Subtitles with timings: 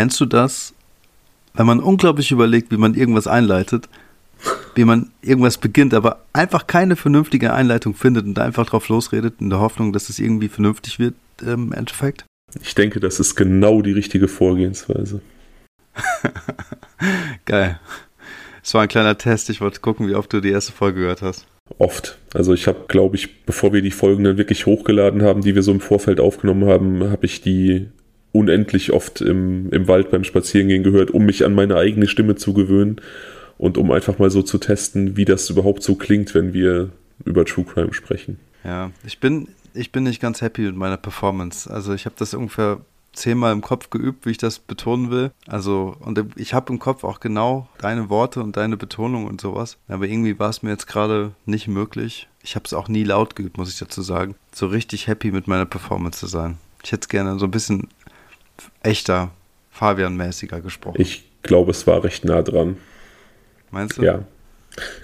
[0.00, 0.72] Kennst du das,
[1.52, 3.86] wenn man unglaublich überlegt, wie man irgendwas einleitet,
[4.74, 9.50] wie man irgendwas beginnt, aber einfach keine vernünftige Einleitung findet und einfach drauf losredet, in
[9.50, 12.24] der Hoffnung, dass es irgendwie vernünftig wird im Endeffekt?
[12.62, 15.20] Ich denke, das ist genau die richtige Vorgehensweise.
[17.44, 17.78] Geil.
[18.64, 19.50] Es war ein kleiner Test.
[19.50, 21.46] Ich wollte gucken, wie oft du die erste Folge gehört hast.
[21.76, 22.16] Oft.
[22.32, 25.62] Also ich habe, glaube ich, bevor wir die Folgen dann wirklich hochgeladen haben, die wir
[25.62, 27.90] so im Vorfeld aufgenommen haben, habe ich die
[28.32, 32.52] unendlich oft im, im Wald beim Spazierengehen gehört, um mich an meine eigene Stimme zu
[32.52, 33.00] gewöhnen
[33.58, 36.90] und um einfach mal so zu testen, wie das überhaupt so klingt, wenn wir
[37.24, 38.38] über True Crime sprechen.
[38.64, 41.70] Ja, ich bin, ich bin nicht ganz happy mit meiner Performance.
[41.70, 42.80] Also ich habe das ungefähr
[43.12, 45.32] zehnmal im Kopf geübt, wie ich das betonen will.
[45.46, 49.76] Also, und ich habe im Kopf auch genau deine Worte und deine Betonung und sowas.
[49.88, 52.28] Aber irgendwie war es mir jetzt gerade nicht möglich.
[52.42, 54.36] Ich habe es auch nie laut geübt, muss ich dazu sagen.
[54.52, 56.58] So richtig happy mit meiner Performance zu sein.
[56.82, 57.88] Ich hätte es gerne so ein bisschen
[58.82, 59.30] echter,
[59.70, 61.00] Fabian-mäßiger gesprochen.
[61.00, 62.76] Ich glaube, es war recht nah dran.
[63.70, 64.02] Meinst du?
[64.02, 64.24] Ja.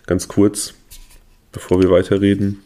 [0.06, 0.74] Ganz kurz,
[1.52, 2.62] bevor wir weiterreden.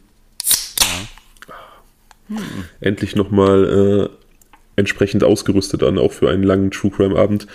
[0.78, 2.36] Ja.
[2.36, 2.64] Hm.
[2.80, 4.08] Endlich nochmal äh,
[4.76, 7.46] entsprechend ausgerüstet an, auch für einen langen True Crime Abend.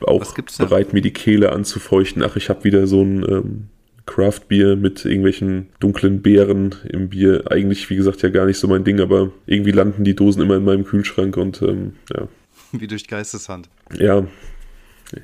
[0.00, 2.22] Auch bereit, mir die Kehle anzufeuchten.
[2.22, 3.68] Ach, ich habe wieder so ein ähm,
[4.06, 7.44] Craft Bier mit irgendwelchen dunklen Beeren im Bier.
[7.50, 10.56] Eigentlich, wie gesagt, ja gar nicht so mein Ding, aber irgendwie landen die Dosen immer
[10.56, 12.28] in meinem Kühlschrank und ähm, ja.
[12.72, 13.68] Wie durch Geisteshand.
[13.98, 14.26] Ja.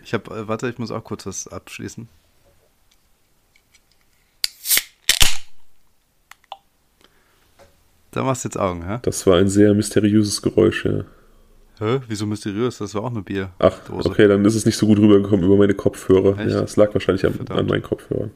[0.05, 2.08] Ich habe, äh, warte, ich muss auch kurz was abschließen.
[8.12, 8.98] Da machst du jetzt Augen, hä?
[9.03, 11.05] Das war ein sehr mysteriöses Geräusch, ja.
[11.78, 12.00] Hä?
[12.08, 12.78] Wieso mysteriös?
[12.78, 13.50] Das war auch eine Bier.
[13.58, 16.38] Ach, okay, dann ist es nicht so gut rübergekommen über meine Kopfhörer.
[16.38, 16.50] Echt?
[16.50, 18.30] Ja, es lag wahrscheinlich an, an, meinen Kopfhörern.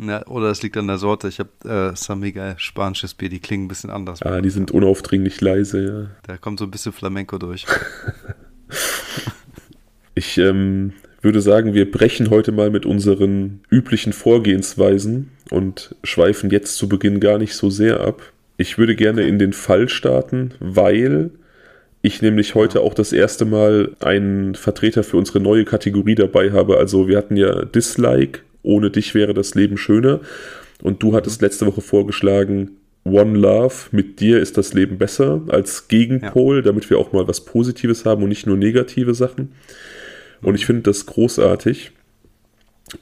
[0.00, 1.28] Ja, oder es liegt an der Sorte.
[1.28, 4.22] Ich habe äh, San Miguel spanisches Bier, die klingen ein bisschen anders.
[4.22, 6.10] Ah, die sind unaufdringlich leise, ja.
[6.26, 7.66] Da kommt so ein bisschen Flamenco durch.
[10.14, 16.76] ich ähm, würde sagen, wir brechen heute mal mit unseren üblichen Vorgehensweisen und schweifen jetzt
[16.76, 18.22] zu Beginn gar nicht so sehr ab.
[18.56, 21.30] Ich würde gerne in den Fall starten, weil
[22.02, 26.78] ich nämlich heute auch das erste Mal einen Vertreter für unsere neue Kategorie dabei habe.
[26.78, 30.20] Also wir hatten ja Dislike, ohne dich wäre das Leben schöner.
[30.82, 35.88] Und du hattest letzte Woche vorgeschlagen, One Love, mit dir ist das Leben besser als
[35.88, 36.62] Gegenpol, ja.
[36.62, 39.52] damit wir auch mal was Positives haben und nicht nur negative Sachen.
[40.42, 41.92] Und ich finde das großartig.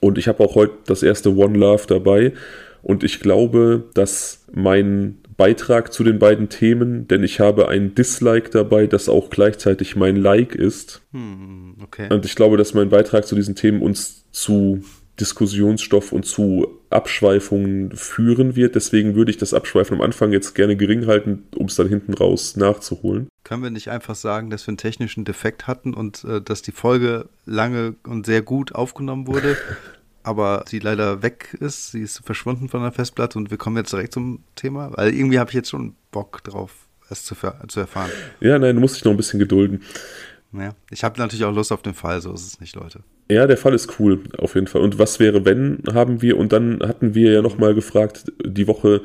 [0.00, 2.32] Und ich habe auch heute das erste One Love dabei.
[2.82, 8.50] Und ich glaube, dass mein Beitrag zu den beiden Themen, denn ich habe ein Dislike
[8.50, 11.02] dabei, das auch gleichzeitig mein Like ist.
[11.12, 12.12] Hm, okay.
[12.12, 14.82] Und ich glaube, dass mein Beitrag zu diesen Themen uns zu
[15.20, 18.74] Diskussionsstoff und zu Abschweifungen führen wird.
[18.74, 22.14] Deswegen würde ich das Abschweifen am Anfang jetzt gerne gering halten, um es dann hinten
[22.14, 23.28] raus nachzuholen.
[23.44, 26.72] Können wir nicht einfach sagen, dass wir einen technischen Defekt hatten und äh, dass die
[26.72, 29.56] Folge lange und sehr gut aufgenommen wurde
[30.28, 31.92] aber sie leider weg ist.
[31.92, 35.38] Sie ist verschwunden von der Festplatte und wir kommen jetzt direkt zum Thema, weil irgendwie
[35.38, 37.34] habe ich jetzt schon Bock drauf, es zu,
[37.68, 38.10] zu erfahren.
[38.40, 39.82] Ja, nein, du musst dich noch ein bisschen gedulden.
[40.52, 43.00] Ja, ich habe natürlich auch Lust auf den Fall, so ist es nicht, Leute.
[43.30, 44.80] Ja, der Fall ist cool, auf jeden Fall.
[44.80, 49.02] Und was wäre, wenn, haben wir, und dann hatten wir ja nochmal gefragt, die Woche,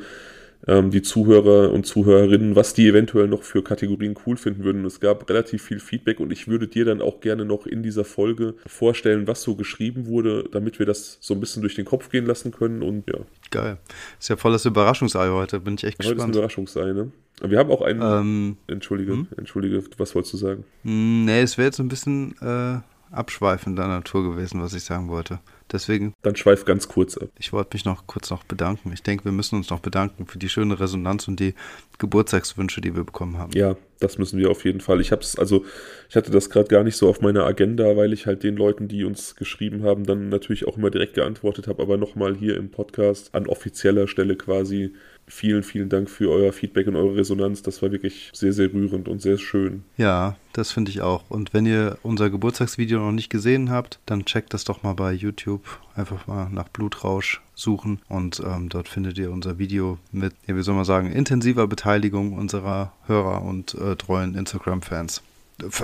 [0.66, 4.84] ähm, die Zuhörer und Zuhörerinnen, was die eventuell noch für Kategorien cool finden würden.
[4.84, 8.04] Es gab relativ viel Feedback und ich würde dir dann auch gerne noch in dieser
[8.04, 12.10] Folge vorstellen, was so geschrieben wurde, damit wir das so ein bisschen durch den Kopf
[12.10, 13.18] gehen lassen können und ja.
[13.50, 13.78] Geil.
[14.18, 16.20] Ist ja voll das Überraschungsei heute, bin ich echt heute gespannt.
[16.20, 17.12] Heute ist ein Überraschungsei, ne?
[17.42, 18.00] Wir haben auch einen.
[18.00, 19.28] Ähm, entschuldige, hm?
[19.36, 20.64] entschuldige, was wolltest du sagen?
[20.84, 22.78] Hm, nee, es wäre jetzt ein bisschen äh,
[23.10, 25.40] abschweifender Natur gewesen, was ich sagen wollte.
[25.74, 26.14] Deswegen.
[26.22, 27.30] Dann schweif ganz kurz ab.
[27.36, 28.92] Ich wollte mich noch kurz noch bedanken.
[28.92, 31.54] Ich denke, wir müssen uns noch bedanken für die schöne Resonanz und die
[31.98, 33.50] Geburtstagswünsche, die wir bekommen haben.
[33.54, 35.00] Ja, das müssen wir auf jeden Fall.
[35.00, 35.64] Ich habe es, also
[36.08, 38.86] ich hatte das gerade gar nicht so auf meiner Agenda, weil ich halt den Leuten,
[38.86, 42.70] die uns geschrieben haben, dann natürlich auch immer direkt geantwortet habe, aber nochmal hier im
[42.70, 44.94] Podcast an offizieller Stelle quasi
[45.26, 47.62] vielen, vielen Dank für euer Feedback und eure Resonanz.
[47.62, 49.84] Das war wirklich sehr, sehr rührend und sehr schön.
[49.96, 51.24] Ja, das finde ich auch.
[51.28, 55.12] Und wenn ihr unser Geburtstagsvideo noch nicht gesehen habt, dann checkt das doch mal bei
[55.12, 55.62] YouTube.
[55.94, 60.62] Einfach mal nach Blutrausch suchen und ähm, dort findet ihr unser Video mit, ja, wie
[60.62, 65.22] soll man sagen, intensiver Beteiligung unserer Hörer und äh, treuen Instagram-Fans.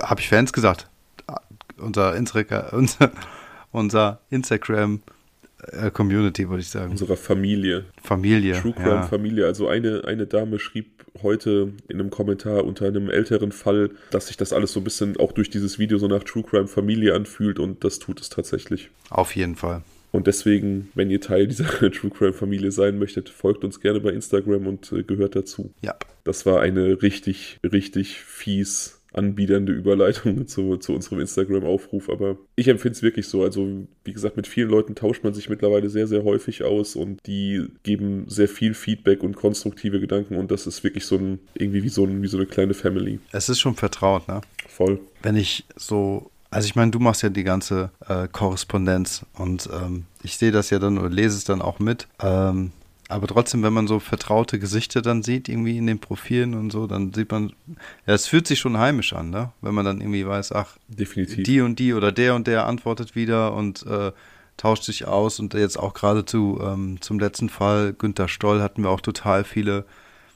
[0.02, 0.88] Habe ich Fans gesagt?
[1.78, 2.40] Unser, Insta
[2.72, 3.12] unser,
[3.72, 5.19] unser Instagram äh,
[5.92, 6.92] Community, würde ich sagen.
[6.92, 7.84] Unserer Familie.
[8.02, 8.54] Familie.
[8.54, 9.02] True Crime ja.
[9.02, 9.46] Familie.
[9.46, 14.36] Also eine, eine Dame schrieb heute in einem Kommentar unter einem älteren Fall, dass sich
[14.36, 17.58] das alles so ein bisschen auch durch dieses Video so nach True Crime Familie anfühlt
[17.58, 18.90] und das tut es tatsächlich.
[19.10, 19.82] Auf jeden Fall.
[20.12, 24.10] Und deswegen, wenn ihr Teil dieser True Crime Familie sein möchtet, folgt uns gerne bei
[24.10, 25.72] Instagram und äh, gehört dazu.
[25.82, 25.96] Ja.
[26.24, 32.96] Das war eine richtig, richtig fies anbiedernde Überleitung zu, zu unserem Instagram-Aufruf, aber ich empfinde
[32.96, 33.42] es wirklich so.
[33.42, 37.18] Also, wie gesagt, mit vielen Leuten tauscht man sich mittlerweile sehr, sehr häufig aus und
[37.26, 41.82] die geben sehr viel Feedback und konstruktive Gedanken und das ist wirklich so ein, irgendwie
[41.82, 43.20] wie so, ein, wie so eine kleine Family.
[43.32, 44.40] Es ist schon vertraut, ne?
[44.68, 45.00] Voll.
[45.22, 50.06] Wenn ich so also ich meine, du machst ja die ganze äh, Korrespondenz und ähm,
[50.24, 52.08] ich sehe das ja dann oder lese es dann auch mit.
[52.20, 52.72] Ähm,
[53.10, 56.86] aber trotzdem, wenn man so vertraute Gesichter dann sieht, irgendwie in den Profilen und so,
[56.86, 57.52] dann sieht man,
[58.06, 59.52] ja, es fühlt sich schon heimisch an, ne?
[59.60, 61.44] Wenn man dann irgendwie weiß, ach, definitiv.
[61.44, 64.12] Die und die oder der und der antwortet wieder und äh,
[64.56, 65.40] tauscht sich aus.
[65.40, 69.44] Und jetzt auch gerade zu, ähm, zum letzten Fall, Günter Stoll, hatten wir auch total
[69.44, 69.84] viele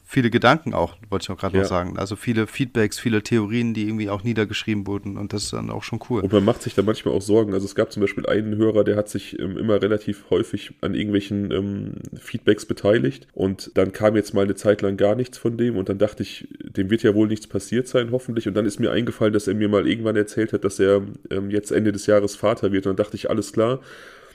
[0.04, 1.62] viele Gedanken auch, wollte ich auch gerade ja.
[1.62, 1.98] noch sagen.
[1.98, 5.82] Also viele Feedbacks, viele Theorien, die irgendwie auch niedergeschrieben wurden und das ist dann auch
[5.82, 6.22] schon cool.
[6.22, 7.54] Und man macht sich da manchmal auch Sorgen.
[7.54, 10.94] Also es gab zum Beispiel einen Hörer, der hat sich ähm, immer relativ häufig an
[10.94, 15.56] irgendwelchen ähm, Feedbacks beteiligt und dann kam jetzt mal eine Zeit lang gar nichts von
[15.56, 18.46] dem und dann dachte ich, dem wird ja wohl nichts passiert sein, hoffentlich.
[18.46, 21.50] Und dann ist mir eingefallen, dass er mir mal irgendwann erzählt hat, dass er ähm,
[21.50, 22.86] jetzt Ende des Jahres Vater wird.
[22.86, 23.80] Und dann dachte ich, alles klar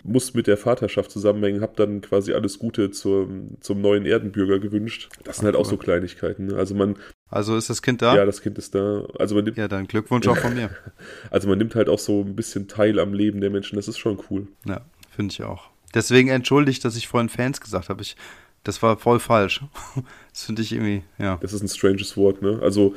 [0.04, 3.28] muss mit der Vaterschaft zusammenhängen, habe dann quasi alles Gute zur,
[3.60, 5.10] zum neuen Erdenbürger gewünscht.
[5.24, 6.48] Das sind halt auch so Kleinigkeiten.
[6.48, 6.56] Ne?
[6.56, 6.98] Also man.
[7.30, 8.16] Also ist das Kind da?
[8.16, 9.06] Ja, das Kind ist da.
[9.18, 10.69] Also man nimmt, ja, dann Glückwunsch auch von mir.
[11.31, 13.75] Also man nimmt halt auch so ein bisschen teil am Leben der Menschen.
[13.75, 14.48] Das ist schon cool.
[14.66, 14.81] Ja,
[15.16, 15.69] finde ich auch.
[15.94, 18.02] Deswegen entschuldigt, dass ich vorhin Fans gesagt habe.
[18.02, 18.16] Ich,
[18.63, 19.62] das war voll falsch.
[20.31, 21.38] Das finde ich irgendwie, ja.
[21.42, 22.60] Das ist ein stranges Wort, ne?
[22.62, 22.95] Also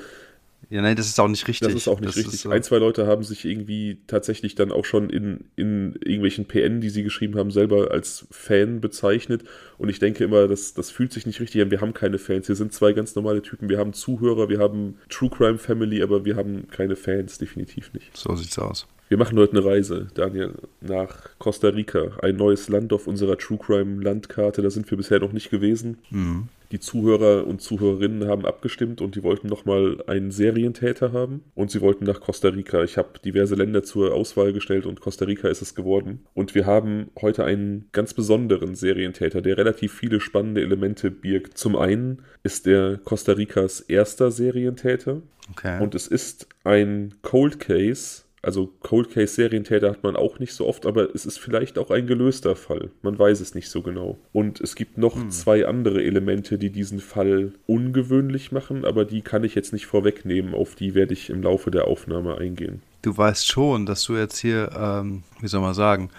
[0.70, 1.68] ja, nein, das ist auch nicht richtig.
[1.68, 2.40] Das ist auch nicht das richtig.
[2.40, 2.50] So.
[2.50, 6.90] Ein, zwei Leute haben sich irgendwie tatsächlich dann auch schon in, in irgendwelchen PN, die
[6.90, 9.44] sie geschrieben haben, selber als Fan bezeichnet.
[9.78, 11.70] Und ich denke immer, das, das fühlt sich nicht richtig an.
[11.70, 12.48] Wir haben keine Fans.
[12.48, 13.68] Wir sind zwei ganz normale Typen.
[13.68, 18.16] Wir haben Zuhörer, wir haben True Crime Family, aber wir haben keine Fans, definitiv nicht.
[18.16, 18.86] So sieht's aus.
[19.12, 22.12] Wir machen heute eine Reise, Daniel, nach Costa Rica.
[22.22, 24.62] Ein neues Land auf unserer True Crime Landkarte.
[24.62, 25.98] Da sind wir bisher noch nicht gewesen.
[26.08, 26.48] Mhm.
[26.72, 31.82] Die Zuhörer und Zuhörerinnen haben abgestimmt und die wollten nochmal einen Serientäter haben und sie
[31.82, 32.82] wollten nach Costa Rica.
[32.82, 36.24] Ich habe diverse Länder zur Auswahl gestellt und Costa Rica ist es geworden.
[36.32, 41.58] Und wir haben heute einen ganz besonderen Serientäter, der relativ viele spannende Elemente birgt.
[41.58, 45.20] Zum einen ist er Costa Ricas erster Serientäter
[45.50, 45.82] okay.
[45.82, 50.66] und es ist ein Cold Case also Cold Case Serientäter hat man auch nicht so
[50.66, 52.90] oft, aber es ist vielleicht auch ein gelöster Fall.
[53.02, 54.18] Man weiß es nicht so genau.
[54.32, 55.30] Und es gibt noch hm.
[55.30, 60.54] zwei andere Elemente, die diesen Fall ungewöhnlich machen, aber die kann ich jetzt nicht vorwegnehmen.
[60.54, 62.82] Auf die werde ich im Laufe der Aufnahme eingehen.
[63.02, 66.10] Du weißt schon, dass du jetzt hier, ähm, wie soll man sagen,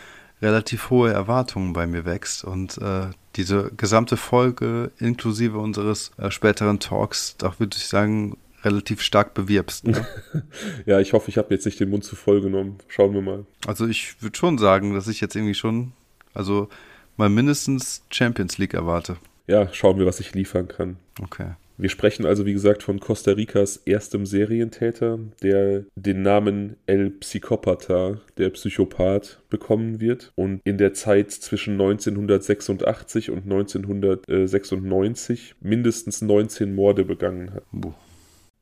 [0.42, 6.80] relativ hohe Erwartungen bei mir wächst und äh, diese gesamte Folge inklusive unseres äh, späteren
[6.80, 9.88] Talks, da würde ich sagen, relativ stark bewirbst.
[9.88, 10.06] Ne?
[10.86, 12.78] ja, ich hoffe, ich habe jetzt nicht den Mund zu voll genommen.
[12.88, 13.46] Schauen wir mal.
[13.68, 15.94] Also ich würde schon sagen, dass ich jetzt irgendwie schon,
[16.34, 16.70] also
[17.18, 19.18] mal mindestens Champions League erwarte.
[19.48, 20.98] Ja, schauen wir, was ich liefern kann.
[21.22, 21.52] Okay.
[21.78, 28.20] Wir sprechen also, wie gesagt, von Costa Ricas erstem Serientäter, der den Namen El Psicopata,
[28.38, 37.06] der Psychopath, bekommen wird und in der Zeit zwischen 1986 und 1996 mindestens 19 Morde
[37.06, 37.64] begangen hat.
[37.72, 37.96] Buh.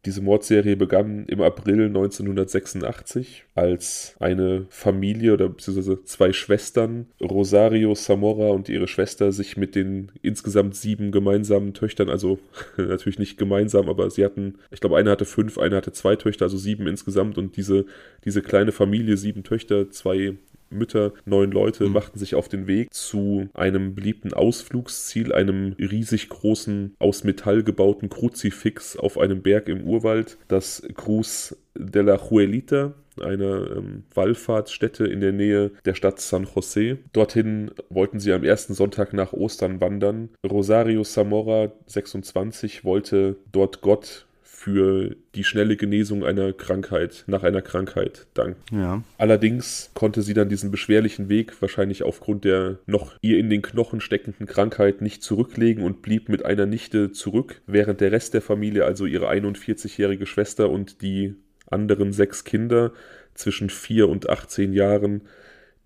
[0.05, 8.49] Diese Mordserie begann im April 1986, als eine Familie oder beziehungsweise zwei Schwestern, Rosario Zamora
[8.49, 12.39] und ihre Schwester, sich mit den insgesamt sieben gemeinsamen Töchtern, also
[12.77, 16.45] natürlich nicht gemeinsam, aber sie hatten, ich glaube, eine hatte fünf, eine hatte zwei Töchter,
[16.45, 17.37] also sieben insgesamt.
[17.37, 17.85] Und diese,
[18.25, 20.33] diese kleine Familie, sieben Töchter, zwei
[20.71, 21.93] Mütter, neun Leute mhm.
[21.93, 28.09] machten sich auf den Weg zu einem beliebten Ausflugsziel, einem riesig großen, aus Metall gebauten
[28.09, 35.19] Kruzifix auf einem Berg im Urwald, das Cruz de la Juelita, einer ähm, Wallfahrtsstätte in
[35.19, 36.97] der Nähe der Stadt San José.
[37.13, 40.29] Dorthin wollten sie am ersten Sonntag nach Ostern wandern.
[40.49, 44.27] Rosario Zamora, 26, wollte dort Gott
[44.61, 48.61] für die schnelle Genesung einer Krankheit, nach einer Krankheit danken.
[48.71, 49.01] Ja.
[49.17, 54.01] Allerdings konnte sie dann diesen beschwerlichen Weg wahrscheinlich aufgrund der noch ihr in den Knochen
[54.01, 58.85] steckenden Krankheit nicht zurücklegen und blieb mit einer Nichte zurück, während der Rest der Familie,
[58.85, 61.33] also ihre 41-jährige Schwester und die
[61.71, 62.91] anderen sechs Kinder
[63.33, 65.21] zwischen 4 und 18 Jahren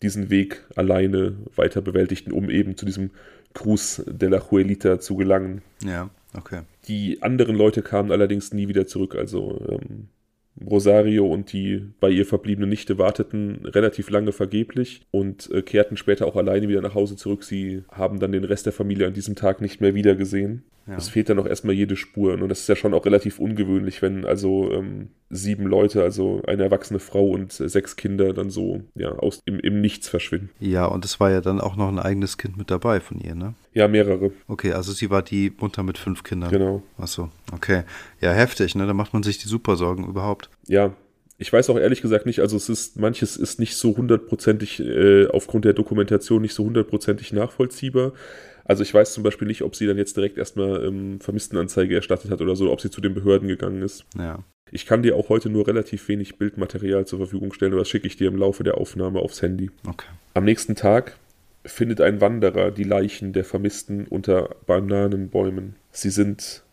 [0.01, 3.12] diesen Weg alleine weiter bewältigten, um eben zu diesem
[3.53, 5.62] Cruz de la Juelita zu gelangen.
[5.82, 6.62] Ja, okay.
[6.88, 9.15] Die anderen Leute kamen allerdings nie wieder zurück.
[9.15, 10.10] Also ähm,
[10.63, 16.25] Rosario und die bei ihr verbliebene Nichte warteten relativ lange vergeblich und äh, kehrten später
[16.25, 17.44] auch alleine wieder nach Hause zurück.
[17.44, 20.63] Sie haben dann den Rest der Familie an diesem Tag nicht mehr wiedergesehen.
[20.88, 20.98] Ja.
[20.98, 22.34] Es fehlt dann auch erstmal jede Spur.
[22.34, 26.63] Und das ist ja schon auch relativ ungewöhnlich, wenn also ähm, sieben Leute, also eine
[26.63, 30.50] erwachsene Frau und äh, sechs Kinder dann so ja, aus, im, im Nichts verschwinden.
[30.60, 33.34] Ja, und es war ja dann auch noch ein eigenes Kind mit dabei von ihr,
[33.34, 33.56] ne?
[33.74, 34.32] Ja, mehrere.
[34.48, 36.51] Okay, also sie war die Mutter mit fünf Kindern.
[36.51, 36.84] Genau.
[36.98, 37.84] Achso, okay.
[38.22, 38.86] Ja, heftig, ne?
[38.86, 40.50] Da macht man sich die Supersorgen überhaupt.
[40.68, 40.94] Ja,
[41.38, 45.27] ich weiß auch ehrlich gesagt nicht, also es ist, manches ist nicht so hundertprozentig, äh,
[45.27, 48.13] aufgrund der Dokumentation nicht so hundertprozentig nachvollziehbar.
[48.65, 52.31] Also ich weiß zum Beispiel nicht, ob sie dann jetzt direkt erstmal ähm, Vermisstenanzeige erstattet
[52.31, 54.05] hat oder so, ob sie zu den Behörden gegangen ist.
[54.17, 54.43] Ja.
[54.72, 58.07] Ich kann dir auch heute nur relativ wenig Bildmaterial zur Verfügung stellen, aber das schicke
[58.07, 59.69] ich dir im Laufe der Aufnahme aufs Handy.
[59.88, 60.07] Okay.
[60.34, 61.17] Am nächsten Tag
[61.63, 65.75] findet ein Wanderer die Leichen der Vermissten unter Bananenbäumen.
[65.91, 66.63] Sie sind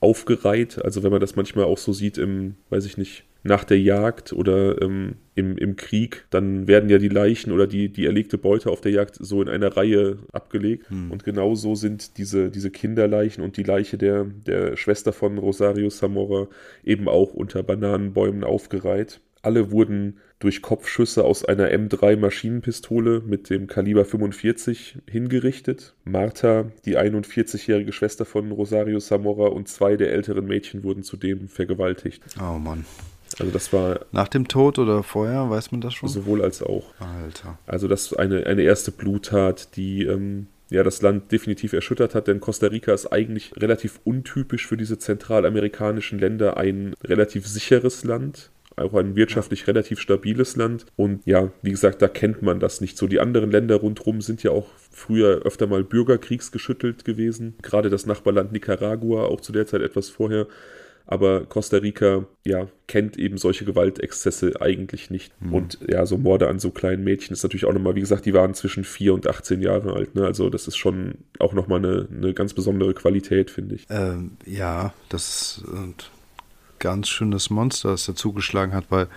[0.00, 3.80] aufgereiht, also wenn man das manchmal auch so sieht im, weiß ich nicht, nach der
[3.80, 8.36] Jagd oder ähm, im, im Krieg, dann werden ja die Leichen oder die, die erlegte
[8.36, 10.90] Beute auf der Jagd so in einer Reihe abgelegt.
[10.90, 11.10] Hm.
[11.10, 16.48] Und genauso sind diese, diese Kinderleichen und die Leiche der, der Schwester von Rosario Zamora
[16.84, 19.20] eben auch unter Bananenbäumen aufgereiht.
[19.42, 25.94] Alle wurden durch Kopfschüsse aus einer M3 Maschinenpistole mit dem Kaliber 45 hingerichtet.
[26.04, 32.22] Martha, die 41-jährige Schwester von Rosario Zamora und zwei der älteren Mädchen wurden zudem vergewaltigt.
[32.38, 32.84] Oh Mann.
[33.38, 34.00] Also das war.
[34.12, 36.08] Nach dem Tod oder vorher, weiß man das schon?
[36.08, 36.84] Sowohl als auch.
[36.98, 37.58] Alter.
[37.66, 42.26] Also das ist eine, eine erste Bluttat, die ähm, ja das Land definitiv erschüttert hat,
[42.26, 48.50] denn Costa Rica ist eigentlich relativ untypisch für diese zentralamerikanischen Länder ein relativ sicheres Land
[48.80, 50.86] auch ein wirtschaftlich relativ stabiles Land.
[50.96, 53.06] Und ja, wie gesagt, da kennt man das nicht so.
[53.06, 57.54] Die anderen Länder rundherum sind ja auch früher öfter mal bürgerkriegsgeschüttelt gewesen.
[57.62, 60.46] Gerade das Nachbarland Nicaragua, auch zu der Zeit etwas vorher.
[61.10, 65.32] Aber Costa Rica, ja, kennt eben solche Gewaltexzesse eigentlich nicht.
[65.42, 65.54] Mhm.
[65.54, 68.32] Und ja, so Morde an so kleinen Mädchen ist natürlich auch nochmal, wie gesagt, die
[68.32, 70.14] waren zwischen 4 und 18 Jahre alt.
[70.14, 70.24] Ne?
[70.24, 73.86] Also das ist schon auch nochmal eine, eine ganz besondere Qualität, finde ich.
[73.90, 75.96] Ähm, ja, das ist ein
[76.78, 79.08] ganz schönes Monster, das dazugeschlagen hat, weil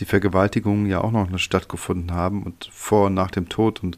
[0.00, 3.96] die Vergewaltigungen ja auch noch stattgefunden haben und vor und nach dem Tod und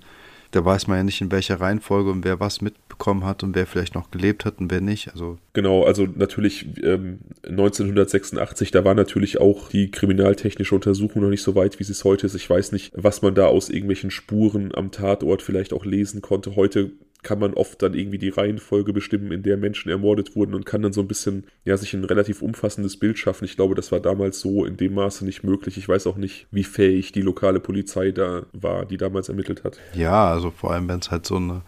[0.52, 2.61] da weiß man ja nicht, in welcher Reihenfolge und wer was
[3.00, 5.09] mitbekommen hat und wer vielleicht noch gelebt hat und wer nicht.
[5.12, 11.42] Also genau, also natürlich ähm, 1986, da war natürlich auch die kriminaltechnische Untersuchung noch nicht
[11.42, 12.35] so weit, wie sie es heute ist.
[12.35, 16.57] Ich weiß nicht, was man da aus irgendwelchen Spuren am Tatort vielleicht auch lesen konnte.
[16.57, 16.92] Heute
[17.23, 20.80] kann man oft dann irgendwie die Reihenfolge bestimmen, in der Menschen ermordet wurden und kann
[20.80, 23.45] dann so ein bisschen, ja, sich ein relativ umfassendes Bild schaffen.
[23.45, 25.76] Ich glaube, das war damals so in dem Maße nicht möglich.
[25.76, 29.78] Ich weiß auch nicht, wie fähig die lokale Polizei da war, die damals ermittelt hat.
[29.95, 31.61] Ja, also vor allem, wenn es halt so eine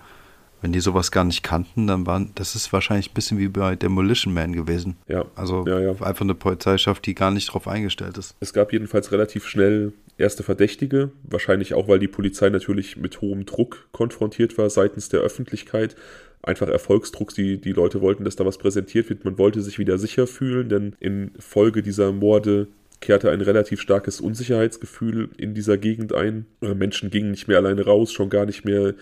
[0.62, 3.76] wenn die sowas gar nicht kannten, dann waren, das ist wahrscheinlich ein bisschen wie bei
[3.76, 4.96] Demolition Man gewesen.
[5.08, 5.26] Ja.
[5.34, 5.90] Also ja, ja.
[5.90, 8.36] einfach eine Polizeischaft, die gar nicht darauf eingestellt ist.
[8.40, 13.44] Es gab jedenfalls relativ schnell erste Verdächtige, wahrscheinlich auch, weil die Polizei natürlich mit hohem
[13.44, 15.96] Druck konfrontiert war seitens der Öffentlichkeit.
[16.42, 19.24] Einfach Erfolgsdruck, die, die Leute wollten, dass da was präsentiert wird.
[19.24, 22.68] Man wollte sich wieder sicher fühlen, denn infolge dieser Morde
[23.00, 26.46] kehrte ein relativ starkes Unsicherheitsgefühl in dieser Gegend ein.
[26.60, 28.94] Menschen gingen nicht mehr alleine raus, schon gar nicht mehr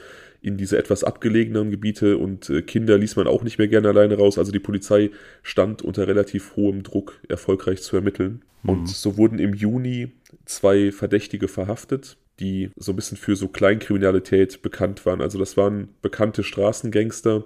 [0.43, 4.17] in diese etwas abgelegeneren Gebiete und äh, Kinder ließ man auch nicht mehr gerne alleine
[4.17, 4.39] raus.
[4.39, 5.11] Also die Polizei
[5.43, 8.43] stand unter relativ hohem Druck, erfolgreich zu ermitteln.
[8.63, 8.71] Mhm.
[8.71, 10.13] Und so wurden im Juni
[10.47, 15.21] zwei Verdächtige verhaftet, die so ein bisschen für so Kleinkriminalität bekannt waren.
[15.21, 17.45] Also das waren bekannte Straßengangster,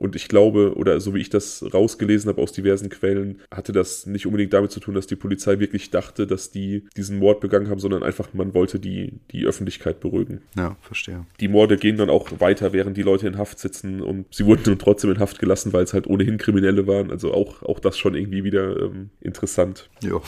[0.00, 4.06] und ich glaube, oder so wie ich das rausgelesen habe aus diversen Quellen, hatte das
[4.06, 7.68] nicht unbedingt damit zu tun, dass die Polizei wirklich dachte, dass die diesen Mord begangen
[7.68, 10.40] haben, sondern einfach, man wollte die, die Öffentlichkeit beruhigen.
[10.56, 11.26] Ja, verstehe.
[11.40, 14.62] Die Morde gehen dann auch weiter, während die Leute in Haft sitzen und sie wurden
[14.64, 17.10] nun trotzdem in Haft gelassen, weil es halt ohnehin Kriminelle waren.
[17.10, 19.90] Also auch, auch das schon irgendwie wieder ähm, interessant.
[20.02, 20.22] Ja.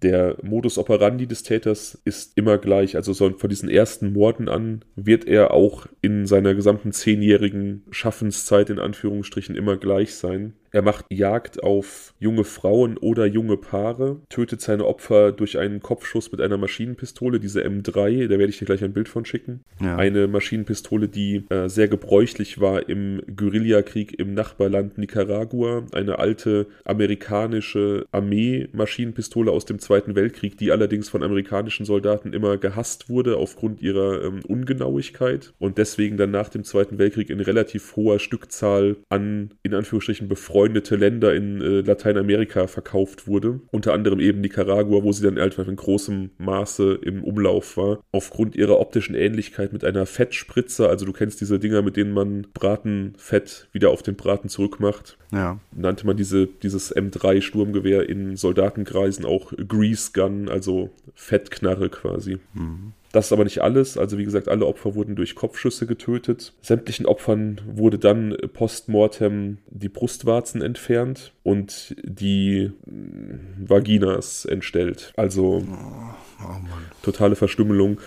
[0.00, 2.96] Der Modus operandi des Täters ist immer gleich.
[2.96, 8.70] Also so von diesen ersten Morden an wird er auch in seiner gesamten zehnjährigen Schaffenszeit
[8.70, 10.54] in Anführungszeichen Anführungsstrichen immer gleich sein.
[10.70, 16.30] Er macht Jagd auf junge Frauen oder junge Paare, tötet seine Opfer durch einen Kopfschuss
[16.30, 19.64] mit einer Maschinenpistole, diese M3, da werde ich dir gleich ein Bild von schicken.
[19.82, 19.96] Ja.
[19.96, 25.86] Eine Maschinenpistole, die äh, sehr gebräuchlich war im Guerillakrieg im Nachbarland Nicaragua.
[25.92, 33.08] Eine alte amerikanische Armee-Maschinenpistole aus dem Zweiten Weltkrieg, die allerdings von amerikanischen Soldaten immer gehasst
[33.08, 38.18] wurde aufgrund ihrer ähm, Ungenauigkeit und deswegen dann nach dem Zweiten Weltkrieg in relativ hoher
[38.18, 43.60] Stückzahl an, in Anführungsstrichen, befreundeten befreundete Länder in äh, Lateinamerika verkauft wurde.
[43.70, 48.00] Unter anderem eben Nicaragua, wo sie dann einfach in großem Maße im Umlauf war.
[48.10, 52.48] Aufgrund ihrer optischen Ähnlichkeit mit einer Fettspritze, also du kennst diese Dinger, mit denen man
[52.54, 55.16] Bratenfett wieder auf den Braten zurückmacht.
[55.32, 55.60] Ja.
[55.70, 62.38] Nannte man diese, dieses M3 Sturmgewehr in Soldatenkreisen auch Grease Gun, also Fettknarre quasi.
[62.54, 62.94] Mhm.
[63.12, 63.96] Das ist aber nicht alles.
[63.96, 66.52] Also wie gesagt, alle Opfer wurden durch Kopfschüsse getötet.
[66.60, 75.12] Sämtlichen Opfern wurde dann postmortem die Brustwarzen entfernt und die Vaginas entstellt.
[75.16, 76.56] Also oh, oh
[77.02, 77.98] totale Verstümmelung.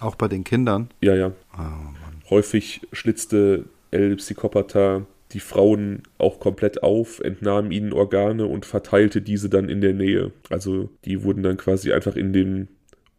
[0.00, 0.90] Auch bei den Kindern?
[1.00, 1.32] Ja, ja.
[1.56, 9.20] Oh, Häufig schlitzte El Psychopatha die Frauen auch komplett auf, entnahm ihnen Organe und verteilte
[9.20, 10.32] diese dann in der Nähe.
[10.48, 12.68] Also die wurden dann quasi einfach in den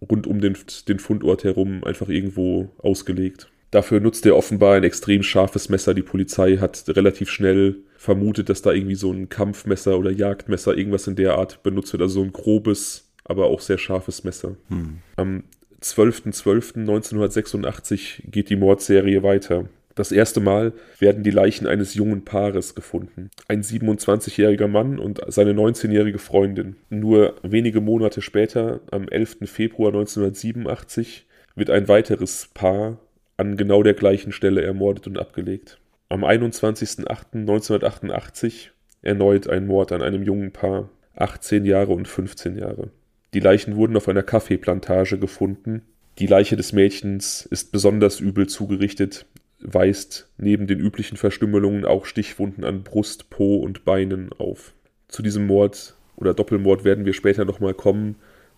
[0.02, 3.50] rund um den, den Fundort herum einfach irgendwo ausgelegt.
[3.72, 5.94] Dafür nutzte er offenbar ein extrem scharfes Messer.
[5.94, 11.06] Die Polizei hat relativ schnell vermutet, dass da irgendwie so ein Kampfmesser oder Jagdmesser, irgendwas
[11.08, 12.02] in der Art benutzt wird.
[12.02, 14.58] Also so ein grobes, aber auch sehr scharfes Messer.
[14.70, 14.98] Hm.
[15.18, 15.44] Am
[15.82, 19.70] 12.12.1986 geht die Mordserie weiter.
[20.00, 23.32] Das erste Mal werden die Leichen eines jungen Paares gefunden.
[23.50, 26.78] Ein 27-jähriger Mann und seine 19-jährige Freundin.
[26.90, 29.40] Nur wenige Monate später, am 11.
[29.44, 31.26] Februar 1987,
[31.56, 32.98] wird ein weiteres Paar
[33.36, 35.82] an genau der gleichen Stelle ermordet und abgelegt.
[36.08, 38.70] Am 21.08.1988
[39.02, 40.88] erneut ein Mord an einem jungen Paar,
[41.18, 42.92] 18 Jahre und 15 Jahre.
[43.34, 45.82] Die Leichen wurden auf einer Kaffeeplantage gefunden.
[46.20, 49.26] Die Leiche des Mädchens ist besonders übel zugerichtet
[49.62, 54.74] weist neben den üblichen Verstümmelungen auch Stichwunden an Brust, Po und Beinen auf.
[55.08, 58.16] Zu diesem Mord oder Doppelmord werden wir später nochmal kommen,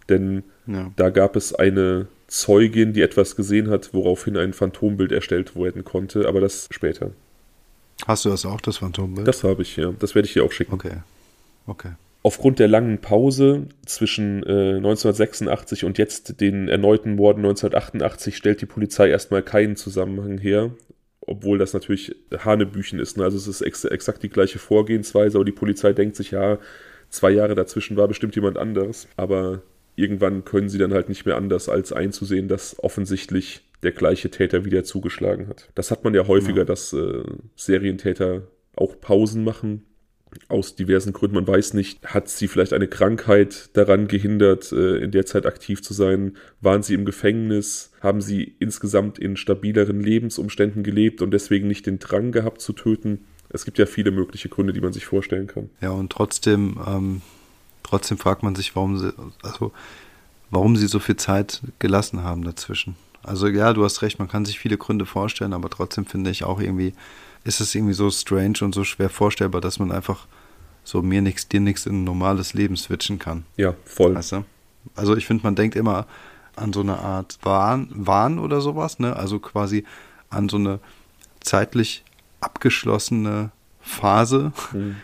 [0.10, 0.92] denn ja.
[0.96, 6.28] da gab es eine Zeugin, die etwas gesehen hat, woraufhin ein Phantombild erstellt werden konnte,
[6.28, 7.12] aber das später.
[8.08, 9.28] Hast du das auch, das Phantombild?
[9.28, 9.94] Das habe ich, ja.
[10.00, 10.74] Das werde ich dir auch schicken.
[10.74, 10.98] Okay.
[11.68, 11.92] Okay.
[12.24, 18.66] Aufgrund der langen Pause zwischen äh, 1986 und jetzt den erneuten Morden 1988 stellt die
[18.68, 20.72] Polizei erstmal keinen Zusammenhang her
[21.22, 23.18] obwohl das natürlich Hanebüchen ist.
[23.18, 23.24] Ne?
[23.24, 26.58] Also es ist ex exakt die gleiche Vorgehensweise, aber die Polizei denkt sich, ja,
[27.10, 29.08] zwei Jahre dazwischen war bestimmt jemand anderes.
[29.18, 29.62] Aber
[29.96, 34.66] irgendwann können sie dann halt nicht mehr anders, als einzusehen, dass offensichtlich der gleiche Täter
[34.66, 35.70] wieder zugeschlagen hat.
[35.76, 36.66] Das hat man ja häufiger, ja.
[36.66, 37.24] dass äh,
[37.56, 38.44] Serientäter
[38.76, 39.86] auch Pausen machen,
[40.48, 41.36] aus diversen Gründen.
[41.36, 45.82] Man weiß nicht, hat sie vielleicht eine Krankheit daran gehindert, äh, in der Zeit aktiv
[45.82, 46.38] zu sein?
[46.62, 47.92] Waren sie im Gefängnis?
[48.02, 53.26] Haben sie insgesamt in stabileren Lebensumständen gelebt und deswegen nicht den Drang gehabt zu töten?
[53.50, 55.70] Es gibt ja viele mögliche Gründe, die man sich vorstellen kann.
[55.82, 57.22] Ja, und trotzdem, ähm,
[57.84, 59.14] trotzdem fragt man sich, warum sie,
[59.44, 59.74] also,
[60.50, 62.96] warum sie so viel Zeit gelassen haben dazwischen.
[63.24, 66.44] Also ja, du hast recht, man kann sich viele Gründe vorstellen, aber trotzdem finde ich
[66.44, 66.94] auch irgendwie,
[67.44, 70.28] ist es irgendwie so strange und so schwer vorstellbar, dass man einfach
[70.84, 73.46] so mir nichts, dir nichts in ein normales Leben switchen kann.
[73.58, 74.16] Ja, voll.
[74.16, 74.46] Weißt du?
[74.96, 76.08] Also ich finde, man denkt immer
[76.56, 79.16] an so eine Art Wahn, Wahn oder sowas, ne?
[79.16, 79.86] Also quasi
[80.30, 80.80] an so eine
[81.40, 82.04] zeitlich
[82.40, 84.98] abgeschlossene Phase, mhm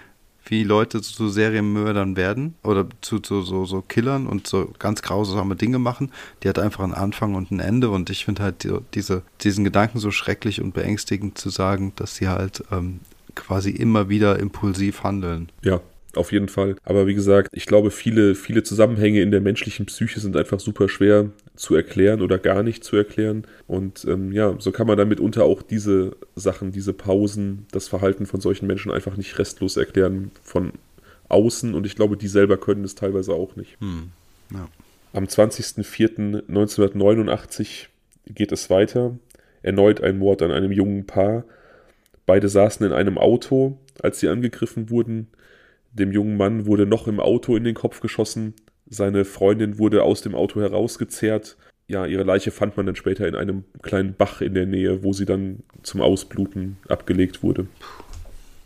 [0.50, 5.56] wie Leute zu Serienmördern werden oder zu, zu so, so Killern und so ganz grausame
[5.56, 6.12] Dinge machen.
[6.44, 9.64] Die hat einfach einen Anfang und ein Ende und ich finde halt die, diese, diesen
[9.64, 13.00] Gedanken so schrecklich und beängstigend zu sagen, dass sie halt ähm,
[13.36, 15.50] quasi immer wieder impulsiv handeln.
[15.62, 15.82] Ja,
[16.18, 16.76] auf jeden Fall.
[16.84, 20.90] Aber wie gesagt, ich glaube, viele, viele Zusammenhänge in der menschlichen Psyche sind einfach super
[20.90, 23.44] schwer zu erklären oder gar nicht zu erklären.
[23.68, 28.26] Und ähm, ja, so kann man dann mitunter auch diese Sachen, diese Pausen, das Verhalten
[28.26, 30.74] von solchen Menschen einfach nicht restlos erklären von
[31.30, 31.74] außen.
[31.74, 33.80] Und ich glaube, die selber können es teilweise auch nicht.
[33.80, 34.10] Hm.
[34.54, 34.68] Ja.
[35.14, 37.88] Am 20.04.1989
[38.28, 39.18] geht es weiter.
[39.62, 41.44] Erneut ein Mord an einem jungen Paar.
[42.26, 45.28] Beide saßen in einem Auto, als sie angegriffen wurden.
[45.98, 48.54] Dem jungen Mann wurde noch im Auto in den Kopf geschossen.
[48.88, 51.58] Seine Freundin wurde aus dem Auto herausgezerrt.
[51.88, 55.14] Ja, ihre Leiche fand man dann später in einem kleinen Bach in der Nähe, wo
[55.14, 57.68] sie dann zum Ausbluten abgelegt wurde.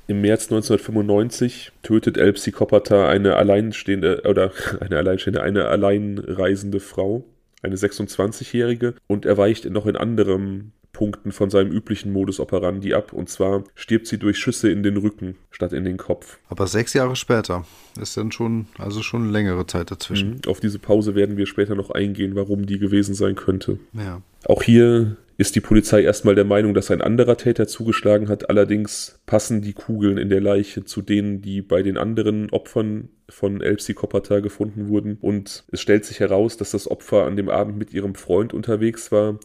[0.08, 7.24] Im März 1995 tötet El Psychopatha eine alleinstehende oder eine alleinstehende, eine alleinreisende Frau,
[7.62, 13.14] eine 26-jährige, und erweicht noch in anderem Punkten von seinem üblichen Modus operandi ab.
[13.14, 16.38] Und zwar stirbt sie durch Schüsse in den Rücken statt in den Kopf.
[16.50, 17.66] Aber sechs Jahre später
[18.00, 20.32] ist dann schon, also schon eine längere Zeit dazwischen.
[20.32, 20.42] Mhm.
[20.48, 23.80] Auf diese Pause werden wir später noch eingehen, warum die gewesen sein könnte.
[23.94, 24.22] Ja.
[24.46, 28.50] Auch hier ist die Polizei erstmal der Meinung, dass ein anderer Täter zugeschlagen hat.
[28.50, 33.62] Allerdings passen die Kugeln in der Leiche zu denen, die bei den anderen Opfern von
[33.62, 35.18] El Psychopatha gefunden wurden.
[35.20, 39.12] Und es stellt sich heraus, dass das Opfer an dem Abend mit ihrem Freund unterwegs
[39.12, 39.40] war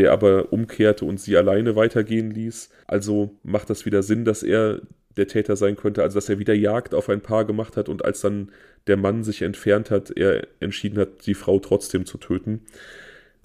[0.00, 2.70] der aber umkehrte und sie alleine weitergehen ließ.
[2.86, 4.80] Also macht das wieder Sinn, dass er
[5.18, 8.02] der Täter sein könnte, also dass er wieder Jagd auf ein Paar gemacht hat und
[8.02, 8.50] als dann
[8.86, 12.62] der Mann sich entfernt hat, er entschieden hat, die Frau trotzdem zu töten.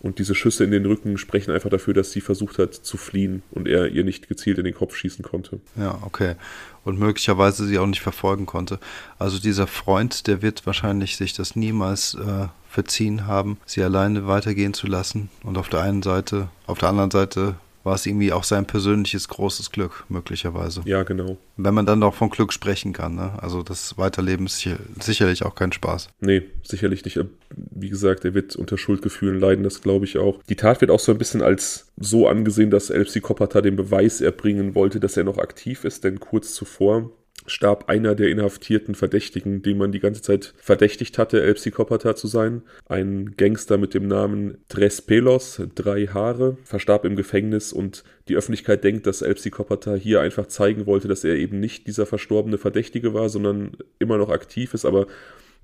[0.06, 3.42] Und diese Schüsse in den Rücken sprechen einfach dafür, dass sie versucht hat zu fliehen
[3.50, 5.60] und er ihr nicht gezielt in den Kopf schießen konnte.
[5.76, 6.36] Ja, okay.
[6.84, 8.80] Und möglicherweise sie auch nicht verfolgen konnte.
[9.18, 14.76] Also dieser Freund, der wird wahrscheinlich sich das niemals äh, verziehen haben, sie alleine weitergehen
[14.76, 15.32] zu lassen.
[15.42, 17.56] Und auf der einen Seite, auf der anderen Seite
[17.86, 20.82] war es irgendwie auch sein persönliches großes Glück, möglicherweise.
[20.86, 21.38] Ja, genau.
[21.56, 23.32] Wenn man dann auch von Glück sprechen kann, ne?
[23.42, 26.10] Also das Weiterleben ist sicher, sicherlich auch kein Spaß.
[26.20, 27.20] Nee, sicherlich nicht.
[27.56, 30.42] Wie gesagt, er wird unter Schuldgefühlen leiden, das glaube ich auch.
[30.50, 34.20] Die Tat wird auch so ein bisschen als so angesehen, dass El Psicopata den Beweis
[34.20, 37.12] erbringen wollte, dass er noch aktiv ist, denn kurz zuvor
[37.48, 42.28] starb einer der inhaftierten Verdächtigen, den man die ganze Zeit verdächtigt hatte, El Psicopata zu
[42.28, 42.64] sein.
[42.88, 48.84] Ein Gangster mit dem Namen Tres Pelos, drei Haare, verstarb im Gefängnis und die Öffentlichkeit
[48.84, 53.14] denkt, dass El Psicopata hier einfach zeigen wollte, dass er eben nicht dieser verstorbene Verdächtige
[53.14, 55.08] war, sondern immer noch aktiv ist, aber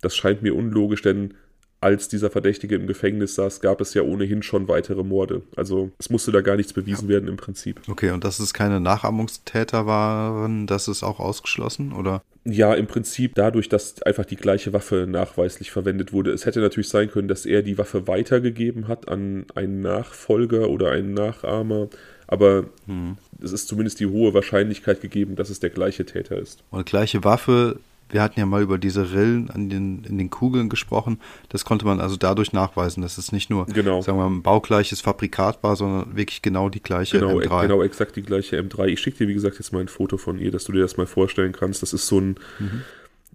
[0.02, 1.34] das scheint mir unlogisch, denn
[1.82, 5.42] als dieser Verdächtige im Gefängnis saß, gab es ja ohnehin schon weitere Morde.
[5.56, 7.82] Also es musste da gar nichts bewiesen werden im Prinzip.
[7.90, 12.22] Okay, und dass es keine Nachahmungstäter waren, das ist auch ausgeschlossen, oder?
[12.44, 16.32] Ja, im Prinzip dadurch, dass einfach die gleiche Waffe nachweislich verwendet wurde.
[16.32, 20.92] Es hätte natürlich sein können, dass er die Waffe weitergegeben hat an einen Nachfolger oder
[20.92, 21.90] einen Nachahmer.
[22.28, 23.18] Aber hm.
[23.44, 26.64] es ist zumindest die hohe Wahrscheinlichkeit gegeben, dass es der gleiche Täter ist.
[26.70, 27.80] Und gleiche Waffe
[28.12, 31.20] wir hatten ja mal über diese Rillen an den, in den Kugeln gesprochen.
[31.50, 34.02] Das konnte man also dadurch nachweisen, dass es nicht nur genau.
[34.02, 37.64] sagen wir ein baugleiches Fabrikat war, sondern wirklich genau die gleiche genau, M3.
[37.64, 38.88] Genau, exakt die gleiche M3.
[38.88, 40.98] Ich schicke dir, wie gesagt, jetzt mal ein Foto von ihr, dass du dir das
[40.98, 41.82] mal vorstellen kannst.
[41.82, 42.82] Das ist so ein mhm.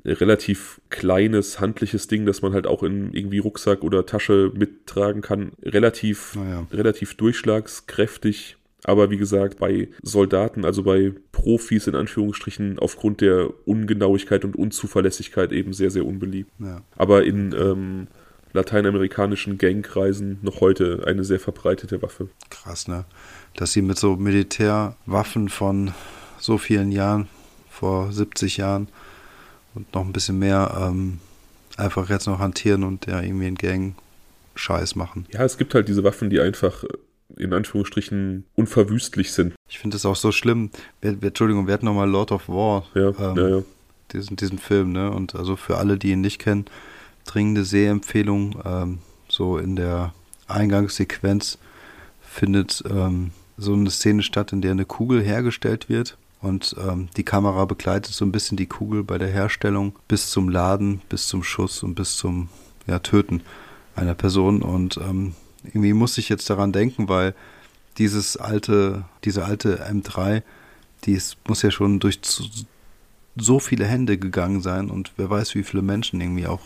[0.04, 5.52] relativ kleines, handliches Ding, das man halt auch in irgendwie Rucksack oder Tasche mittragen kann.
[5.62, 6.66] Relativ, ja.
[6.70, 14.44] relativ durchschlagskräftig aber wie gesagt, bei Soldaten, also bei Profis in Anführungsstrichen, aufgrund der Ungenauigkeit
[14.44, 16.50] und Unzuverlässigkeit eben sehr, sehr unbeliebt.
[16.58, 16.82] Ja.
[16.96, 18.06] Aber in ähm,
[18.52, 22.28] lateinamerikanischen Gangkreisen noch heute eine sehr verbreitete Waffe.
[22.50, 23.04] Krass, ne?
[23.54, 25.92] Dass sie mit so Militärwaffen von
[26.38, 27.28] so vielen Jahren,
[27.70, 28.88] vor 70 Jahren
[29.74, 31.20] und noch ein bisschen mehr, ähm,
[31.76, 33.94] einfach jetzt noch hantieren und ja irgendwie einen Gang
[34.54, 35.26] Scheiß machen.
[35.32, 36.84] Ja, es gibt halt diese Waffen, die einfach
[37.36, 39.54] in Anführungsstrichen unverwüstlich sind.
[39.68, 40.70] Ich finde das auch so schlimm.
[41.00, 42.84] Wir, wir, Entschuldigung, wir hatten nochmal Lord of War.
[42.94, 43.62] Ja, ähm, ja, ja.
[44.12, 45.10] Diesen, diesen Film, ne?
[45.10, 46.66] Und also für alle, die ihn nicht kennen,
[47.24, 48.60] dringende Sehempfehlung.
[48.64, 50.14] Ähm, so in der
[50.46, 51.58] Eingangssequenz
[52.20, 56.16] findet ähm, so eine Szene statt, in der eine Kugel hergestellt wird.
[56.40, 60.48] Und ähm, die Kamera begleitet so ein bisschen die Kugel bei der Herstellung bis zum
[60.48, 62.48] Laden, bis zum Schuss und bis zum
[62.86, 63.42] ja, Töten
[63.96, 64.62] einer Person.
[64.62, 65.34] Und ähm,
[65.66, 67.34] irgendwie muss ich jetzt daran denken, weil
[67.98, 70.42] dieses alte, diese alte M3,
[71.04, 72.20] die ist, muss ja schon durch
[73.36, 76.60] so viele Hände gegangen sein und wer weiß, wie viele Menschen irgendwie auch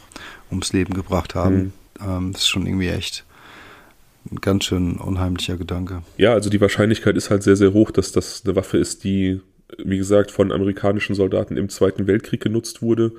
[0.51, 1.57] ums Leben gebracht haben.
[1.57, 1.73] Mhm.
[2.07, 3.25] Ähm, das ist schon irgendwie echt
[4.31, 6.03] ein ganz schön unheimlicher Gedanke.
[6.17, 9.41] Ja, also die Wahrscheinlichkeit ist halt sehr, sehr hoch, dass das eine Waffe ist, die,
[9.79, 13.13] wie gesagt, von amerikanischen Soldaten im Zweiten Weltkrieg genutzt wurde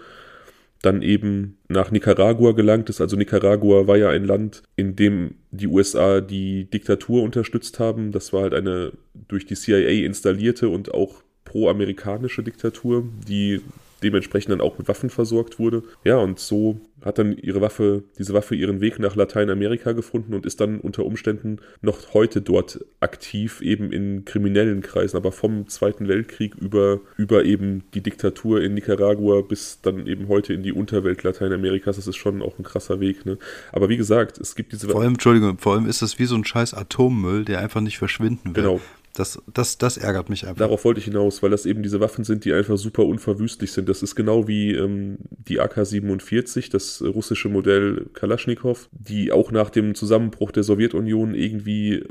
[0.81, 3.01] dann eben nach Nicaragua gelangt ist.
[3.01, 8.11] Also Nicaragua war ja ein Land, in dem die USA die Diktatur unterstützt haben.
[8.11, 8.93] Das war halt eine
[9.27, 13.61] durch die CIA installierte und auch pro-amerikanische Diktatur, die
[14.03, 15.83] dementsprechend dann auch mit Waffen versorgt wurde.
[16.03, 20.45] Ja, und so hat dann ihre Waffe, diese Waffe ihren Weg nach Lateinamerika gefunden und
[20.45, 26.07] ist dann unter Umständen noch heute dort aktiv, eben in kriminellen Kreisen, aber vom Zweiten
[26.07, 31.23] Weltkrieg über, über eben die Diktatur in Nicaragua bis dann eben heute in die Unterwelt
[31.23, 31.95] Lateinamerikas.
[31.95, 33.25] Das ist schon auch ein krasser Weg.
[33.25, 33.37] Ne?
[33.71, 34.87] Aber wie gesagt, es gibt diese.
[34.87, 37.97] Vor allem, Entschuldigung, vor allem ist das wie so ein scheiß Atommüll, der einfach nicht
[37.97, 38.63] verschwinden will.
[38.63, 38.81] Genau.
[39.13, 40.59] Das, das, das ärgert mich einfach.
[40.59, 43.89] Darauf wollte ich hinaus, weil das eben diese Waffen sind, die einfach super unverwüstlich sind.
[43.89, 49.95] Das ist genau wie ähm, die AK-47, das russische Modell Kalaschnikow, die auch nach dem
[49.95, 52.05] Zusammenbruch der Sowjetunion irgendwie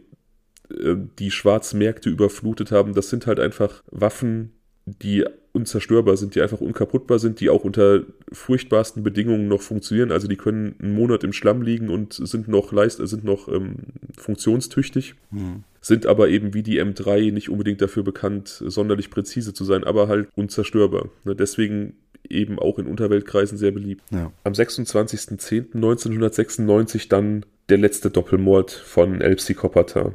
[0.70, 2.94] äh, die Schwarzmärkte überflutet haben.
[2.94, 4.52] Das sind halt einfach Waffen,
[4.84, 10.12] die unzerstörbar sind, die einfach unkaputtbar sind, die auch unter furchtbarsten Bedingungen noch funktionieren.
[10.12, 13.76] Also die können einen Monat im Schlamm liegen und sind noch leist, sind noch ähm,
[14.16, 15.64] funktionstüchtig, mhm.
[15.80, 20.08] Sind aber eben wie die M3 nicht unbedingt dafür bekannt, sonderlich präzise zu sein, aber
[20.08, 21.08] halt unzerstörbar.
[21.24, 21.34] Ne?
[21.34, 21.94] Deswegen
[22.28, 24.02] eben auch in Unterweltkreisen sehr beliebt.
[24.10, 24.32] Ja.
[24.44, 30.12] Am 26.10.1996 dann der letzte Doppelmord von El Psicopata.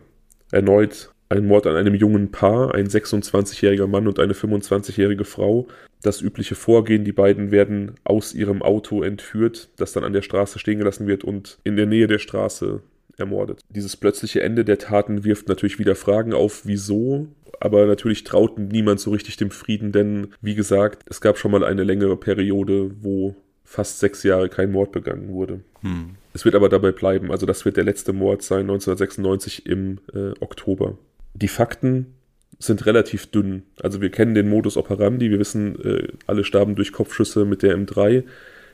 [0.51, 5.67] Erneut ein Mord an einem jungen Paar, ein 26-jähriger Mann und eine 25-jährige Frau.
[6.04, 10.60] Das übliche Vorgehen, die beiden werden aus ihrem Auto entführt, das dann an der Straße
[10.60, 12.84] stehen gelassen wird und in der Nähe der Straße
[13.17, 13.62] ermordet.
[13.69, 17.28] Dieses plötzliche Ende der Taten wirft natürlich wieder Fragen auf, wieso,
[17.60, 21.63] aber natürlich traut niemand so richtig dem Frieden, denn wie gesagt, es gab schon mal
[21.63, 25.62] eine längere Periode, wo fast sechs Jahre kein Mord begangen wurde.
[25.82, 26.12] Hm.
[26.34, 27.32] Es wird aber dabei bleiben.
[27.32, 30.97] Also das wird der letzte Mord sein, 1996 im äh, Oktober.
[31.34, 32.13] Die Fakten
[32.60, 33.63] sind relativ dünn.
[33.82, 37.78] Also wir kennen den Modus operandi, wir wissen, äh, alle starben durch Kopfschüsse mit der
[37.78, 38.23] M3.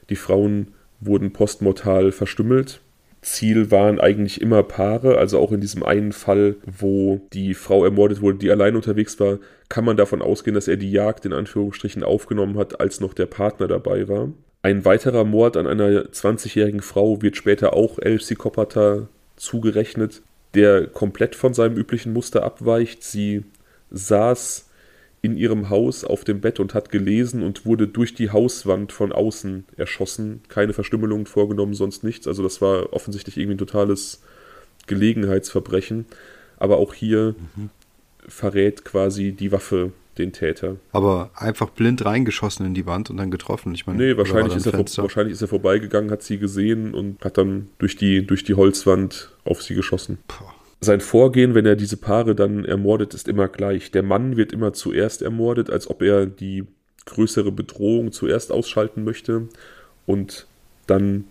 [0.10, 0.68] Die Frauen
[1.00, 2.82] wurden postmortal verstümmelt.
[3.22, 8.22] Ziel waren eigentlich immer Paare, also auch in diesem einen Fall, wo die Frau ermordet
[8.22, 9.38] wurde, die allein unterwegs war,
[9.70, 13.28] kann man davon ausgehen, dass er die Jagd in Anführungsstrichen aufgenommen hat, als noch der
[13.28, 14.30] Partner dabei war.
[14.64, 20.22] Ein weiterer Mord an einer 20-jährigen Frau wird später auch Elsie Koppata zugerechnet,
[20.54, 23.04] der komplett von seinem üblichen Muster abweicht.
[23.04, 23.44] Sie
[23.92, 24.70] saß
[25.22, 29.12] in ihrem Haus auf dem Bett und hat gelesen und wurde durch die Hauswand von
[29.12, 30.42] außen erschossen.
[30.48, 32.28] Keine Verstümmelungen vorgenommen, sonst nichts.
[32.28, 34.24] Also das war offensichtlich irgendwie ein totales
[34.88, 36.06] Gelegenheitsverbrechen.
[36.58, 37.70] Aber auch hier mhm.
[38.28, 40.78] verrät quasi die Waffe den Täter.
[40.92, 43.74] Aber einfach blind reingeschossen in die Wand und dann getroffen.
[43.76, 47.24] Ich meine, nee, wahrscheinlich ist, er vor, wahrscheinlich ist er vorbeigegangen, hat sie gesehen und
[47.24, 50.18] hat dann durch die, durch die Holzwand auf sie geschossen.
[50.28, 50.46] Puh
[50.84, 53.92] sein Vorgehen, wenn er diese Paare dann ermordet, ist immer gleich.
[53.92, 56.66] Der Mann wird immer zuerst ermordet, als ob er die
[57.06, 59.48] größere Bedrohung zuerst ausschalten möchte
[60.06, 60.48] und
[60.88, 61.26] dann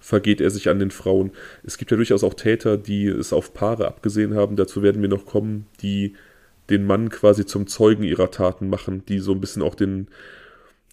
[0.00, 1.32] vergeht er sich an den Frauen.
[1.64, 5.08] Es gibt ja durchaus auch Täter, die es auf Paare abgesehen haben, dazu werden wir
[5.08, 6.14] noch kommen, die
[6.68, 10.08] den Mann quasi zum Zeugen ihrer Taten machen, die so ein bisschen auch den,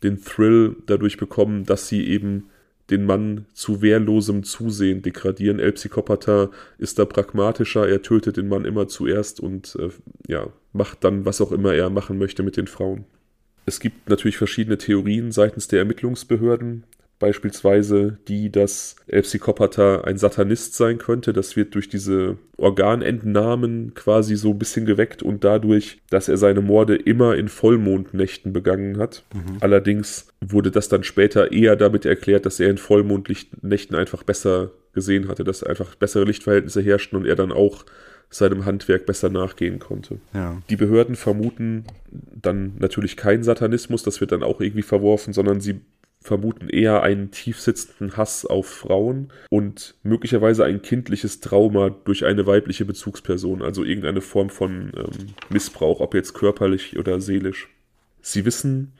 [0.03, 2.49] den Thrill dadurch bekommen, dass sie eben
[2.89, 5.59] den Mann zu wehrlosem Zusehen degradieren.
[5.59, 9.89] El Psychopather ist da pragmatischer, er tötet den Mann immer zuerst und äh,
[10.27, 13.05] ja, macht dann, was auch immer er machen möchte mit den Frauen.
[13.65, 16.83] Es gibt natürlich verschiedene Theorien seitens der Ermittlungsbehörden,
[17.19, 21.31] Beispielsweise die, dass El Psychopatha ein Satanist sein könnte.
[21.31, 26.61] Das wird durch diese Organentnahmen quasi so ein bisschen geweckt und dadurch, dass er seine
[26.61, 29.23] Morde immer in Vollmondnächten begangen hat.
[29.33, 29.57] Mhm.
[29.61, 35.27] Allerdings wurde das dann später eher damit erklärt, dass er in Vollmondnächten einfach besser gesehen
[35.27, 37.85] hatte, dass einfach bessere Lichtverhältnisse herrschten und er dann auch
[38.29, 40.19] seinem Handwerk besser nachgehen konnte.
[40.33, 40.61] Ja.
[40.69, 45.81] Die Behörden vermuten dann natürlich keinen Satanismus, das wird dann auch irgendwie verworfen, sondern sie
[46.23, 52.85] vermuten eher einen tiefsitzenden Hass auf Frauen und möglicherweise ein kindliches Trauma durch eine weibliche
[52.85, 57.69] Bezugsperson, also irgendeine Form von ähm, Missbrauch, ob jetzt körperlich oder seelisch.
[58.21, 58.93] Sie wissen,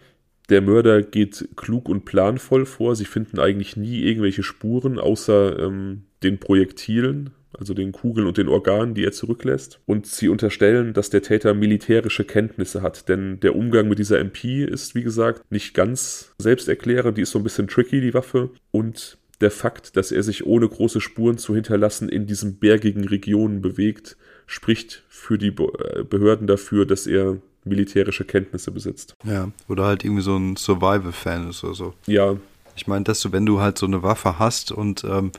[0.50, 2.96] der Mörder geht klug und planvoll vor.
[2.98, 8.48] Sie finden eigentlich nie irgendwelche Spuren außer ähm, den Projektilen, also den Kugeln und den
[8.48, 9.80] Organen, die er zurücklässt.
[9.86, 14.64] Und sie unterstellen, dass der Täter militärische Kenntnisse hat, denn der Umgang mit dieser MP
[14.64, 18.50] ist, wie gesagt, nicht ganz selbsterklärend, die ist so ein bisschen tricky, die Waffe.
[18.72, 23.62] Und der Fakt, dass er sich ohne große Spuren zu hinterlassen in diesen bergigen Regionen
[23.62, 29.16] bewegt, spricht für die äh, Behörden dafür, dass er militärische Kenntnisse besitzt.
[29.24, 31.94] Ja, oder halt irgendwie so ein Survival-Fan ist oder so.
[32.08, 32.38] Ja.
[32.76, 35.32] Ich meine, dass du, wenn du halt so eine Waffe hast und ähm,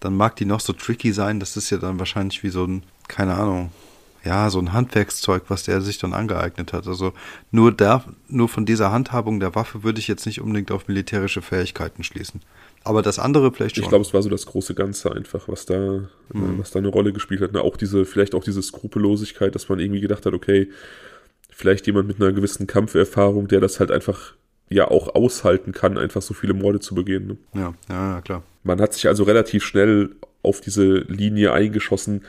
[0.00, 1.40] dann mag die noch so tricky sein.
[1.40, 3.70] Das ist ja dann wahrscheinlich wie so ein, keine Ahnung,
[4.24, 6.86] ja, so ein Handwerkszeug, was der sich dann angeeignet hat.
[6.86, 7.12] Also
[7.50, 11.40] nur, da, nur von dieser Handhabung der Waffe würde ich jetzt nicht unbedingt auf militärische
[11.40, 12.42] Fähigkeiten schließen.
[12.84, 13.84] Aber das andere vielleicht schon.
[13.84, 16.58] Ich glaube, es war so das große Ganze einfach, was da, mhm.
[16.58, 17.50] was da eine Rolle gespielt hat.
[17.52, 20.68] Na, auch diese, vielleicht auch diese Skrupellosigkeit, dass man irgendwie gedacht hat, okay,
[21.50, 24.34] vielleicht jemand mit einer gewissen Kampferfahrung, der das halt einfach
[24.68, 27.26] ja auch aushalten kann, einfach so viele Morde zu begehen.
[27.26, 27.36] Ne?
[27.54, 28.42] Ja, ja, ja, klar.
[28.62, 30.10] Man hat sich also relativ schnell
[30.42, 32.22] auf diese Linie eingeschossen.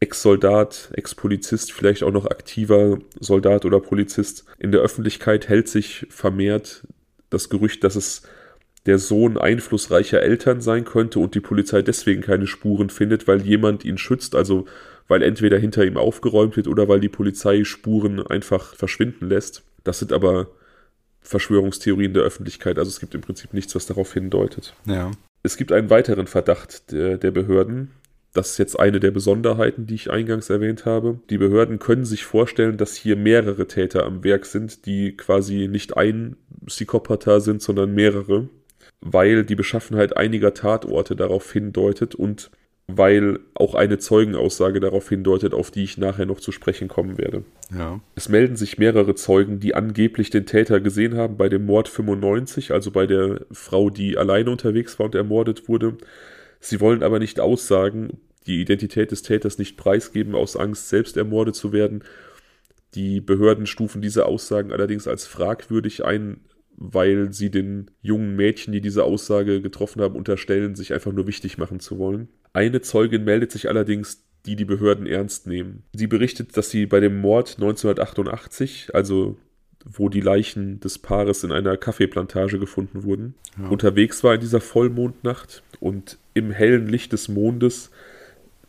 [0.00, 4.46] Ex-Soldat, Ex-Polizist, vielleicht auch noch aktiver Soldat oder Polizist.
[4.58, 6.86] In der Öffentlichkeit hält sich vermehrt
[7.28, 8.22] das Gerücht, dass es
[8.86, 13.84] der Sohn einflussreicher Eltern sein könnte und die Polizei deswegen keine Spuren findet, weil jemand
[13.84, 14.64] ihn schützt, also
[15.06, 19.62] weil entweder hinter ihm aufgeräumt wird oder weil die Polizei Spuren einfach verschwinden lässt.
[19.84, 20.48] Das sind aber
[21.20, 22.78] Verschwörungstheorien der Öffentlichkeit.
[22.78, 24.74] Also es gibt im Prinzip nichts, was darauf hindeutet.
[24.86, 25.10] Ja.
[25.42, 27.92] Es gibt einen weiteren Verdacht der, der Behörden.
[28.32, 31.18] Das ist jetzt eine der Besonderheiten, die ich eingangs erwähnt habe.
[31.30, 35.96] Die Behörden können sich vorstellen, dass hier mehrere Täter am Werk sind, die quasi nicht
[35.96, 38.48] ein Psychopather sind, sondern mehrere,
[39.00, 42.50] weil die Beschaffenheit einiger Tatorte darauf hindeutet und
[42.96, 47.44] weil auch eine Zeugenaussage darauf hindeutet, auf die ich nachher noch zu sprechen kommen werde.
[47.76, 48.00] Ja.
[48.14, 52.72] Es melden sich mehrere Zeugen, die angeblich den Täter gesehen haben bei dem Mord 95,
[52.72, 55.96] also bei der Frau, die alleine unterwegs war und ermordet wurde.
[56.60, 61.54] Sie wollen aber nicht aussagen, die Identität des Täters nicht preisgeben, aus Angst, selbst ermordet
[61.54, 62.02] zu werden.
[62.94, 66.40] Die Behörden stufen diese Aussagen allerdings als fragwürdig ein,
[66.76, 71.58] weil sie den jungen Mädchen, die diese Aussage getroffen haben, unterstellen, sich einfach nur wichtig
[71.58, 72.28] machen zu wollen.
[72.52, 75.84] Eine Zeugin meldet sich allerdings, die die Behörden ernst nehmen.
[75.94, 79.36] Sie berichtet, dass sie bei dem Mord 1988, also
[79.84, 83.34] wo die Leichen des Paares in einer Kaffeeplantage gefunden wurden.
[83.58, 83.68] Ja.
[83.68, 87.90] Unterwegs war in dieser Vollmondnacht und im hellen Licht des Mondes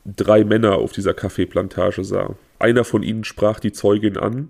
[0.06, 2.36] drei Männer auf dieser Kaffeeplantage sah.
[2.60, 4.50] Einer von ihnen sprach die Zeugin an,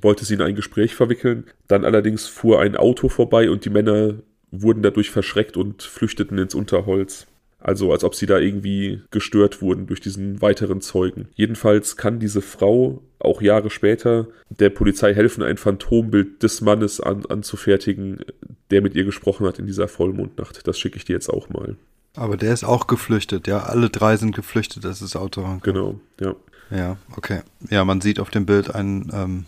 [0.00, 4.14] wollte sie in ein Gespräch verwickeln, dann allerdings fuhr ein Auto vorbei und die Männer
[4.50, 7.26] wurden dadurch verschreckt und flüchteten ins Unterholz.
[7.62, 11.28] Also als ob sie da irgendwie gestört wurden durch diesen weiteren Zeugen.
[11.34, 17.24] Jedenfalls kann diese Frau auch Jahre später der Polizei helfen, ein Phantombild des Mannes an,
[17.26, 18.24] anzufertigen,
[18.70, 20.66] der mit ihr gesprochen hat in dieser Vollmondnacht.
[20.66, 21.76] Das schicke ich dir jetzt auch mal.
[22.14, 23.60] Aber der ist auch geflüchtet, ja.
[23.60, 25.72] Alle drei sind geflüchtet, das ist Auto rankam.
[25.72, 26.34] Genau, ja.
[26.70, 27.42] Ja, okay.
[27.70, 29.46] Ja, man sieht auf dem Bild einen, ähm,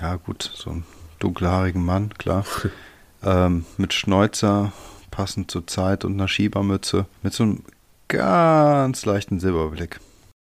[0.00, 0.84] ja gut, so einen
[1.18, 2.44] dunkelhaarigen Mann, klar.
[3.22, 4.72] ähm, mit Schnäuzer,
[5.16, 7.62] passend zur Zeit und einer Schiebermütze mit so einem
[8.08, 9.98] ganz leichten Silberblick.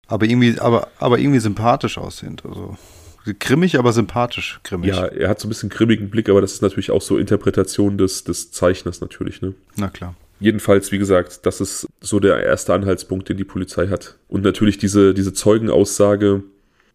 [0.06, 2.44] Aber irgendwie, aber, aber irgendwie sympathisch aussehend.
[2.44, 2.76] Also
[3.38, 4.90] grimmig, aber sympathisch grimmig.
[4.90, 7.96] Ja, er hat so ein bisschen grimmigen Blick, aber das ist natürlich auch so Interpretation
[7.96, 9.54] des, des Zeichners natürlich, ne?
[9.76, 10.14] Na klar.
[10.40, 14.16] Jedenfalls, wie gesagt, das ist so der erste Anhaltspunkt, den die Polizei hat.
[14.28, 16.42] Und natürlich diese, diese Zeugenaussage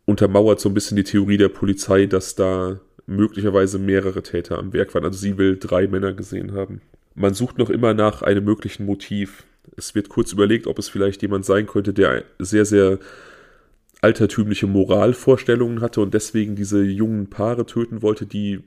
[0.05, 4.93] untermauert so ein bisschen die Theorie der Polizei, dass da möglicherweise mehrere Täter am Werk
[4.93, 5.05] waren.
[5.05, 6.81] Also sie will drei Männer gesehen haben.
[7.13, 9.45] Man sucht noch immer nach einem möglichen Motiv.
[9.77, 12.99] Es wird kurz überlegt, ob es vielleicht jemand sein könnte, der sehr, sehr
[14.01, 18.61] altertümliche Moralvorstellungen hatte und deswegen diese jungen Paare töten wollte, die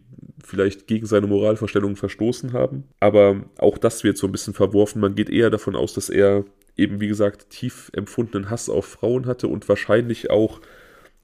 [0.44, 2.84] vielleicht gegen seine Moralvorstellungen verstoßen haben.
[3.00, 5.00] Aber auch das wird so ein bisschen verworfen.
[5.00, 6.44] Man geht eher davon aus, dass er
[6.76, 10.60] eben, wie gesagt, tief empfundenen Hass auf Frauen hatte und wahrscheinlich auch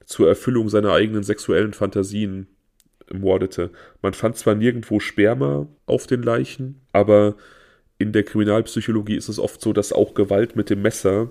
[0.05, 2.47] zur Erfüllung seiner eigenen sexuellen Fantasien
[3.13, 3.71] mordete.
[4.01, 7.35] Man fand zwar nirgendwo Sperma auf den Leichen, aber
[7.97, 11.29] in der Kriminalpsychologie ist es oft so, dass auch Gewalt mit dem Messer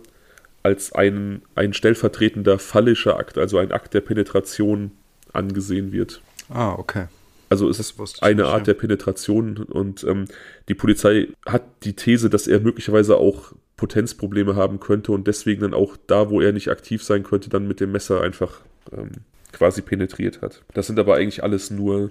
[0.62, 4.92] als ein, ein stellvertretender phallischer Akt, also ein Akt der Penetration
[5.32, 6.22] angesehen wird.
[6.48, 7.06] Ah, okay.
[7.50, 8.72] Also es ist eine nicht, Art ja.
[8.72, 10.24] der Penetration und ähm,
[10.68, 15.74] die Polizei hat die These, dass er möglicherweise auch Potenzprobleme haben könnte und deswegen dann
[15.74, 18.60] auch da, wo er nicht aktiv sein könnte, dann mit dem Messer einfach
[18.92, 19.10] ähm,
[19.54, 20.62] quasi penetriert hat.
[20.74, 22.10] Das sind aber eigentlich alles nur,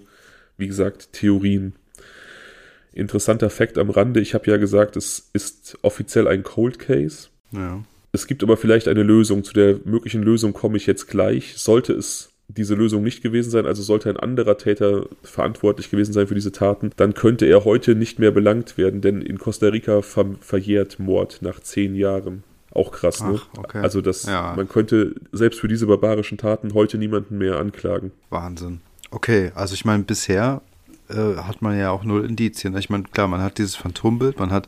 [0.57, 1.73] wie gesagt, Theorien.
[2.93, 7.27] Interessanter Fakt am Rande, ich habe ja gesagt, es ist offiziell ein Cold Case.
[7.51, 7.83] Ja.
[8.11, 9.43] Es gibt aber vielleicht eine Lösung.
[9.43, 11.57] Zu der möglichen Lösung komme ich jetzt gleich.
[11.57, 16.27] Sollte es diese Lösung nicht gewesen sein, also sollte ein anderer Täter verantwortlich gewesen sein
[16.27, 20.01] für diese Taten, dann könnte er heute nicht mehr belangt werden, denn in Costa Rica
[20.01, 22.43] ver verjährt Mord nach zehn Jahren.
[22.73, 23.39] Auch krass, ne?
[23.39, 23.79] Ach, okay.
[23.79, 24.53] Also das, ja.
[24.55, 28.11] man könnte selbst für diese barbarischen Taten heute niemanden mehr anklagen.
[28.29, 28.81] Wahnsinn.
[29.11, 30.61] Okay, also ich meine, bisher
[31.09, 32.75] äh, hat man ja auch null Indizien.
[32.77, 34.67] Ich meine, klar, man hat dieses Phantombild, man hat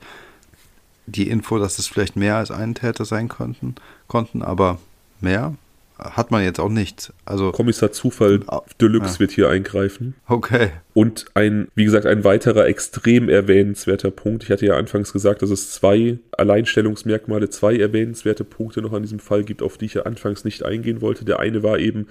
[1.07, 3.75] die Info, dass es vielleicht mehr als einen Täter sein konnten,
[4.07, 4.77] konnten, aber
[5.19, 5.55] mehr
[5.97, 7.13] hat man jetzt auch nicht.
[7.23, 8.41] Also Kommissar Zufall
[8.81, 9.19] Deluxe ja.
[9.19, 10.15] wird hier eingreifen.
[10.27, 10.71] Okay.
[10.93, 14.43] Und ein, wie gesagt, ein weiterer extrem erwähnenswerter Punkt.
[14.43, 19.19] Ich hatte ja anfangs gesagt, dass es zwei Alleinstellungsmerkmale, zwei erwähnenswerte Punkte noch an diesem
[19.19, 21.23] Fall gibt, auf die ich ja anfangs nicht eingehen wollte.
[21.23, 22.07] Der eine war eben,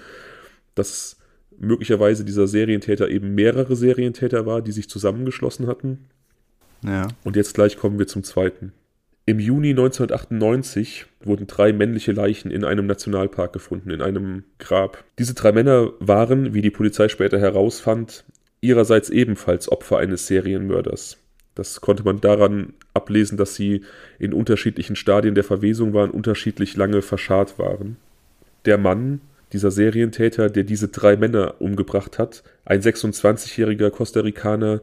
[0.75, 1.18] dass
[1.59, 6.07] möglicherweise dieser Serientäter eben mehrere Serientäter war, die sich zusammengeschlossen hatten.
[6.83, 7.09] Ja.
[7.23, 8.73] Und jetzt gleich kommen wir zum zweiten.
[9.26, 15.02] Im Juni 1998 wurden drei männliche Leichen in einem Nationalpark gefunden, in einem Grab.
[15.18, 18.24] Diese drei Männer waren, wie die Polizei später herausfand,
[18.60, 21.18] ihrerseits ebenfalls Opfer eines Serienmörders.
[21.54, 23.84] Das konnte man daran ablesen, dass sie
[24.18, 27.96] in unterschiedlichen Stadien der Verwesung waren, unterschiedlich lange verscharrt waren.
[28.66, 34.82] Der Mann, dieser Serientäter, der diese drei Männer umgebracht hat, ein 26-jähriger Costa Ricaner,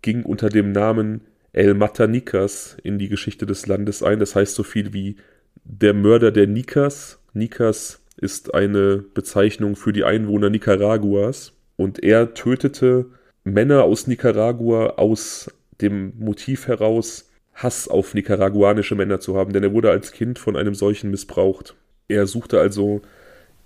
[0.00, 1.22] ging unter dem Namen
[1.52, 4.18] El Mata Nikas in die Geschichte des Landes ein.
[4.18, 5.16] Das heißt so viel wie
[5.64, 7.18] der Mörder der Nikas.
[7.34, 11.52] Nikas ist eine Bezeichnung für die Einwohner Nicaraguas.
[11.76, 13.06] Und er tötete
[13.44, 19.74] Männer aus Nicaragua aus dem Motiv heraus, Hass auf nicaraguanische Männer zu haben, denn er
[19.74, 21.74] wurde als Kind von einem solchen missbraucht.
[22.08, 23.02] Er suchte also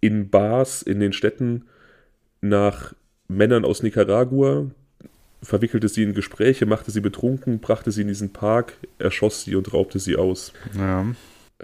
[0.00, 1.66] in Bars in den Städten
[2.40, 2.94] nach
[3.28, 4.70] Männern aus Nicaragua,
[5.46, 9.72] verwickelte sie in Gespräche, machte sie betrunken, brachte sie in diesen Park, erschoss sie und
[9.72, 10.52] raubte sie aus.
[10.76, 11.06] Ja.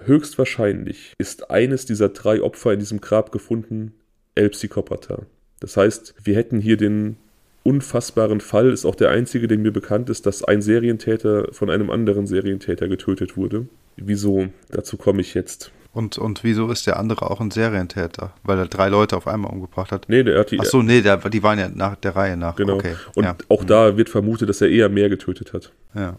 [0.05, 3.92] Höchstwahrscheinlich ist eines dieser drei Opfer in diesem Grab gefunden
[4.35, 5.27] El Psychopatha.
[5.61, 7.16] Das heißt, wir hätten hier den
[7.62, 11.90] unfassbaren Fall, ist auch der einzige, der mir bekannt ist, dass ein Serientäter von einem
[11.90, 13.66] anderen Serientäter getötet wurde.
[13.97, 14.49] Wieso?
[14.71, 15.71] Dazu komme ich jetzt.
[15.93, 18.33] Und, und wieso ist der andere auch ein Serientäter?
[18.45, 20.09] Weil er drei Leute auf einmal umgebracht hat?
[20.09, 20.59] Nee, der hat die.
[20.59, 22.57] Achso, nee, der, die waren ja nach der Reihe nach.
[22.57, 22.77] Genau.
[22.77, 23.37] Okay, und ja.
[23.49, 25.71] auch da wird vermutet, dass er eher mehr getötet hat.
[25.95, 26.17] Ja,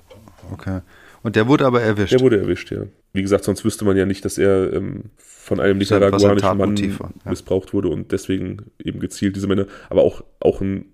[0.52, 0.82] okay.
[1.24, 2.14] Und der wurde aber erwischt.
[2.14, 2.84] Der wurde erwischt, ja.
[3.14, 6.92] Wie gesagt, sonst wüsste man ja nicht, dass er ähm, von einem nicaraguanischen Mann ja.
[7.30, 9.66] missbraucht wurde und deswegen eben gezielt diese Männer.
[9.90, 10.86] Aber auch, auch ein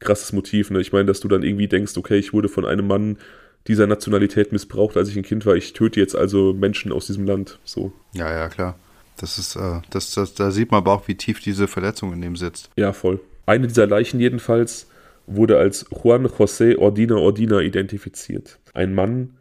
[0.00, 0.70] krasses Motiv.
[0.70, 0.80] Ne?
[0.80, 3.18] Ich meine, dass du dann irgendwie denkst, okay, ich wurde von einem Mann
[3.66, 5.54] dieser Nationalität missbraucht, als ich ein Kind war.
[5.54, 7.58] Ich töte jetzt also Menschen aus diesem Land.
[7.64, 7.92] So.
[8.12, 8.78] Ja, ja, klar.
[9.16, 12.22] Das ist, äh, das, das, da sieht man aber auch, wie tief diese Verletzung in
[12.22, 12.70] ihm sitzt.
[12.76, 13.20] Ja, voll.
[13.46, 14.86] Eine dieser Leichen jedenfalls
[15.26, 18.58] wurde als Juan José Ordina Ordina identifiziert.
[18.72, 19.34] Ein Mann,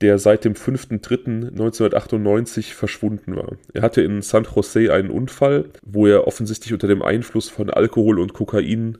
[0.00, 3.52] der seit dem 5.3.1998 verschwunden war.
[3.72, 8.18] Er hatte in San Jose einen Unfall, wo er offensichtlich unter dem Einfluss von Alkohol
[8.18, 8.98] und Kokain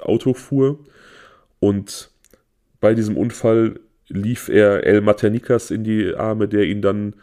[0.00, 0.78] Auto fuhr
[1.58, 2.10] und
[2.80, 7.14] bei diesem Unfall lief er El Maternicas in die Arme, der ihn dann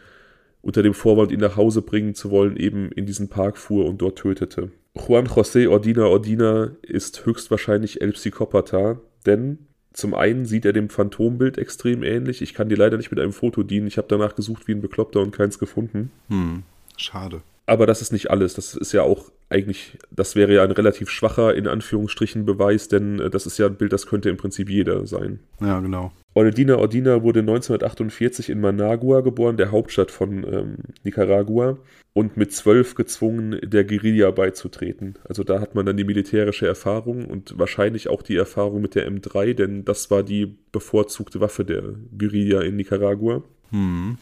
[0.62, 3.98] unter dem Vorwand, ihn nach Hause bringen zu wollen, eben in diesen Park fuhr und
[3.98, 4.70] dort tötete.
[4.94, 9.58] Juan José Ordina Ordina ist höchstwahrscheinlich El Psicopata, denn
[9.92, 12.42] zum einen sieht er dem Phantombild extrem ähnlich.
[12.42, 13.86] Ich kann dir leider nicht mit einem Foto dienen.
[13.86, 16.10] Ich habe danach gesucht wie ein Bekloppter und keins gefunden.
[16.28, 16.62] Hm,
[16.96, 17.42] schade.
[17.66, 18.54] Aber das ist nicht alles.
[18.54, 23.20] Das ist ja auch eigentlich, das wäre ja ein relativ schwacher, in Anführungsstrichen, Beweis, denn
[23.20, 25.40] äh, das ist ja ein Bild, das könnte im Prinzip jeder sein.
[25.60, 26.12] Ja, genau.
[26.34, 31.78] Ordina Ordina wurde 1948 in Managua geboren, der Hauptstadt von ähm, Nicaragua,
[32.12, 35.14] und mit zwölf gezwungen, der Guerilla beizutreten.
[35.28, 39.10] Also da hat man dann die militärische Erfahrung und wahrscheinlich auch die Erfahrung mit der
[39.10, 41.82] M3, denn das war die bevorzugte Waffe der
[42.16, 43.42] Guerilla in Nicaragua.
[43.70, 44.18] Hm.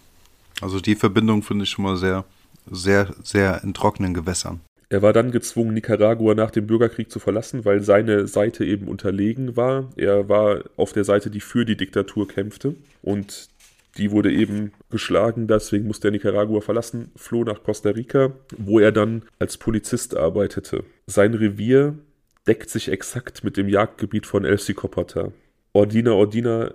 [0.60, 2.24] Also die Verbindung finde ich schon mal sehr,
[2.70, 4.60] sehr, sehr in trockenen Gewässern.
[4.88, 9.56] Er war dann gezwungen, Nicaragua nach dem Bürgerkrieg zu verlassen, weil seine Seite eben unterlegen
[9.56, 9.88] war.
[9.96, 12.74] Er war auf der Seite, die für die Diktatur kämpfte.
[13.00, 13.48] Und
[13.96, 18.92] die wurde eben geschlagen, deswegen musste er Nicaragua verlassen, floh nach Costa Rica, wo er
[18.92, 20.84] dann als Polizist arbeitete.
[21.06, 21.94] Sein Revier
[22.46, 25.32] deckt sich exakt mit dem Jagdgebiet von El Sicopata.
[25.72, 26.72] Ordina Ordina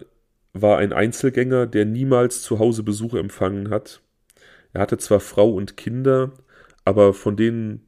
[0.53, 4.01] war ein Einzelgänger, der niemals zu Hause Besuch empfangen hat.
[4.73, 6.31] Er hatte zwar Frau und Kinder,
[6.85, 7.87] aber von denen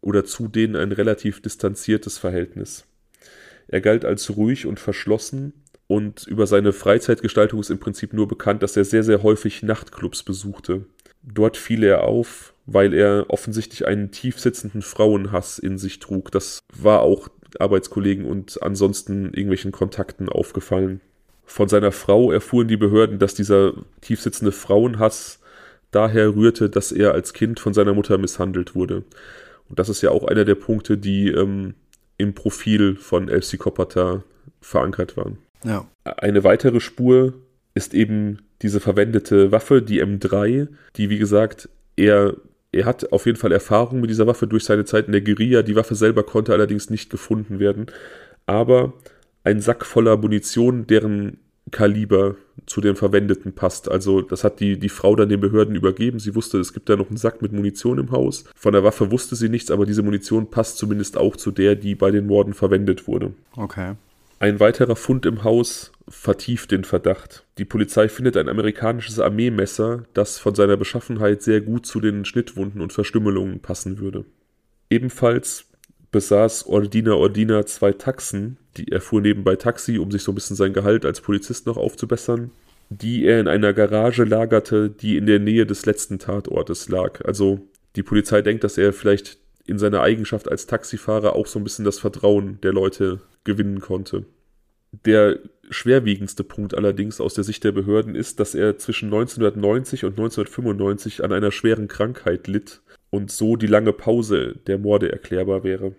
[0.00, 2.84] oder zu denen ein relativ distanziertes Verhältnis.
[3.68, 5.52] Er galt als ruhig und verschlossen
[5.86, 10.22] und über seine Freizeitgestaltung ist im Prinzip nur bekannt, dass er sehr, sehr häufig Nachtclubs
[10.22, 10.86] besuchte.
[11.22, 16.30] Dort fiel er auf, weil er offensichtlich einen tiefsitzenden Frauenhass in sich trug.
[16.32, 21.00] Das war auch Arbeitskollegen und ansonsten irgendwelchen Kontakten aufgefallen.
[21.44, 25.40] Von seiner Frau erfuhren die Behörden, dass dieser tiefsitzende Frauenhass
[25.92, 29.04] daher rührte, dass er als Kind von seiner Mutter misshandelt wurde.
[29.68, 31.74] Und das ist ja auch einer der Punkte, die ähm,
[32.18, 34.24] im Profil von El Psicopata
[34.60, 35.38] verankert waren.
[35.64, 35.86] Ja.
[36.04, 37.34] Eine weitere Spur
[37.74, 42.36] ist eben diese verwendete Waffe, die M3, die wie gesagt, er,
[42.70, 45.62] er hat auf jeden Fall Erfahrung mit dieser Waffe durch seine Zeit in der Guerilla.
[45.62, 47.86] Die Waffe selber konnte allerdings nicht gefunden werden.
[48.46, 48.94] Aber
[49.44, 51.38] ein Sack voller Munition, deren
[51.70, 52.36] Kaliber
[52.66, 53.90] zu dem Verwendeten passt.
[53.90, 56.18] Also das hat die, die Frau dann den Behörden übergeben.
[56.18, 58.44] Sie wusste, es gibt da noch einen Sack mit Munition im Haus.
[58.54, 61.94] Von der Waffe wusste sie nichts, aber diese Munition passt zumindest auch zu der, die
[61.94, 63.32] bei den Morden verwendet wurde.
[63.56, 63.94] Okay.
[64.38, 67.44] Ein weiterer Fund im Haus vertieft den Verdacht.
[67.58, 72.80] Die Polizei findet ein amerikanisches Armeemesser, das von seiner Beschaffenheit sehr gut zu den Schnittwunden
[72.80, 74.24] und Verstümmelungen passen würde.
[74.90, 75.66] Ebenfalls
[76.12, 80.56] besaß Ordina Ordina zwei Taxen, die er fuhr nebenbei Taxi, um sich so ein bisschen
[80.56, 82.52] sein Gehalt als Polizist noch aufzubessern,
[82.90, 87.24] die er in einer Garage lagerte, die in der Nähe des letzten Tatortes lag.
[87.24, 87.60] Also
[87.96, 91.84] die Polizei denkt, dass er vielleicht in seiner Eigenschaft als Taxifahrer auch so ein bisschen
[91.84, 94.24] das Vertrauen der Leute gewinnen konnte.
[95.06, 95.38] Der
[95.70, 101.24] schwerwiegendste Punkt allerdings aus der Sicht der Behörden ist, dass er zwischen 1990 und 1995
[101.24, 102.82] an einer schweren Krankheit litt
[103.12, 105.94] und so die lange Pause der Morde erklärbar wäre.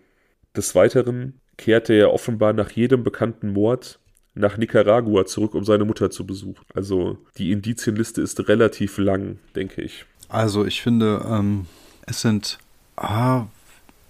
[0.56, 4.00] Des Weiteren kehrte er offenbar nach jedem bekannten Mord
[4.34, 6.66] nach Nicaragua zurück, um seine Mutter zu besuchen.
[6.74, 10.06] Also die Indizienliste ist relativ lang, denke ich.
[10.28, 11.68] Also ich finde, ähm,
[12.08, 12.58] es sind,
[12.96, 13.46] ah,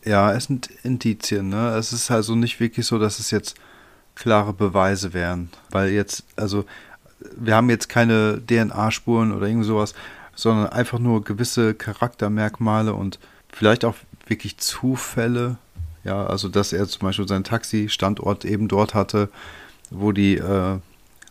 [0.05, 1.49] ja, es sind Indizien.
[1.49, 1.75] Ne?
[1.75, 3.57] Es ist also nicht wirklich so, dass es jetzt
[4.15, 6.63] klare Beweise wären, weil jetzt, also
[7.35, 9.93] wir haben jetzt keine DNA-Spuren oder irgend sowas,
[10.35, 13.19] sondern einfach nur gewisse Charaktermerkmale und
[13.51, 13.95] vielleicht auch
[14.27, 15.57] wirklich Zufälle,
[16.03, 19.29] ja, also dass er zum Beispiel seinen Taxi-Standort eben dort hatte,
[19.89, 20.77] wo die äh,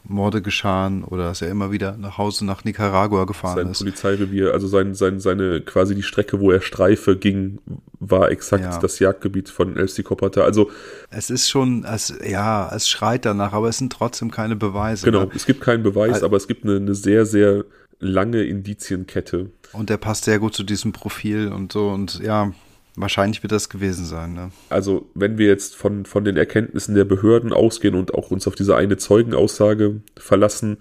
[0.05, 3.79] Morde geschahen oder dass er immer wieder nach Hause nach Nicaragua gefahren sein ist.
[3.79, 7.59] Sein Polizeirevier, also sein, sein, seine quasi die Strecke, wo er Streife ging,
[8.01, 8.79] war exakt ja.
[8.79, 10.43] das Jagdgebiet von El Psicopata.
[10.43, 10.71] Also
[11.11, 15.05] es ist schon, es, ja, es schreit danach, aber es sind trotzdem keine Beweise.
[15.05, 15.31] Genau, ne?
[15.35, 17.65] es gibt keinen Beweis, also, aber es gibt eine, eine sehr, sehr
[18.03, 19.51] lange Indizienkette.
[19.73, 22.53] Und der passt sehr gut zu diesem Profil und so und ja,
[22.95, 24.51] Wahrscheinlich wird das gewesen sein, ne?
[24.69, 28.55] Also, wenn wir jetzt von, von den Erkenntnissen der Behörden ausgehen und auch uns auf
[28.55, 30.77] diese eine Zeugenaussage verlassen,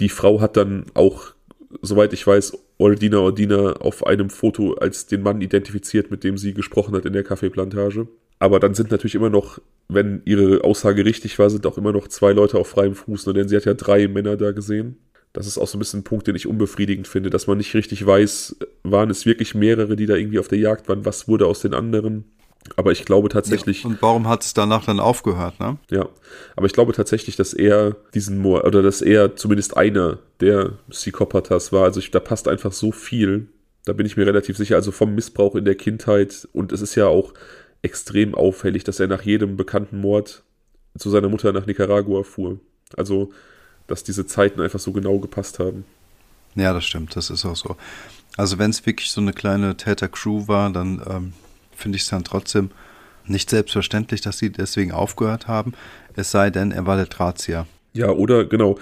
[0.00, 1.32] die Frau hat dann auch,
[1.80, 6.54] soweit ich weiß, Ordina Ordina auf einem Foto als den Mann identifiziert, mit dem sie
[6.54, 8.08] gesprochen hat in der Kaffeeplantage.
[8.40, 12.08] Aber dann sind natürlich immer noch, wenn ihre Aussage richtig war, sind auch immer noch
[12.08, 13.26] zwei Leute auf freiem Fuß.
[13.26, 13.32] Ne?
[13.32, 14.98] Denn sie hat ja drei Männer da gesehen.
[15.34, 17.74] Das ist auch so ein bisschen ein Punkt, den ich unbefriedigend finde, dass man nicht
[17.74, 21.46] richtig weiß, waren es wirklich mehrere, die da irgendwie auf der Jagd waren, was wurde
[21.46, 22.24] aus den anderen.
[22.76, 23.82] Aber ich glaube tatsächlich.
[23.82, 25.76] Ja, und warum hat es danach dann aufgehört, ne?
[25.90, 26.08] Ja.
[26.56, 31.72] Aber ich glaube tatsächlich, dass er diesen Moor, oder dass er zumindest einer der Psychopathas
[31.72, 31.84] war.
[31.84, 33.48] Also ich, da passt einfach so viel.
[33.84, 34.76] Da bin ich mir relativ sicher.
[34.76, 36.48] Also vom Missbrauch in der Kindheit.
[36.52, 37.34] Und es ist ja auch
[37.82, 40.42] extrem auffällig, dass er nach jedem bekannten Mord
[40.96, 42.60] zu seiner Mutter nach Nicaragua fuhr.
[42.96, 43.30] Also,
[43.86, 45.84] dass diese Zeiten einfach so genau gepasst haben.
[46.54, 47.16] Ja, das stimmt.
[47.16, 47.76] Das ist auch so.
[48.36, 51.32] Also wenn es wirklich so eine kleine Täter-Crew war, dann ähm,
[51.76, 52.70] finde ich es dann trotzdem
[53.26, 55.72] nicht selbstverständlich, dass sie deswegen aufgehört haben.
[56.14, 57.66] Es sei denn, er war der Drahtzieher.
[57.92, 58.78] Ja, oder genau.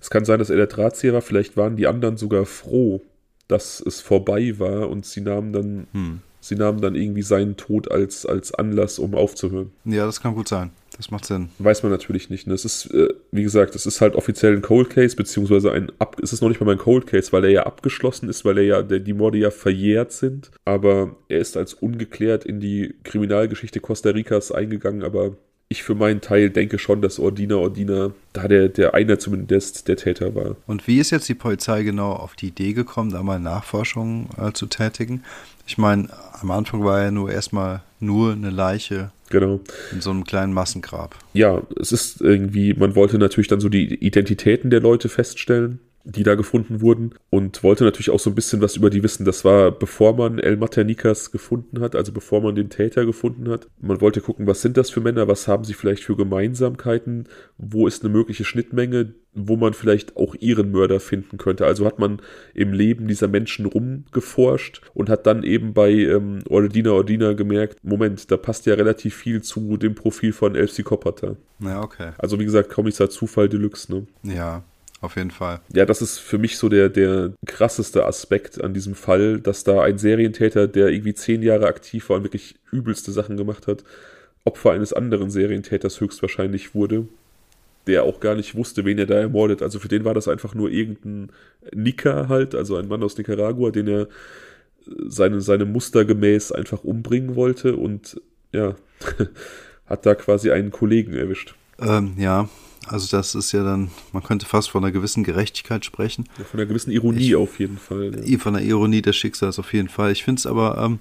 [0.00, 1.22] Es kann sein, dass er der Drahtzieher war.
[1.22, 3.00] Vielleicht waren die anderen sogar froh,
[3.48, 6.20] dass es vorbei war und sie nahmen dann, hm.
[6.40, 9.72] sie nahmen dann irgendwie seinen Tod als, als Anlass, um aufzuhören.
[9.84, 10.70] Ja, das kann gut sein.
[10.96, 11.50] Das macht Sinn.
[11.58, 12.46] Weiß man natürlich nicht.
[12.46, 12.54] Ne?
[12.54, 16.16] Es ist, äh, wie gesagt, es ist halt offiziell ein Cold Case, beziehungsweise ein Ab
[16.22, 18.64] es ist noch nicht mal ein Cold Case, weil er ja abgeschlossen ist, weil er
[18.64, 20.50] ja, der, die Morde ja verjährt sind.
[20.64, 25.36] Aber er ist als ungeklärt in die Kriminalgeschichte Costa Ricas eingegangen, aber
[25.68, 29.96] ich für meinen Teil denke schon, dass Ordina Ordina da der, der einer zumindest der
[29.96, 30.56] Täter war.
[30.66, 34.52] Und wie ist jetzt die Polizei genau auf die Idee gekommen, da mal Nachforschungen äh,
[34.52, 35.24] zu tätigen?
[35.66, 36.08] Ich meine,
[36.40, 39.60] am Anfang war ja nur erstmal nur eine Leiche Genau.
[39.92, 41.16] In so einem kleinen Massengrab.
[41.32, 46.22] Ja, es ist irgendwie, man wollte natürlich dann so die Identitäten der Leute feststellen die
[46.22, 49.24] da gefunden wurden und wollte natürlich auch so ein bisschen was über die wissen.
[49.24, 53.66] Das war bevor man El Maternikas gefunden hat, also bevor man den Täter gefunden hat.
[53.80, 57.24] Man wollte gucken, was sind das für Männer, was haben sie vielleicht für Gemeinsamkeiten,
[57.58, 61.66] wo ist eine mögliche Schnittmenge, wo man vielleicht auch ihren Mörder finden könnte.
[61.66, 62.20] Also hat man
[62.54, 68.30] im Leben dieser Menschen rumgeforscht und hat dann eben bei ähm, Ordina Ordina gemerkt, Moment,
[68.30, 71.36] da passt ja relativ viel zu dem Profil von El Psychopather.
[71.58, 72.12] Ja, okay.
[72.16, 74.06] Also wie gesagt, Kommissar Zufall Deluxe, ne?
[74.22, 74.62] Ja,
[75.06, 75.60] auf jeden Fall.
[75.72, 79.82] Ja, das ist für mich so der, der krasseste Aspekt an diesem Fall, dass da
[79.82, 83.84] ein Serientäter, der irgendwie zehn Jahre aktiv war und wirklich übelste Sachen gemacht hat,
[84.44, 87.08] Opfer eines anderen Serientäters höchstwahrscheinlich wurde,
[87.86, 89.62] der auch gar nicht wusste, wen er da ermordet.
[89.62, 91.30] Also für den war das einfach nur irgendein
[91.74, 94.08] Nika halt, also ein Mann aus Nicaragua, den er
[95.08, 98.20] seine, seine Muster gemäß einfach umbringen wollte und
[98.52, 98.76] ja,
[99.86, 101.54] hat da quasi einen Kollegen erwischt.
[101.78, 102.48] Ähm, ja,
[102.88, 106.28] also das ist ja dann, man könnte fast von einer gewissen Gerechtigkeit sprechen.
[106.38, 108.22] Ja, von einer gewissen Ironie ich, auf jeden Fall.
[108.24, 108.38] Ja.
[108.38, 110.12] Von der Ironie des Schicksals auf jeden Fall.
[110.12, 110.98] Ich finde es aber ähm,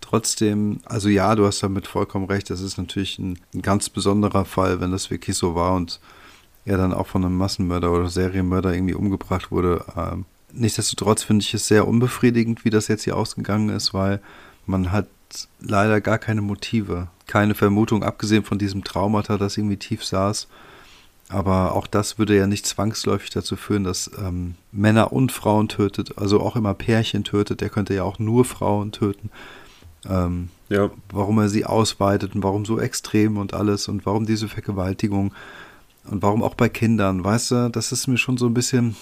[0.00, 4.44] trotzdem, also ja, du hast damit vollkommen recht, das ist natürlich ein, ein, ganz besonderer
[4.44, 6.00] Fall, wenn das wirklich so war und
[6.64, 9.84] er dann auch von einem Massenmörder oder Serienmörder irgendwie umgebracht wurde.
[9.96, 14.20] Ähm, nichtsdestotrotz finde ich es sehr unbefriedigend, wie das jetzt hier ausgegangen ist, weil
[14.66, 15.06] man hat
[15.60, 20.48] leider gar keine Motive, keine Vermutung, abgesehen von diesem Traumata, das irgendwie tief saß.
[21.30, 26.18] Aber auch das würde ja nicht zwangsläufig dazu führen, dass ähm, Männer und Frauen tötet,
[26.18, 27.60] also auch immer Pärchen tötet.
[27.60, 29.30] Der könnte ja auch nur Frauen töten.
[30.08, 30.90] Ähm, ja.
[31.12, 35.32] Warum er sie ausweitet und warum so extrem und alles und warum diese Vergewaltigung
[36.04, 38.96] und warum auch bei Kindern, weißt du, das ist mir schon so ein bisschen.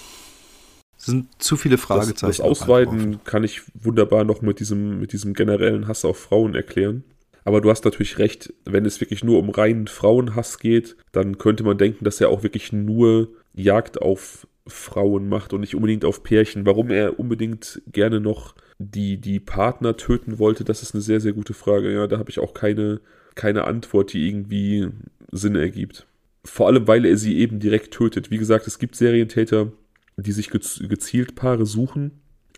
[0.98, 2.26] Es sind zu viele Fragezeichen.
[2.26, 6.54] Das, das Ausweiten kann ich wunderbar noch mit diesem, mit diesem generellen Hass auf Frauen
[6.54, 7.04] erklären.
[7.48, 11.64] Aber du hast natürlich recht, wenn es wirklich nur um reinen Frauenhass geht, dann könnte
[11.64, 16.22] man denken, dass er auch wirklich nur Jagd auf Frauen macht und nicht unbedingt auf
[16.22, 16.66] Pärchen.
[16.66, 21.32] Warum er unbedingt gerne noch die, die Partner töten wollte, das ist eine sehr, sehr
[21.32, 21.90] gute Frage.
[21.90, 23.00] Ja, da habe ich auch keine,
[23.34, 24.88] keine Antwort, die irgendwie
[25.32, 26.06] Sinn ergibt.
[26.44, 28.30] Vor allem, weil er sie eben direkt tötet.
[28.30, 29.72] Wie gesagt, es gibt Serientäter,
[30.18, 32.10] die sich gezielt Paare suchen,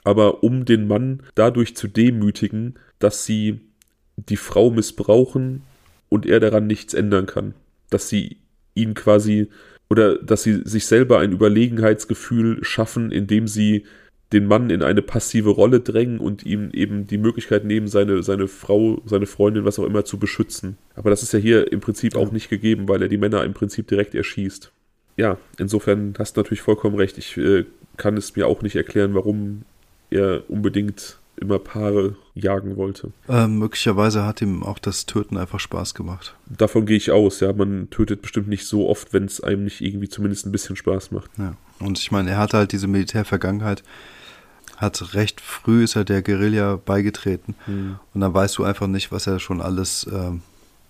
[0.03, 3.61] aber um den Mann dadurch zu demütigen, dass sie
[4.29, 5.63] die Frau missbrauchen
[6.09, 7.55] und er daran nichts ändern kann.
[7.91, 8.37] Dass sie
[8.75, 9.49] ihn quasi
[9.89, 13.85] oder dass sie sich selber ein Überlegenheitsgefühl schaffen, indem sie
[14.33, 18.47] den Mann in eine passive Rolle drängen und ihm eben die Möglichkeit nehmen, seine, seine
[18.47, 20.79] Frau, seine Freundin, was auch immer, zu beschützen.
[20.95, 22.21] Aber das ist ja hier im Prinzip ja.
[22.21, 24.71] auch nicht gegeben, weil er die Männer im Prinzip direkt erschießt.
[25.17, 27.19] Ja, insofern hast du natürlich vollkommen recht.
[27.19, 27.65] Ich äh,
[27.97, 29.63] kann es mir auch nicht erklären, warum
[30.11, 33.13] er unbedingt immer Paare jagen wollte.
[33.29, 36.35] Äh, möglicherweise hat ihm auch das Töten einfach Spaß gemacht.
[36.47, 37.53] Davon gehe ich aus, ja.
[37.53, 41.11] Man tötet bestimmt nicht so oft, wenn es einem nicht irgendwie zumindest ein bisschen Spaß
[41.11, 41.31] macht.
[41.39, 41.57] Ja.
[41.79, 43.83] Und ich meine, er hatte halt diese Militärvergangenheit,
[44.77, 47.55] hat recht früh ist er der Guerilla beigetreten.
[47.67, 47.97] Hm.
[48.15, 50.43] Und dann weißt du einfach nicht, was er schon alles ähm,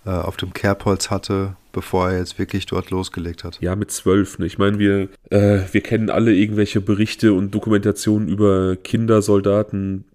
[0.05, 3.59] äh, auf dem Kerbholz hatte, bevor er jetzt wirklich dort losgelegt hat.
[3.61, 4.39] Ja, mit zwölf.
[4.39, 4.45] Ne?
[4.45, 10.05] Ich meine, wir, äh, wir kennen alle irgendwelche Berichte und Dokumentationen über Kindersoldaten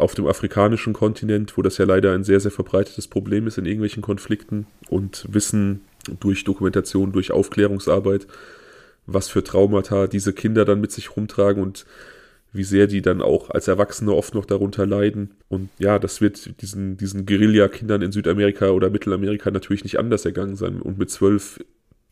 [0.00, 3.66] auf dem afrikanischen Kontinent, wo das ja leider ein sehr, sehr verbreitetes Problem ist in
[3.66, 5.82] irgendwelchen Konflikten und wissen
[6.20, 8.26] durch Dokumentation, durch Aufklärungsarbeit,
[9.06, 11.86] was für Traumata diese Kinder dann mit sich rumtragen und
[12.52, 15.30] wie sehr die dann auch als Erwachsene oft noch darunter leiden.
[15.48, 20.56] Und ja, das wird diesen, diesen Guerilla-Kindern in Südamerika oder Mittelamerika natürlich nicht anders ergangen
[20.56, 20.80] sein.
[20.80, 21.60] Und mit zwölf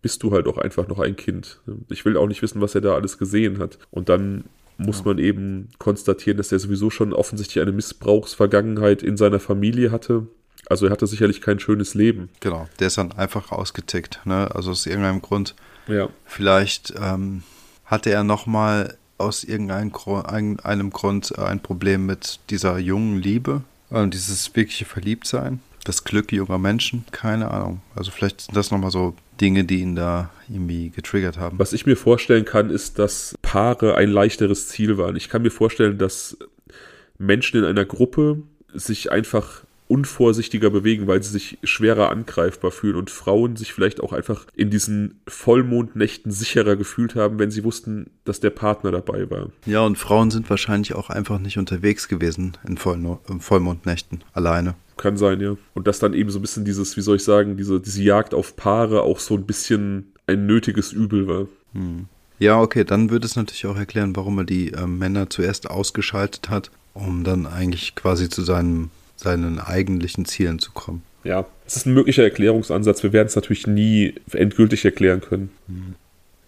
[0.01, 1.61] bist du halt auch einfach noch ein Kind.
[1.89, 3.79] Ich will auch nicht wissen, was er da alles gesehen hat.
[3.91, 4.45] Und dann
[4.79, 5.07] muss ja.
[5.07, 10.29] man eben konstatieren, dass er sowieso schon offensichtlich eine Missbrauchsvergangenheit in seiner Familie hatte.
[10.71, 12.29] Also er hatte sicherlich kein schönes Leben.
[12.41, 14.21] Genau, der ist dann einfach ausgetickt.
[14.25, 14.49] Ne?
[14.55, 15.55] Also aus irgendeinem Grund.
[15.89, 16.09] Ja.
[16.25, 17.43] Vielleicht ähm,
[17.85, 19.93] hatte er nochmal aus irgendeinem
[20.63, 26.59] einem Grund ein Problem mit dieser jungen Liebe, äh, dieses wirkliche Verliebtsein, das Glück junger
[26.59, 27.81] Menschen, keine Ahnung.
[27.97, 31.59] Also vielleicht sind das nochmal so Dinge, die ihn da irgendwie getriggert haben.
[31.59, 35.17] Was ich mir vorstellen kann, ist, dass Paare ein leichteres Ziel waren.
[35.17, 36.37] Ich kann mir vorstellen, dass
[37.19, 38.43] Menschen in einer Gruppe
[38.75, 44.13] sich einfach unvorsichtiger bewegen, weil sie sich schwerer angreifbar fühlen und Frauen sich vielleicht auch
[44.13, 49.49] einfach in diesen Vollmondnächten sicherer gefühlt haben, wenn sie wussten, dass der Partner dabei war.
[49.65, 54.75] Ja, und Frauen sind wahrscheinlich auch einfach nicht unterwegs gewesen in Vollmondnächten alleine.
[54.99, 55.57] Kann sein, ja.
[55.75, 58.35] Und dass dann eben so ein bisschen dieses, wie soll ich sagen, diese, diese Jagd
[58.35, 61.47] auf Paare auch so ein bisschen ein nötiges Übel war.
[61.73, 62.07] Hm.
[62.39, 66.51] Ja, okay, dann würde es natürlich auch erklären, warum er die äh, Männer zuerst ausgeschaltet
[66.51, 71.03] hat, um dann eigentlich quasi zu seinem seinen eigentlichen Zielen zu kommen.
[71.25, 73.03] Ja, es ist ein möglicher Erklärungsansatz.
[73.03, 75.51] Wir werden es natürlich nie endgültig erklären können.
[75.67, 75.95] Mhm.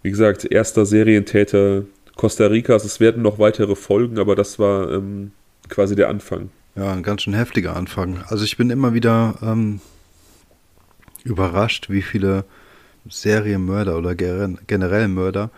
[0.03, 1.82] Wie gesagt, erster Serientäter
[2.16, 2.84] Costa Ricas.
[2.84, 5.32] Es werden noch weitere Folgen, aber das war ähm,
[5.68, 6.51] quasi der Anfang.
[6.80, 8.24] Ja, ein ganz schön heftiger Anfang.
[8.28, 9.80] Also ich bin immer wieder ähm,
[11.24, 12.46] überrascht, wie viele
[13.06, 15.50] Serienmörder oder generell Mörder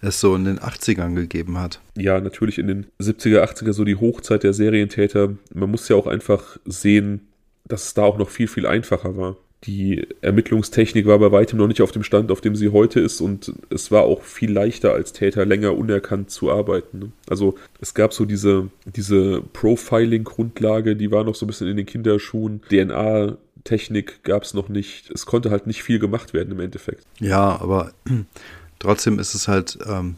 [0.00, 1.80] es so in den 80ern gegeben hat.
[1.96, 5.34] Ja, natürlich in den 70er, 80er so die Hochzeit der Serientäter.
[5.52, 7.26] Man muss ja auch einfach sehen,
[7.64, 9.36] dass es da auch noch viel, viel einfacher war.
[9.64, 13.20] Die Ermittlungstechnik war bei weitem noch nicht auf dem Stand, auf dem sie heute ist
[13.20, 16.98] und es war auch viel leichter als Täter länger unerkannt zu arbeiten.
[16.98, 17.12] Ne?
[17.28, 21.86] Also es gab so diese, diese Profiling-Grundlage, die war noch so ein bisschen in den
[21.86, 22.62] Kinderschuhen.
[22.70, 25.10] DNA Technik gab es noch nicht.
[25.10, 27.04] Es konnte halt nicht viel gemacht werden im Endeffekt.
[27.18, 27.92] Ja, aber
[28.80, 30.16] Trotzdem ist es halt, ähm,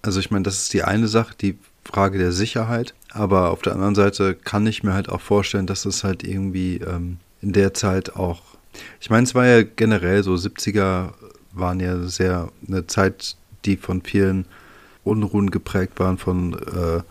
[0.00, 2.94] also ich meine, das ist die eine Sache, die Frage der Sicherheit.
[3.10, 6.76] Aber auf der anderen Seite kann ich mir halt auch vorstellen, dass es halt irgendwie
[6.76, 8.53] ähm, in der Zeit auch,
[9.00, 11.12] ich meine, es war ja generell so, 70er
[11.52, 14.46] waren ja sehr eine Zeit, die von vielen
[15.04, 17.02] Unruhen geprägt waren, von äh,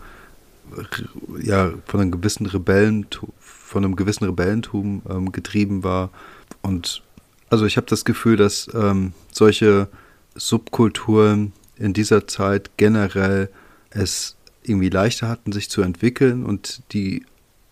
[1.42, 6.10] ja, von einem gewissen Rebellentum, von einem gewissen Rebellentum ähm, getrieben war.
[6.62, 7.02] Und
[7.50, 9.88] also ich habe das Gefühl, dass ähm, solche
[10.34, 13.50] Subkulturen in dieser Zeit generell
[13.90, 17.24] es irgendwie leichter hatten, sich zu entwickeln und die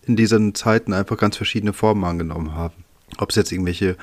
[0.03, 2.82] in diesen Zeiten einfach ganz verschiedene Formen angenommen haben.
[3.17, 3.95] Ob es jetzt irgendwelche,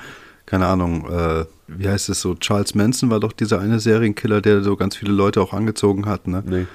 [0.45, 4.61] keine Ahnung, äh, wie heißt es so, Charles Manson war doch dieser eine Serienkiller, der
[4.61, 6.43] so ganz viele Leute auch angezogen hat, ne?
[6.45, 6.67] Nee.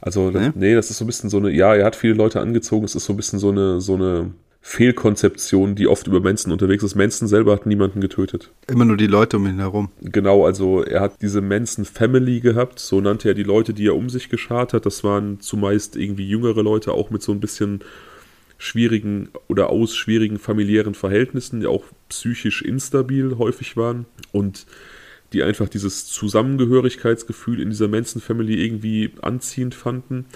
[0.00, 0.52] Also, nee?
[0.54, 2.94] nee, das ist so ein bisschen so eine, ja, er hat viele Leute angezogen, es
[2.94, 4.30] ist so ein bisschen so eine, so eine
[4.68, 6.96] Fehlkonzeption, die oft über Manson unterwegs ist.
[6.96, 8.50] Manson selber hat niemanden getötet.
[8.66, 9.90] Immer nur die Leute um ihn herum.
[10.02, 13.94] Genau, also er hat diese Manson Family gehabt, so nannte er die Leute, die er
[13.94, 14.84] um sich geschart hat.
[14.84, 17.80] Das waren zumeist irgendwie jüngere Leute, auch mit so ein bisschen
[18.58, 24.66] schwierigen oder aus schwierigen familiären Verhältnissen, die auch psychisch instabil häufig waren und
[25.32, 30.26] die einfach dieses Zusammengehörigkeitsgefühl in dieser Manson Family irgendwie anziehend fanden.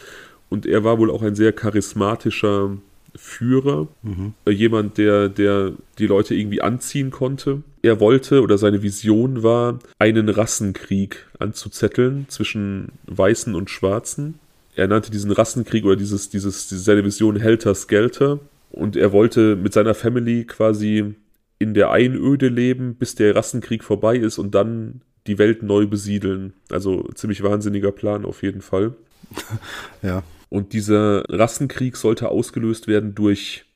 [0.48, 2.76] Und er war wohl auch ein sehr charismatischer
[3.16, 4.34] Führer, mhm.
[4.48, 7.62] jemand, der, der die Leute irgendwie anziehen konnte.
[7.82, 14.38] Er wollte oder seine Vision war, einen Rassenkrieg anzuzetteln zwischen Weißen und Schwarzen.
[14.74, 18.40] Er nannte diesen Rassenkrieg oder dieses, dieses, diese, seine Vision Helter Skelter.
[18.70, 21.14] Und er wollte mit seiner Family quasi
[21.58, 26.54] in der Einöde leben, bis der Rassenkrieg vorbei ist und dann die Welt neu besiedeln.
[26.70, 28.94] Also ziemlich wahnsinniger Plan auf jeden Fall.
[30.02, 30.22] ja.
[30.48, 33.66] Und dieser Rassenkrieg sollte ausgelöst werden durch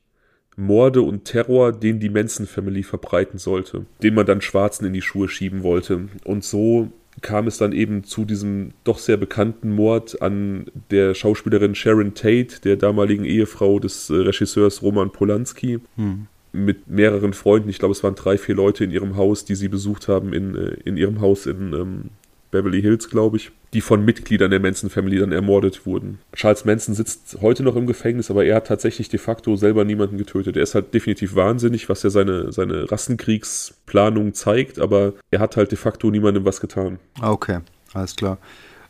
[0.57, 5.03] Morde und Terror, den die Manson Family verbreiten sollte, den man dann Schwarzen in die
[5.03, 6.09] Schuhe schieben wollte.
[6.25, 6.91] Und so
[7.23, 12.61] kam es dann eben zu diesem doch sehr bekannten Mord an der Schauspielerin Sharon Tate,
[12.63, 15.81] der damaligen Ehefrau des äh, Regisseurs Roman Polanski.
[15.97, 16.27] Hm.
[16.53, 19.69] Mit mehreren Freunden, ich glaube, es waren drei, vier Leute in ihrem Haus, die sie
[19.69, 22.11] besucht haben, in, äh, in ihrem Haus in ähm,
[22.55, 26.21] Beverly Hills, glaube ich, die von Mitgliedern der Manson Family dann ermordet wurden.
[26.35, 30.19] Charles Manson sitzt heute noch im Gefängnis, aber er hat tatsächlich de facto selber niemanden
[30.19, 30.57] getötet.
[30.57, 35.73] Er ist halt definitiv wahnsinnig, was ja seine, seine Rassenkriegsplanung zeigt, aber er hat halt
[35.73, 37.01] de facto niemandem was getan.
[37.21, 37.59] Ah, okay,
[37.93, 38.39] alles klar.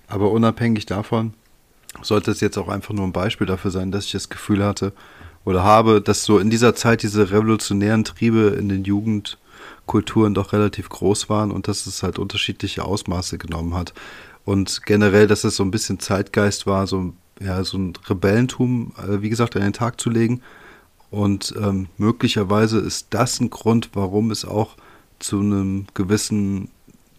[0.08, 1.32] Aber unabhängig davon,
[2.02, 4.92] sollte es jetzt auch einfach nur ein Beispiel dafür sein, dass ich das Gefühl hatte
[5.46, 8.84] oder habe, dass so in dieser Zeit diese revolutionären Triebe in den
[9.84, 13.94] Jugendkulturen doch relativ groß waren und dass es halt unterschiedliche Ausmaße genommen hat.
[14.44, 19.22] Und generell, dass es so ein bisschen Zeitgeist war, so, ja, so ein Rebellentum, äh,
[19.22, 20.42] wie gesagt, an den Tag zu legen.
[21.10, 24.76] Und ähm, möglicherweise ist das ein Grund, warum es auch
[25.18, 26.70] zu einem gewissen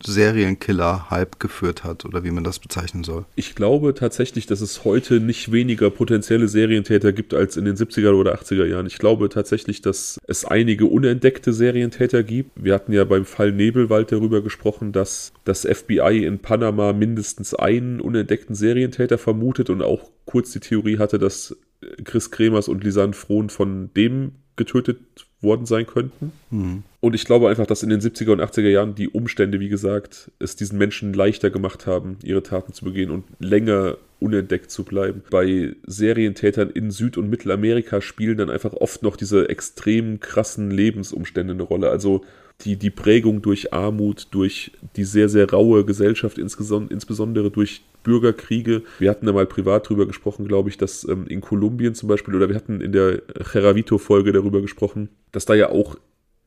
[0.05, 3.25] Serienkiller-Hype geführt hat oder wie man das bezeichnen soll.
[3.35, 8.13] Ich glaube tatsächlich, dass es heute nicht weniger potenzielle Serientäter gibt als in den 70er
[8.13, 8.85] oder 80er Jahren.
[8.85, 12.51] Ich glaube tatsächlich, dass es einige unentdeckte Serientäter gibt.
[12.55, 18.01] Wir hatten ja beim Fall Nebelwald darüber gesprochen, dass das FBI in Panama mindestens einen
[18.01, 21.55] unentdeckten Serientäter vermutet und auch kurz die Theorie hatte, dass
[22.03, 24.99] Chris Kremers und Lisanne Frohn von dem getötet
[25.41, 26.31] worden sein könnten.
[26.49, 26.83] Mhm.
[26.99, 30.31] Und ich glaube einfach, dass in den 70er und 80er Jahren die Umstände, wie gesagt,
[30.39, 35.21] es diesen Menschen leichter gemacht haben, ihre Taten zu begehen und länger unentdeckt zu bleiben.
[35.29, 41.53] Bei Serientätern in Süd- und Mittelamerika spielen dann einfach oft noch diese extrem krassen Lebensumstände
[41.53, 41.89] eine Rolle.
[41.89, 42.23] Also
[42.61, 48.83] die, die Prägung durch Armut, durch die sehr, sehr raue Gesellschaft, insbesondere durch Bürgerkriege.
[48.99, 52.35] Wir hatten da mal privat drüber gesprochen, glaube ich, dass ähm, in Kolumbien zum Beispiel,
[52.35, 55.97] oder wir hatten in der Cheravito-Folge darüber gesprochen, dass da ja auch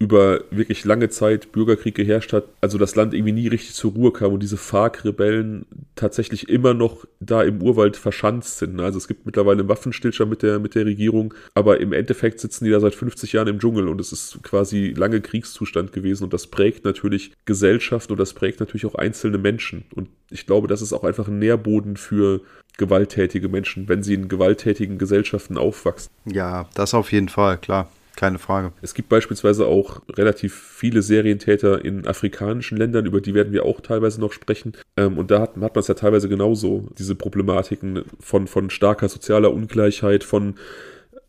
[0.01, 4.13] über wirklich lange Zeit Bürgerkrieg geherrscht hat, also das Land irgendwie nie richtig zur Ruhe
[4.13, 8.79] kam und diese FARC-Rebellen tatsächlich immer noch da im Urwald verschanzt sind.
[8.79, 12.65] Also es gibt mittlerweile einen Waffenstillstand mit der, mit der Regierung, aber im Endeffekt sitzen
[12.65, 16.33] die da seit 50 Jahren im Dschungel und es ist quasi lange Kriegszustand gewesen und
[16.33, 19.85] das prägt natürlich Gesellschaft und das prägt natürlich auch einzelne Menschen.
[19.97, 22.43] Und ich glaube, das ist auch einfach ein Nährboden für
[22.77, 26.13] gewalttätige Menschen, wenn sie in gewalttätigen Gesellschaften aufwachsen.
[26.25, 27.91] Ja, das auf jeden Fall, klar.
[28.19, 28.73] Keine Frage.
[28.83, 33.81] Es gibt beispielsweise auch relativ viele Serientäter in afrikanischen Ländern, über die werden wir auch
[33.81, 34.73] teilweise noch sprechen.
[34.97, 39.09] Ähm, und da hat, hat man es ja teilweise genauso, diese Problematiken von, von starker
[39.09, 40.57] sozialer Ungleichheit, von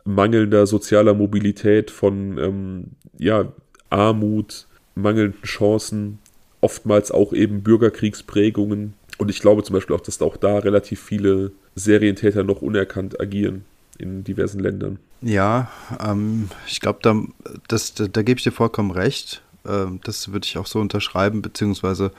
[0.03, 2.83] mangelnder sozialer Mobilität, von ähm,
[3.19, 3.53] ja,
[3.91, 4.65] Armut,
[4.95, 6.17] mangelnden Chancen,
[6.59, 8.95] oftmals auch eben Bürgerkriegsprägungen.
[9.19, 13.63] Und ich glaube zum Beispiel auch, dass auch da relativ viele Serientäter noch unerkannt agieren
[13.99, 14.99] in diversen Ländern.
[15.21, 15.69] Ja,
[15.99, 17.21] ähm, ich glaube, da,
[17.67, 19.43] da, da gebe ich dir vollkommen recht.
[19.65, 22.11] Ähm, das würde ich auch so unterschreiben, beziehungsweise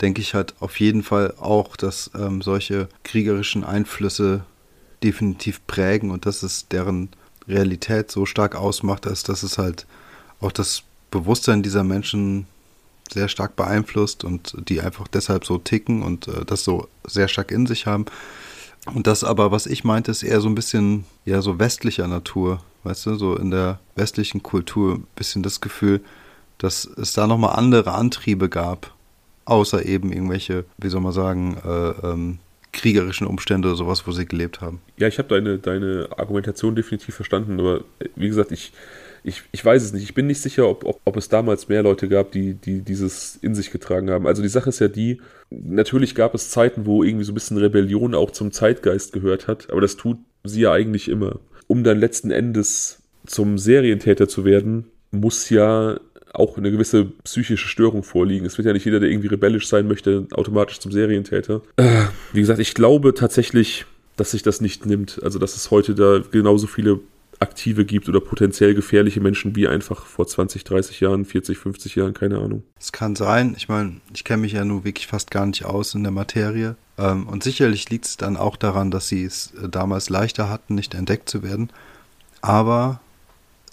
[0.00, 4.44] denke ich halt auf jeden Fall auch, dass ähm, solche kriegerischen Einflüsse
[5.02, 7.10] definitiv prägen und dass es deren
[7.46, 9.86] Realität so stark ausmacht, als dass es halt
[10.40, 12.46] auch das Bewusstsein dieser Menschen
[13.10, 17.50] sehr stark beeinflusst und die einfach deshalb so ticken und äh, das so sehr stark
[17.50, 18.04] in sich haben.
[18.94, 22.60] Und das aber, was ich meinte, ist eher so ein bisschen, ja, so westlicher Natur,
[22.84, 26.00] weißt du, so in der westlichen Kultur ein bisschen das Gefühl,
[26.58, 28.92] dass es da nochmal andere Antriebe gab,
[29.44, 32.38] außer eben irgendwelche, wie soll man sagen, äh, ähm,
[32.72, 34.80] kriegerischen Umstände oder sowas, wo sie gelebt haben.
[34.98, 38.72] Ja, ich habe deine, deine Argumentation definitiv verstanden, aber äh, wie gesagt, ich,
[39.22, 40.02] ich, ich weiß es nicht.
[40.02, 43.36] Ich bin nicht sicher, ob, ob, ob es damals mehr Leute gab, die, die dieses
[43.36, 44.26] in sich getragen haben.
[44.26, 47.58] Also die Sache ist ja die, natürlich gab es Zeiten, wo irgendwie so ein bisschen
[47.58, 51.40] Rebellion auch zum Zeitgeist gehört hat, aber das tut sie ja eigentlich immer.
[51.66, 56.00] Um dann letzten Endes zum Serientäter zu werden, muss ja
[56.32, 58.46] auch eine gewisse psychische Störung vorliegen.
[58.46, 61.62] Es wird ja nicht jeder, der irgendwie rebellisch sein möchte, automatisch zum Serientäter.
[61.76, 65.20] Äh, wie gesagt, ich glaube tatsächlich, dass sich das nicht nimmt.
[65.22, 67.00] Also, dass es heute da genauso viele
[67.40, 72.14] aktive gibt oder potenziell gefährliche Menschen wie einfach vor 20, 30 Jahren, 40, 50 Jahren,
[72.14, 72.64] keine Ahnung.
[72.78, 73.54] Es kann sein.
[73.56, 76.76] Ich meine, ich kenne mich ja nun wirklich fast gar nicht aus in der Materie.
[76.98, 80.74] Ähm, und sicherlich liegt es dann auch daran, dass sie es äh, damals leichter hatten,
[80.74, 81.70] nicht entdeckt zu werden.
[82.40, 83.00] Aber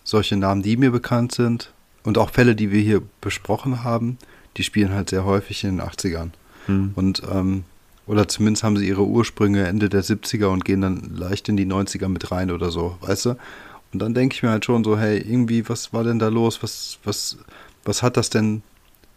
[0.04, 1.72] solche Namen, die mir bekannt sind
[2.04, 4.18] und auch Fälle, die wir hier besprochen haben,
[4.58, 6.30] die spielen halt sehr häufig in den 80ern.
[6.68, 6.92] Hm.
[6.96, 7.64] Und ähm,
[8.08, 11.66] oder zumindest haben sie ihre Ursprünge Ende der 70er und gehen dann leicht in die
[11.66, 13.30] 90er mit rein oder so, weißt du?
[13.94, 16.62] Und dann denke ich mir halt schon so, hey, irgendwie, was war denn da los?
[16.62, 17.38] Was, was,
[17.84, 18.62] was hat das denn,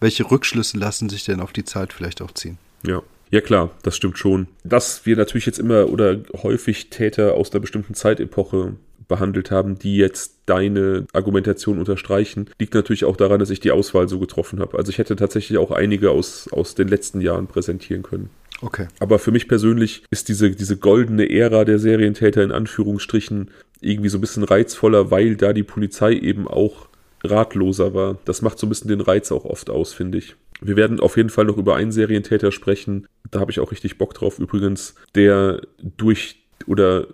[0.01, 2.59] welche Rückschlüsse lassen sich denn auf die Zeit vielleicht auch ziehen?
[2.83, 3.03] Ja.
[3.31, 4.49] Ja klar, das stimmt schon.
[4.65, 8.77] Dass wir natürlich jetzt immer oder häufig Täter aus der bestimmten Zeitepoche
[9.07, 14.09] behandelt haben, die jetzt deine Argumentation unterstreichen, liegt natürlich auch daran, dass ich die Auswahl
[14.09, 14.79] so getroffen habe.
[14.79, 18.31] Also ich hätte tatsächlich auch einige aus, aus den letzten Jahren präsentieren können.
[18.61, 18.89] Okay.
[18.99, 23.51] Aber für mich persönlich ist diese, diese goldene Ära der Serientäter in Anführungsstrichen
[23.81, 26.89] irgendwie so ein bisschen reizvoller, weil da die Polizei eben auch
[27.23, 28.19] ratloser war.
[28.25, 30.37] Das macht so ein bisschen den Reiz auch oft aus, finde ich.
[30.61, 33.07] Wir werden auf jeden Fall noch über einen Serientäter sprechen.
[33.31, 35.61] Da habe ich auch richtig Bock drauf übrigens, der
[35.97, 36.37] durch
[36.67, 37.07] oder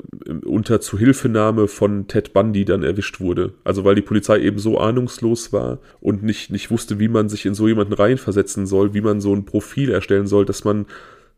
[0.45, 3.53] unter Zuhilfenahme von Ted Bundy dann erwischt wurde.
[3.63, 7.45] Also weil die Polizei eben so ahnungslos war und nicht, nicht wusste, wie man sich
[7.45, 10.87] in so jemanden reinversetzen soll, wie man so ein Profil erstellen soll, dass man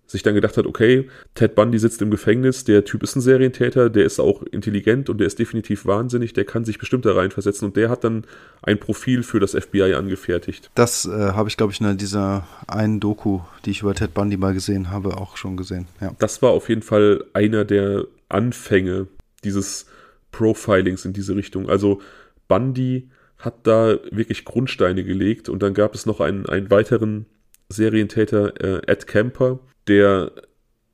[0.07, 3.90] sich dann gedacht hat, okay, Ted Bundy sitzt im Gefängnis, der Typ ist ein Serientäter,
[3.90, 7.66] der ist auch intelligent und der ist definitiv wahnsinnig, der kann sich bestimmt da reinversetzen
[7.66, 8.24] und der hat dann
[8.62, 10.70] ein Profil für das FBI angefertigt.
[10.74, 14.36] Das äh, habe ich, glaube ich, in dieser einen Doku, die ich über Ted Bundy
[14.36, 15.86] mal gesehen habe, auch schon gesehen.
[16.00, 16.12] Ja.
[16.18, 19.09] Das war auf jeden Fall einer der Anfänge
[19.42, 19.86] dieses
[20.30, 21.68] Profilings in diese Richtung.
[21.68, 22.00] Also
[22.48, 27.26] Bundy hat da wirklich Grundsteine gelegt und dann gab es noch einen, einen weiteren
[27.68, 29.59] Serientäter, äh, Ed Kemper,
[29.89, 30.32] der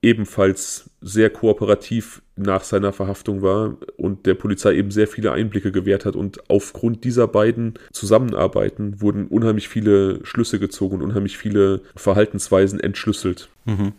[0.03, 6.05] ebenfalls sehr kooperativ nach seiner Verhaftung war und der Polizei eben sehr viele Einblicke gewährt
[6.05, 6.17] hat.
[6.17, 13.49] Und aufgrund dieser beiden Zusammenarbeiten wurden unheimlich viele Schlüsse gezogen und unheimlich viele Verhaltensweisen entschlüsselt.
[13.65, 13.93] Mhm.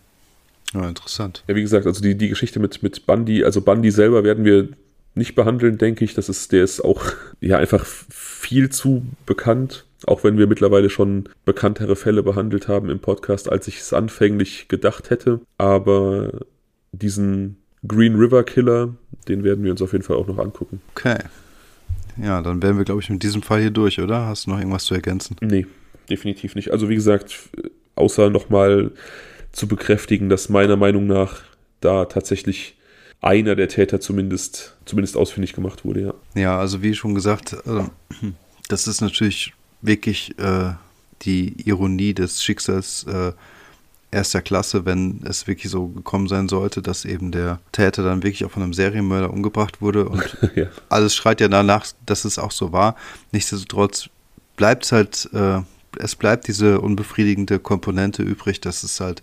[0.74, 1.44] Ja, interessant.
[1.48, 4.70] Ja, wie gesagt, also die, die Geschichte mit, mit Bundy, also Bundy selber werden wir
[5.16, 6.16] nicht behandeln, denke ich.
[6.16, 7.04] Das ist, der ist auch
[7.40, 9.86] ja einfach viel zu bekannt.
[10.06, 14.68] Auch wenn wir mittlerweile schon bekanntere Fälle behandelt haben im Podcast, als ich es anfänglich
[14.68, 15.40] gedacht hätte.
[15.58, 16.32] Aber
[16.92, 18.96] diesen Green River Killer,
[19.28, 20.82] den werden wir uns auf jeden Fall auch noch angucken.
[20.92, 21.18] Okay.
[22.22, 24.28] Ja, dann wären wir, glaube ich, mit diesem Fall hier durch, oder?
[24.28, 25.36] Hast du noch irgendwas zu ergänzen?
[25.42, 25.66] Nee,
[26.10, 26.72] definitiv nicht.
[26.72, 27.50] Also wie gesagt,
[27.96, 28.92] außer nochmal
[29.52, 31.42] zu bekräftigen, dass meiner Meinung nach
[31.80, 32.78] da tatsächlich
[33.22, 36.14] einer der Täter zumindest, zumindest ausfindig gemacht wurde, ja.
[36.36, 37.84] Ja, also wie schon gesagt, äh,
[38.68, 39.54] das ist natürlich
[39.84, 40.74] wirklich äh,
[41.22, 43.34] die Ironie des Schicksals äh,
[44.12, 48.46] erster Klasse, wenn es wirklich so gekommen sein sollte, dass eben der Täter dann wirklich
[48.46, 50.68] auch von einem Serienmörder umgebracht wurde und ja.
[50.90, 52.96] alles schreit ja danach, dass es auch so war.
[53.32, 54.10] Nichtsdestotrotz
[54.56, 55.60] bleibt es halt, äh,
[55.98, 59.22] es bleibt diese unbefriedigende Komponente übrig, dass es halt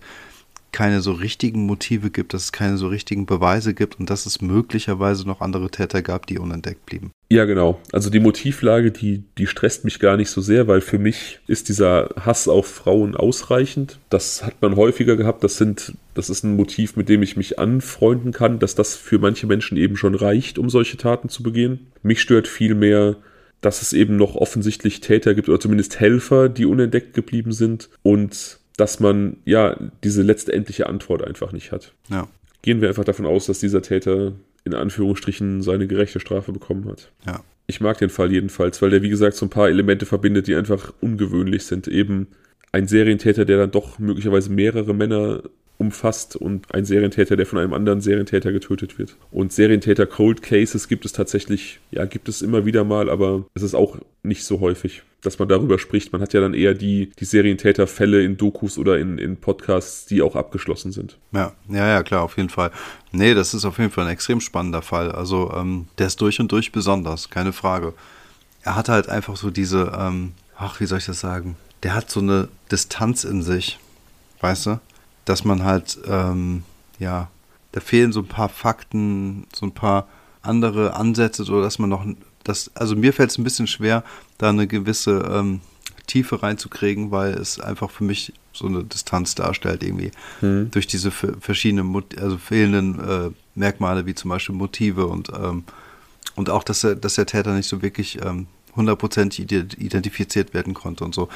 [0.71, 4.41] keine so richtigen Motive gibt, dass es keine so richtigen Beweise gibt und dass es
[4.41, 7.11] möglicherweise noch andere Täter gab, die unentdeckt blieben.
[7.29, 7.79] Ja, genau.
[7.91, 11.69] Also die Motivlage, die, die stresst mich gar nicht so sehr, weil für mich ist
[11.69, 13.99] dieser Hass auf Frauen ausreichend.
[14.09, 15.43] Das hat man häufiger gehabt.
[15.43, 19.19] Das sind, das ist ein Motiv, mit dem ich mich anfreunden kann, dass das für
[19.19, 21.87] manche Menschen eben schon reicht, um solche Taten zu begehen.
[22.03, 23.17] Mich stört vielmehr,
[23.61, 28.59] dass es eben noch offensichtlich Täter gibt oder zumindest Helfer, die unentdeckt geblieben sind und
[28.81, 31.93] dass man ja diese letztendliche Antwort einfach nicht hat.
[32.09, 32.27] Ja.
[32.63, 34.31] Gehen wir einfach davon aus, dass dieser Täter
[34.65, 37.11] in Anführungsstrichen seine gerechte Strafe bekommen hat.
[37.27, 37.43] Ja.
[37.67, 40.55] Ich mag den Fall jedenfalls, weil der, wie gesagt, so ein paar Elemente verbindet, die
[40.55, 41.87] einfach ungewöhnlich sind.
[41.87, 42.29] Eben
[42.71, 45.43] ein Serientäter, der dann doch möglicherweise mehrere Männer
[45.81, 49.17] umfasst und ein Serientäter, der von einem anderen Serientäter getötet wird.
[49.31, 53.63] Und Serientäter Cold Cases gibt es tatsächlich, ja, gibt es immer wieder mal, aber es
[53.63, 56.13] ist auch nicht so häufig, dass man darüber spricht.
[56.13, 60.21] Man hat ja dann eher die, die Serientäterfälle in Dokus oder in, in Podcasts, die
[60.21, 61.17] auch abgeschlossen sind.
[61.31, 62.69] Ja, ja, ja, klar, auf jeden Fall.
[63.11, 65.11] Nee, das ist auf jeden Fall ein extrem spannender Fall.
[65.11, 67.95] Also, ähm, der ist durch und durch besonders, keine Frage.
[68.61, 71.55] Er hat halt einfach so diese, ähm, ach, wie soll ich das sagen?
[71.81, 73.79] Der hat so eine Distanz in sich,
[74.41, 74.79] weißt du?
[75.25, 76.63] Dass man halt, ähm,
[76.99, 77.29] ja,
[77.71, 80.07] da fehlen so ein paar Fakten, so ein paar
[80.41, 82.05] andere Ansätze, so dass man noch,
[82.43, 84.03] das, also mir fällt es ein bisschen schwer,
[84.37, 85.61] da eine gewisse ähm,
[86.07, 90.11] Tiefe reinzukriegen, weil es einfach für mich so eine Distanz darstellt irgendwie
[90.41, 90.69] mhm.
[90.71, 95.63] durch diese verschiedenen, also fehlenden äh, Merkmale wie zum Beispiel Motive und ähm,
[96.35, 101.03] und auch, dass der, dass der Täter nicht so wirklich ähm, hundertprozentig identifiziert werden konnte
[101.03, 101.29] und so.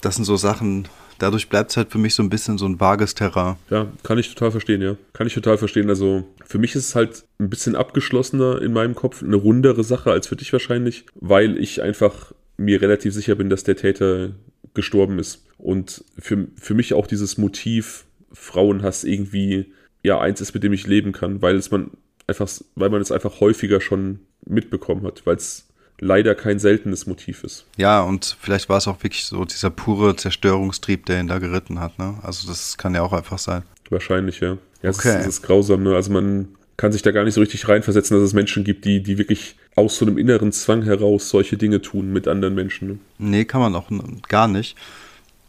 [0.00, 0.88] Das sind so Sachen,
[1.22, 3.56] dadurch bleibt es halt für mich so ein bisschen so ein vages Terrain.
[3.70, 4.96] Ja, kann ich total verstehen, ja.
[5.12, 5.88] Kann ich total verstehen.
[5.88, 10.10] Also für mich ist es halt ein bisschen abgeschlossener in meinem Kopf, eine rundere Sache
[10.10, 14.30] als für dich wahrscheinlich, weil ich einfach mir relativ sicher bin, dass der Täter
[14.74, 15.44] gestorben ist.
[15.58, 20.86] Und für, für mich auch dieses Motiv Frauenhass irgendwie ja eins ist, mit dem ich
[20.86, 21.90] leben kann, weil es man
[22.26, 25.66] einfach, weil man es einfach häufiger schon mitbekommen hat, weil es
[26.00, 27.66] leider kein seltenes Motiv ist.
[27.76, 31.78] Ja, und vielleicht war es auch wirklich so dieser pure Zerstörungstrieb, der ihn da geritten
[31.78, 31.98] hat.
[31.98, 32.18] Ne?
[32.22, 33.62] Also das kann ja auch einfach sein.
[33.90, 34.56] Wahrscheinlich, ja.
[34.82, 34.90] Ja, okay.
[34.90, 35.82] ist, es ist grausam.
[35.82, 35.94] Ne?
[35.94, 39.02] Also man kann sich da gar nicht so richtig reinversetzen, dass es Menschen gibt, die,
[39.02, 42.88] die wirklich aus so einem inneren Zwang heraus solche Dinge tun mit anderen Menschen.
[42.88, 42.98] Ne?
[43.18, 43.90] Nee, kann man auch
[44.28, 44.76] gar nicht.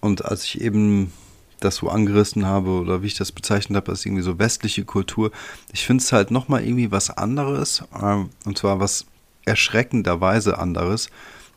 [0.02, 1.14] Und als ich eben
[1.62, 5.32] das so angerissen habe oder wie ich das bezeichnet habe, als irgendwie so westliche Kultur,
[5.72, 7.84] ich finde es halt nochmal irgendwie was anderes.
[8.02, 9.06] Ähm, und zwar was
[9.46, 11.10] erschreckenderweise anderes,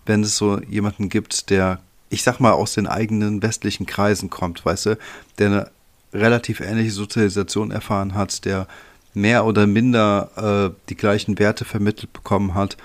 [0.07, 1.81] wenn es so jemanden gibt, der,
[2.11, 4.99] ich sag mal, aus den eigenen westlichen Kreisen kommt, weißt du,
[5.39, 5.71] der eine
[6.13, 8.67] relativ ähnliche Sozialisation erfahren hat, der
[9.15, 12.77] mehr oder minder äh, die gleichen Werte vermittelt bekommen hat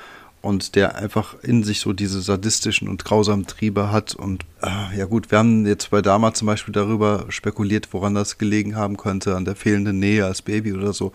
[0.42, 4.16] und der einfach in sich so diese sadistischen und grausamen Triebe hat.
[4.16, 8.38] Und äh, ja gut, wir haben jetzt bei Dama zum Beispiel darüber spekuliert, woran das
[8.38, 11.12] gelegen haben könnte, an der fehlenden Nähe als Baby oder so.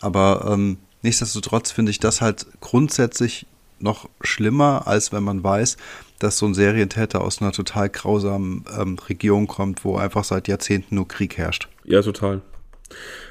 [0.00, 3.46] Aber ähm, Nichtsdestotrotz finde ich das halt grundsätzlich
[3.78, 5.76] noch schlimmer, als wenn man weiß,
[6.18, 10.96] dass so ein Serientäter aus einer total grausamen ähm, Region kommt, wo einfach seit Jahrzehnten
[10.96, 11.68] nur Krieg herrscht.
[11.84, 12.42] Ja, total.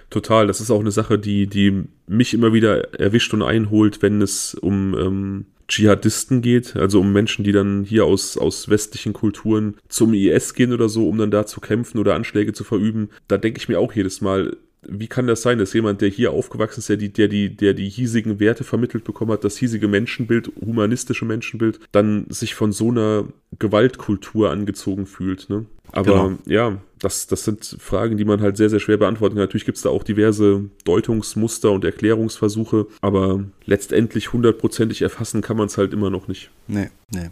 [0.10, 0.48] Total.
[0.48, 4.56] Das ist auch eine Sache, die, die mich immer wieder erwischt und einholt, wenn es
[4.56, 10.14] um ähm, Dschihadisten geht, also um Menschen, die dann hier aus, aus westlichen Kulturen zum
[10.14, 13.10] IS gehen oder so, um dann da zu kämpfen oder Anschläge zu verüben.
[13.28, 14.56] Da denke ich mir auch jedes Mal,
[14.88, 17.74] wie kann das sein, dass jemand, der hier aufgewachsen ist, der die, der die, der
[17.74, 22.90] die hiesigen Werte vermittelt bekommen hat, das hiesige Menschenbild, humanistische Menschenbild, dann sich von so
[22.90, 23.26] einer
[23.60, 25.50] Gewaltkultur angezogen fühlt.
[25.50, 25.66] Ne?
[25.92, 26.38] Aber genau.
[26.46, 29.44] ja, das, das sind Fragen, die man halt sehr, sehr schwer beantworten kann.
[29.44, 35.68] Natürlich gibt es da auch diverse Deutungsmuster und Erklärungsversuche, aber letztendlich hundertprozentig erfassen kann man
[35.68, 36.50] es halt immer noch nicht.
[36.68, 37.30] Nee, nee.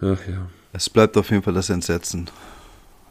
[0.00, 0.48] Ach ja.
[0.72, 2.30] Es bleibt auf jeden Fall das Entsetzen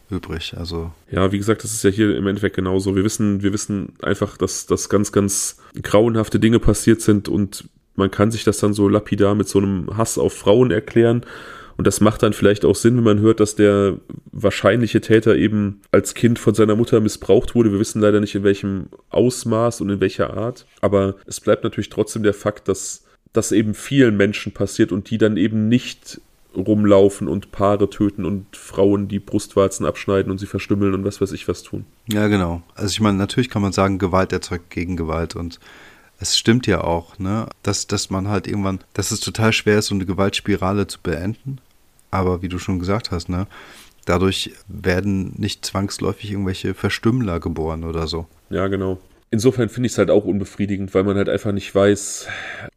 [0.09, 0.55] übrig.
[0.57, 2.95] Also ja, wie gesagt, das ist ja hier im Endeffekt genauso.
[2.95, 8.11] Wir wissen, wir wissen einfach, dass, dass ganz, ganz grauenhafte Dinge passiert sind und man
[8.11, 11.25] kann sich das dann so lapidar mit so einem Hass auf Frauen erklären.
[11.77, 13.97] Und das macht dann vielleicht auch Sinn, wenn man hört, dass der
[14.31, 17.71] wahrscheinliche Täter eben als Kind von seiner Mutter missbraucht wurde.
[17.71, 20.65] Wir wissen leider nicht in welchem Ausmaß und in welcher Art.
[20.81, 25.17] Aber es bleibt natürlich trotzdem der Fakt, dass das eben vielen Menschen passiert und die
[25.17, 26.19] dann eben nicht
[26.55, 31.31] rumlaufen und Paare töten und Frauen die Brustwarzen abschneiden und sie verstümmeln und was weiß
[31.31, 31.85] ich was tun.
[32.07, 32.61] Ja, genau.
[32.75, 35.59] Also ich meine, natürlich kann man sagen, Gewalt erzeugt Gegengewalt und
[36.19, 39.87] es stimmt ja auch, ne, dass, dass man halt irgendwann, dass es total schwer ist,
[39.87, 41.59] so eine Gewaltspirale zu beenden.
[42.11, 43.47] Aber wie du schon gesagt hast, ne,
[44.05, 48.27] dadurch werden nicht zwangsläufig irgendwelche Verstümmler geboren oder so.
[48.49, 48.99] Ja, genau.
[49.31, 52.27] Insofern finde ich es halt auch unbefriedigend, weil man halt einfach nicht weiß,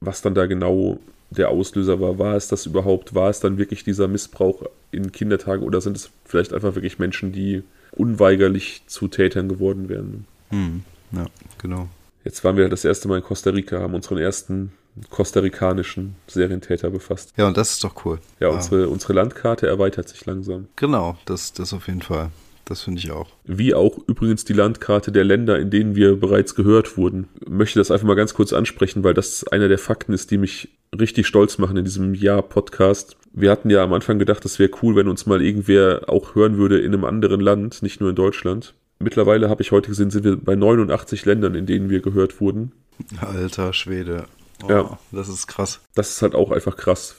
[0.01, 1.01] was dann da genau
[1.33, 2.19] der Auslöser war.
[2.19, 3.15] War es das überhaupt?
[3.15, 7.33] War es dann wirklich dieser Missbrauch in Kindertagen oder sind es vielleicht einfach wirklich Menschen,
[7.33, 7.63] die
[7.93, 10.27] unweigerlich zu Tätern geworden wären?
[10.51, 11.27] Hm, ja,
[11.61, 11.89] genau.
[12.25, 14.73] Jetzt waren wir das erste Mal in Costa Rica, haben unseren ersten
[15.11, 17.33] kostarikanischen Serientäter befasst.
[17.37, 18.19] Ja, und das ist doch cool.
[18.41, 20.69] Ja, unsere, unsere Landkarte erweitert sich langsam.
[20.77, 22.31] Genau, das, das auf jeden Fall.
[22.65, 23.29] Das finde ich auch.
[23.45, 27.29] Wie auch übrigens die Landkarte der Länder, in denen wir bereits gehört wurden.
[27.41, 30.39] Ich möchte das einfach mal ganz kurz ansprechen, weil das einer der Fakten ist, die
[30.39, 33.17] mich richtig stolz machen in diesem Jahr-Podcast.
[33.33, 36.57] Wir hatten ja am Anfang gedacht, das wäre cool, wenn uns mal irgendwer auch hören
[36.57, 38.75] würde in einem anderen Land, nicht nur in Deutschland.
[38.99, 42.73] Mittlerweile habe ich heute gesehen, sind wir bei 89 Ländern, in denen wir gehört wurden.
[43.21, 44.27] Alter Schwede.
[44.63, 44.99] Oh, ja.
[45.11, 45.81] Das ist krass.
[45.95, 47.17] Das ist halt auch einfach krass.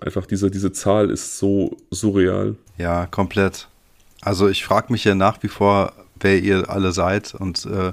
[0.00, 2.56] Einfach diese, diese Zahl ist so surreal.
[2.78, 3.68] Ja, komplett.
[4.20, 7.92] Also ich frage mich ja nach wie vor, wer ihr alle seid und äh,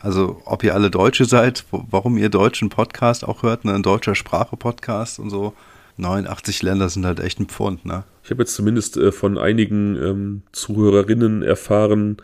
[0.00, 4.14] also ob ihr alle Deutsche seid, warum ihr deutschen Podcast auch hört, ne, in deutscher
[4.14, 5.54] Sprache Podcast und so.
[5.96, 8.04] 89 Länder sind halt echt ein Pfund, ne?
[8.24, 12.16] Ich habe jetzt zumindest äh, von einigen ähm, Zuhörerinnen erfahren,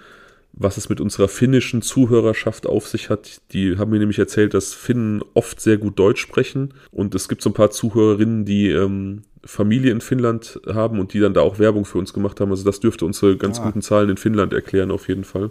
[0.60, 3.40] was es mit unserer finnischen Zuhörerschaft auf sich hat.
[3.52, 7.40] Die haben mir nämlich erzählt, dass Finnen oft sehr gut Deutsch sprechen und es gibt
[7.40, 11.58] so ein paar Zuhörerinnen, die ähm, Familie in Finnland haben und die dann da auch
[11.58, 12.50] Werbung für uns gemacht haben.
[12.50, 13.64] Also das dürfte unsere ganz ah.
[13.64, 15.50] guten Zahlen in Finnland erklären, auf jeden Fall.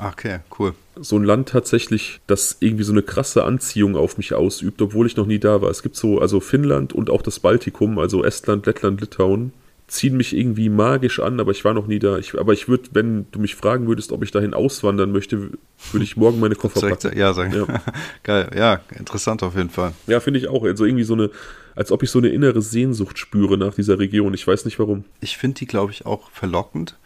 [0.00, 0.74] Okay, cool.
[1.00, 5.16] So ein Land tatsächlich, das irgendwie so eine krasse Anziehung auf mich ausübt, obwohl ich
[5.16, 5.70] noch nie da war.
[5.70, 9.52] Es gibt so, also Finnland und auch das Baltikum, also Estland, Lettland, Litauen,
[9.94, 12.18] ziehen mich irgendwie magisch an, aber ich war noch nie da.
[12.18, 15.50] Ich, aber ich würde, wenn du mich fragen würdest, ob ich dahin auswandern möchte,
[15.92, 17.16] würde ich morgen meine Koffer packen.
[17.16, 17.54] Ja, sagen.
[17.54, 17.82] Ja.
[18.24, 19.92] Geil, ja, interessant auf jeden Fall.
[20.08, 20.64] Ja, finde ich auch.
[20.64, 21.30] Also irgendwie so eine,
[21.76, 24.34] als ob ich so eine innere Sehnsucht spüre nach dieser Region.
[24.34, 25.04] Ich weiß nicht warum.
[25.20, 26.96] Ich finde die, glaube ich, auch verlockend.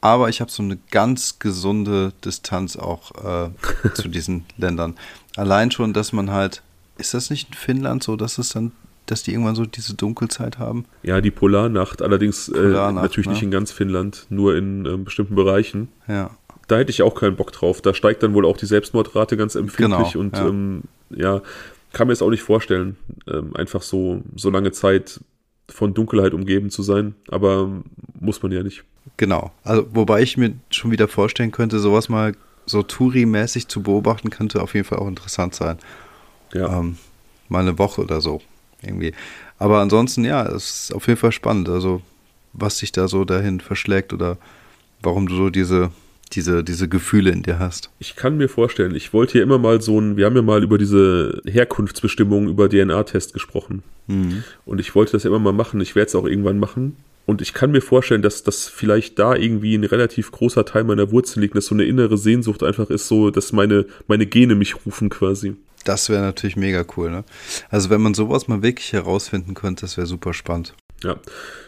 [0.00, 3.50] Aber ich habe so eine ganz gesunde Distanz auch äh,
[3.94, 4.94] zu diesen Ländern.
[5.34, 6.62] Allein schon, dass man halt,
[6.98, 8.70] ist das nicht in Finnland so, dass es dann,
[9.10, 10.84] dass die irgendwann so diese Dunkelzeit haben?
[11.02, 13.32] Ja, die Polarnacht, allerdings äh, Polarnacht, äh, natürlich ne?
[13.32, 15.88] nicht in ganz Finnland, nur in äh, bestimmten Bereichen.
[16.06, 16.30] Ja.
[16.66, 17.80] Da hätte ich auch keinen Bock drauf.
[17.80, 20.46] Da steigt dann wohl auch die Selbstmordrate ganz empfindlich genau, und ja.
[20.46, 21.42] Ähm, ja
[21.92, 22.96] kann mir es auch nicht vorstellen,
[23.26, 25.20] ähm, einfach so, so lange Zeit
[25.68, 27.82] von Dunkelheit umgeben zu sein, aber
[28.18, 28.84] muss man ja nicht.
[29.16, 29.52] Genau.
[29.64, 32.34] Also, wobei ich mir schon wieder vorstellen könnte, sowas mal
[32.66, 35.78] so Touri-mäßig zu beobachten, könnte auf jeden Fall auch interessant sein.
[36.52, 36.78] Ja.
[36.78, 36.98] Ähm,
[37.48, 38.40] mal eine Woche oder so.
[38.82, 39.12] Irgendwie.
[39.58, 41.68] Aber ansonsten, ja, es ist auf jeden Fall spannend.
[41.68, 42.02] Also,
[42.52, 44.38] was sich da so dahin verschlägt oder
[45.02, 45.90] warum du so diese
[46.32, 47.90] diese, diese Gefühle in dir hast.
[47.98, 50.62] Ich kann mir vorstellen, ich wollte hier immer mal so ein, wir haben ja mal
[50.62, 53.82] über diese Herkunftsbestimmungen über DNA-Test gesprochen.
[54.06, 54.42] Mhm.
[54.64, 55.80] Und ich wollte das ja immer mal machen.
[55.80, 56.96] Ich werde es auch irgendwann machen.
[57.26, 61.10] Und ich kann mir vorstellen, dass das vielleicht da irgendwie ein relativ großer Teil meiner
[61.12, 64.86] Wurzel liegt, dass so eine innere Sehnsucht einfach ist, so, dass meine, meine Gene mich
[64.86, 65.54] rufen quasi.
[65.84, 67.24] Das wäre natürlich mega cool, ne?
[67.70, 70.74] Also wenn man sowas mal wirklich herausfinden könnte, das wäre super spannend.
[71.02, 71.16] Ja,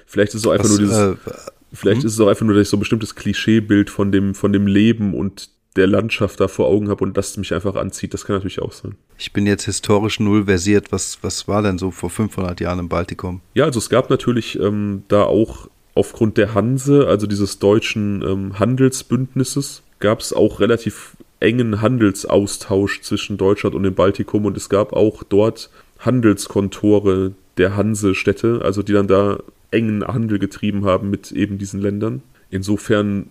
[0.07, 0.99] vielleicht ist es auch einfach Was, nur dieses.
[0.99, 1.41] Äh,
[1.73, 2.07] Vielleicht mhm.
[2.07, 4.67] ist es auch einfach nur, dass ich so ein bestimmtes Klischeebild von dem, von dem
[4.67, 8.13] Leben und der Landschaft da vor Augen habe und das mich einfach anzieht.
[8.13, 8.97] Das kann natürlich auch sein.
[9.19, 10.91] Ich bin jetzt historisch null versiert.
[10.91, 13.41] Was, was war denn so vor 500 Jahren im Baltikum?
[13.55, 18.59] Ja, also es gab natürlich ähm, da auch aufgrund der Hanse, also dieses deutschen ähm,
[18.59, 24.93] Handelsbündnisses, gab es auch relativ engen Handelsaustausch zwischen Deutschland und dem Baltikum und es gab
[24.93, 31.59] auch dort Handelskontore der Hansestädte, also die dann da engen Handel getrieben haben mit eben
[31.59, 32.23] diesen Ländern.
[32.51, 33.31] Insofern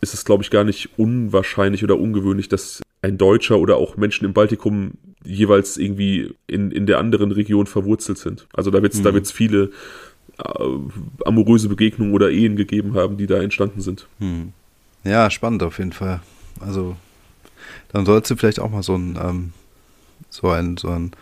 [0.00, 4.24] ist es, glaube ich, gar nicht unwahrscheinlich oder ungewöhnlich, dass ein Deutscher oder auch Menschen
[4.24, 4.92] im Baltikum
[5.24, 8.46] jeweils irgendwie in, in der anderen Region verwurzelt sind.
[8.52, 9.22] Also da wird es mhm.
[9.24, 9.70] viele
[10.38, 10.64] äh,
[11.24, 14.06] amoröse Begegnungen oder Ehen gegeben haben, die da entstanden sind.
[14.18, 14.52] Mhm.
[15.04, 16.20] Ja, spannend auf jeden Fall.
[16.60, 16.96] Also
[17.94, 19.52] dann sollst du vielleicht auch mal so ein ähm,
[20.28, 21.12] so ein so ein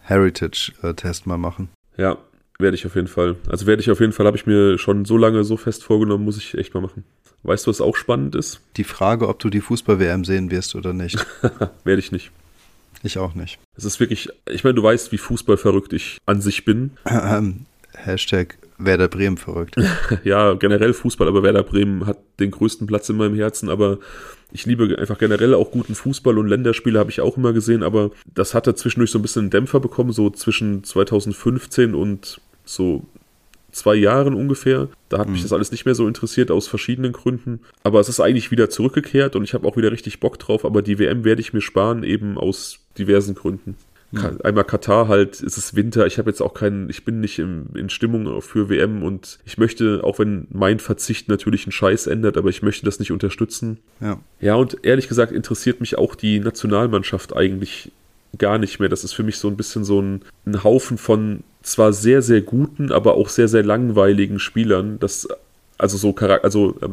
[0.00, 1.68] Heritage-Test mal machen.
[1.96, 2.18] Ja,
[2.58, 3.36] werde ich auf jeden Fall.
[3.48, 6.24] Also werde ich auf jeden Fall, habe ich mir schon so lange so fest vorgenommen,
[6.24, 7.04] muss ich echt mal machen.
[7.42, 8.60] Weißt du, was auch spannend ist?
[8.76, 11.24] Die Frage, ob du die Fußball-WM sehen wirst oder nicht.
[11.84, 12.30] werde ich nicht.
[13.02, 13.58] Ich auch nicht.
[13.76, 16.92] Es ist wirklich, ich meine, du weißt, wie fußballverrückt ich an sich bin.
[17.92, 19.76] Hashtag Werder Bremen verrückt.
[20.24, 23.98] ja, generell Fußball, aber Werder Bremen hat den größten Platz in meinem Herzen, aber
[24.52, 28.10] ich liebe einfach generell auch guten Fußball und Länderspiele habe ich auch immer gesehen, aber
[28.34, 33.04] das hatte zwischendurch so ein bisschen einen Dämpfer bekommen, so zwischen 2015 und so
[33.74, 34.88] zwei Jahren ungefähr.
[35.08, 35.34] Da hat mhm.
[35.34, 37.60] mich das alles nicht mehr so interessiert aus verschiedenen Gründen.
[37.82, 40.64] Aber es ist eigentlich wieder zurückgekehrt und ich habe auch wieder richtig Bock drauf.
[40.64, 43.76] Aber die WM werde ich mir sparen, eben aus diversen Gründen.
[44.14, 44.40] Mhm.
[44.42, 46.06] Einmal Katar halt, es ist Winter.
[46.06, 49.58] Ich habe jetzt auch keinen, ich bin nicht im, in Stimmung für WM und ich
[49.58, 53.78] möchte, auch wenn mein Verzicht natürlich einen Scheiß ändert, aber ich möchte das nicht unterstützen.
[54.00, 54.20] Ja.
[54.40, 57.92] Ja, und ehrlich gesagt interessiert mich auch die Nationalmannschaft eigentlich
[58.38, 58.88] gar nicht mehr.
[58.88, 62.42] Das ist für mich so ein bisschen so ein, ein Haufen von zwar sehr, sehr
[62.42, 65.28] guten, aber auch sehr, sehr langweiligen Spielern, das
[65.78, 66.88] also so also äh,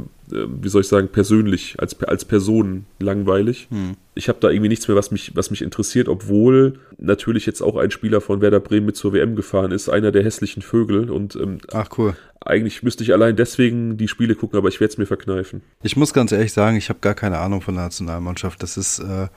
[0.61, 3.67] wie soll ich sagen, persönlich, als, als Person langweilig.
[3.69, 3.95] Hm.
[4.15, 7.75] Ich habe da irgendwie nichts mehr, was mich, was mich interessiert, obwohl natürlich jetzt auch
[7.77, 11.09] ein Spieler von Werder Bremen mit zur WM gefahren ist, einer der hässlichen Vögel.
[11.09, 12.15] Und ähm, Ach cool.
[12.43, 15.61] Eigentlich müsste ich allein deswegen die Spiele gucken, aber ich werde es mir verkneifen.
[15.83, 18.63] Ich muss ganz ehrlich sagen, ich habe gar keine Ahnung von der Nationalmannschaft.
[18.63, 19.27] Das ist äh,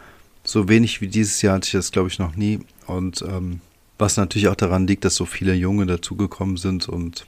[0.42, 2.60] so wenig wie dieses Jahr hatte ich das, glaube ich, noch nie.
[2.86, 3.60] Und ähm,
[3.98, 7.26] was natürlich auch daran liegt, dass so viele Junge dazugekommen sind und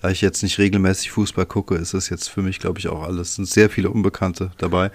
[0.00, 3.02] da ich jetzt nicht regelmäßig Fußball gucke, ist es jetzt für mich, glaube ich, auch
[3.02, 3.30] alles.
[3.30, 4.90] Es sind sehr viele Unbekannte dabei.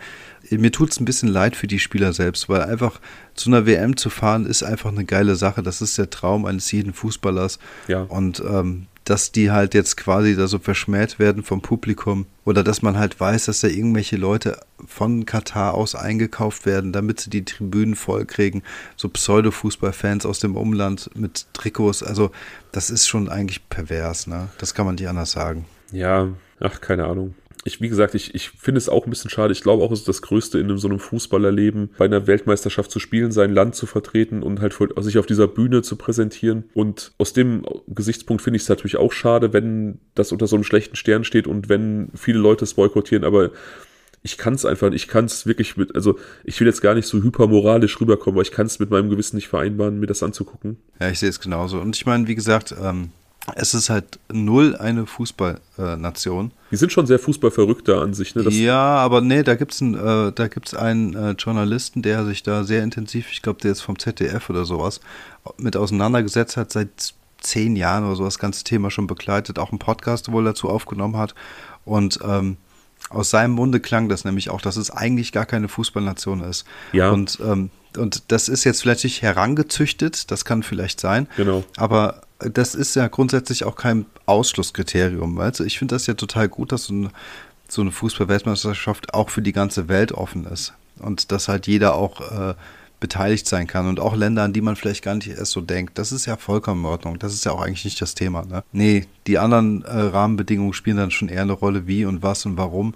[0.50, 3.00] Mir tut es ein bisschen leid für die Spieler selbst, weil einfach
[3.36, 5.62] zu einer WM zu fahren ist einfach eine geile Sache.
[5.62, 7.60] Das ist der Traum eines jeden Fußballers.
[7.88, 8.02] Ja.
[8.02, 12.82] Und ähm, dass die halt jetzt quasi da so verschmäht werden vom Publikum oder dass
[12.82, 17.46] man halt weiß, dass da irgendwelche Leute von Katar aus eingekauft werden, damit sie die
[17.46, 18.64] Tribünen voll kriegen.
[18.98, 22.04] So Pseudo-Fußballfans aus dem Umland mit Trikots.
[22.04, 22.32] Also,
[22.72, 24.50] das ist schon eigentlich pervers, ne?
[24.58, 25.66] Das kann man nicht anders sagen.
[25.92, 26.28] Ja,
[26.60, 27.36] ach, keine Ahnung
[27.68, 29.52] ich, wie gesagt, ich, ich finde es auch ein bisschen schade.
[29.52, 33.00] Ich glaube auch, es ist das Größte in so einem Fußballerleben, bei einer Weltmeisterschaft zu
[33.00, 36.66] spielen, sein Land zu vertreten und halt sich auf dieser Bühne zu präsentieren.
[36.76, 40.64] Und aus dem Gesichtspunkt finde ich es natürlich auch schade, wenn das unter so einem
[40.64, 43.50] schlechten Stern steht und wenn viele Leute es boykottieren, aber
[44.22, 47.08] ich kann es einfach, ich kann es wirklich mit, also ich will jetzt gar nicht
[47.08, 50.78] so hypermoralisch rüberkommen, aber ich kann es mit meinem Gewissen nicht vereinbaren, mir das anzugucken.
[51.00, 51.80] Ja, ich sehe es genauso.
[51.80, 53.10] Und ich meine, wie gesagt, ähm,
[53.54, 56.48] es ist halt null eine Fußballnation.
[56.48, 58.44] Äh, die sind schon sehr fußballverrückter an sich, ne?
[58.44, 62.26] Das ja, aber nee, da gibt es einen, äh, da gibt's einen äh, Journalisten, der
[62.26, 65.00] sich da sehr intensiv, ich glaube, der ist vom ZDF oder sowas,
[65.58, 69.80] mit auseinandergesetzt hat, seit zehn Jahren oder so das ganze Thema schon begleitet, auch einen
[69.80, 71.36] Podcast wohl dazu aufgenommen hat.
[71.84, 72.58] Und ähm,
[73.10, 76.66] aus seinem Munde klang das nämlich auch, dass es eigentlich gar keine Fußballnation ist.
[76.92, 77.12] Ja.
[77.12, 81.28] Und, ähm, und das ist jetzt vielleicht nicht herangezüchtet, das kann vielleicht sein.
[81.38, 81.64] Genau.
[81.78, 85.40] Aber das ist ja grundsätzlich auch kein Ausschlusskriterium.
[85.40, 87.10] Also ich finde das ja total gut, dass so eine,
[87.68, 90.74] so eine Fußball-Weltmeisterschaft auch für die ganze Welt offen ist.
[91.00, 92.56] Und dass halt jeder auch äh,
[93.00, 93.88] beteiligt sein kann.
[93.88, 95.98] Und auch Länder, an die man vielleicht gar nicht erst so denkt.
[95.98, 97.20] Das ist ja vollkommen in Ordnung.
[97.20, 98.44] Das ist ja auch eigentlich nicht das Thema.
[98.46, 98.64] Ne?
[98.72, 102.58] Nee, die anderen äh, Rahmenbedingungen spielen dann schon eher eine Rolle, wie und was und
[102.58, 102.96] warum.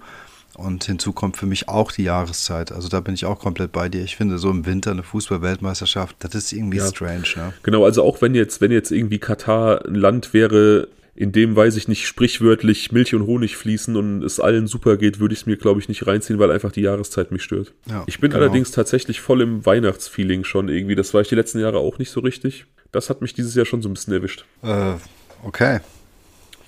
[0.60, 2.70] Und hinzu kommt für mich auch die Jahreszeit.
[2.70, 4.04] Also da bin ich auch komplett bei dir.
[4.04, 6.86] Ich finde so im Winter eine Fußball-Weltmeisterschaft, das ist irgendwie ja.
[6.86, 7.24] strange.
[7.36, 7.54] Ne?
[7.62, 11.76] Genau, also auch wenn jetzt, wenn jetzt irgendwie Katar ein Land wäre, in dem, weiß
[11.76, 15.46] ich nicht, sprichwörtlich Milch und Honig fließen und es allen super geht, würde ich es
[15.46, 17.72] mir, glaube ich, nicht reinziehen, weil einfach die Jahreszeit mich stört.
[17.88, 18.42] Ja, ich bin genau.
[18.42, 20.94] allerdings tatsächlich voll im Weihnachtsfeeling schon irgendwie.
[20.94, 22.66] Das war ich die letzten Jahre auch nicht so richtig.
[22.92, 24.44] Das hat mich dieses Jahr schon so ein bisschen erwischt.
[24.62, 24.94] Äh,
[25.42, 25.80] okay.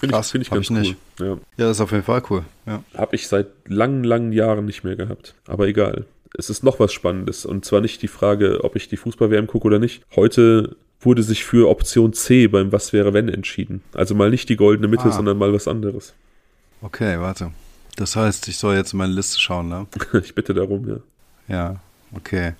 [0.02, 1.26] Finde ich, find ich ganz ich cool.
[1.28, 1.32] Ja.
[1.34, 1.38] ja,
[1.68, 2.44] das ist auf jeden Fall cool.
[2.66, 2.82] Ja.
[2.94, 5.36] Habe ich seit langen, langen Jahren nicht mehr gehabt.
[5.46, 6.06] Aber egal.
[6.36, 7.46] Es ist noch was Spannendes.
[7.46, 10.02] Und zwar nicht die Frage, ob ich die Fußball-WM gucke oder nicht.
[10.16, 13.80] Heute wurde sich für Option C beim Was wäre wenn entschieden.
[13.94, 15.12] Also mal nicht die goldene Mitte, ah.
[15.12, 16.14] sondern mal was anderes.
[16.80, 17.52] Okay, warte.
[17.94, 19.86] Das heißt, ich soll jetzt in meine Liste schauen, ne?
[20.24, 20.96] ich bitte darum, ja.
[21.46, 21.76] Ja,
[22.12, 22.54] okay.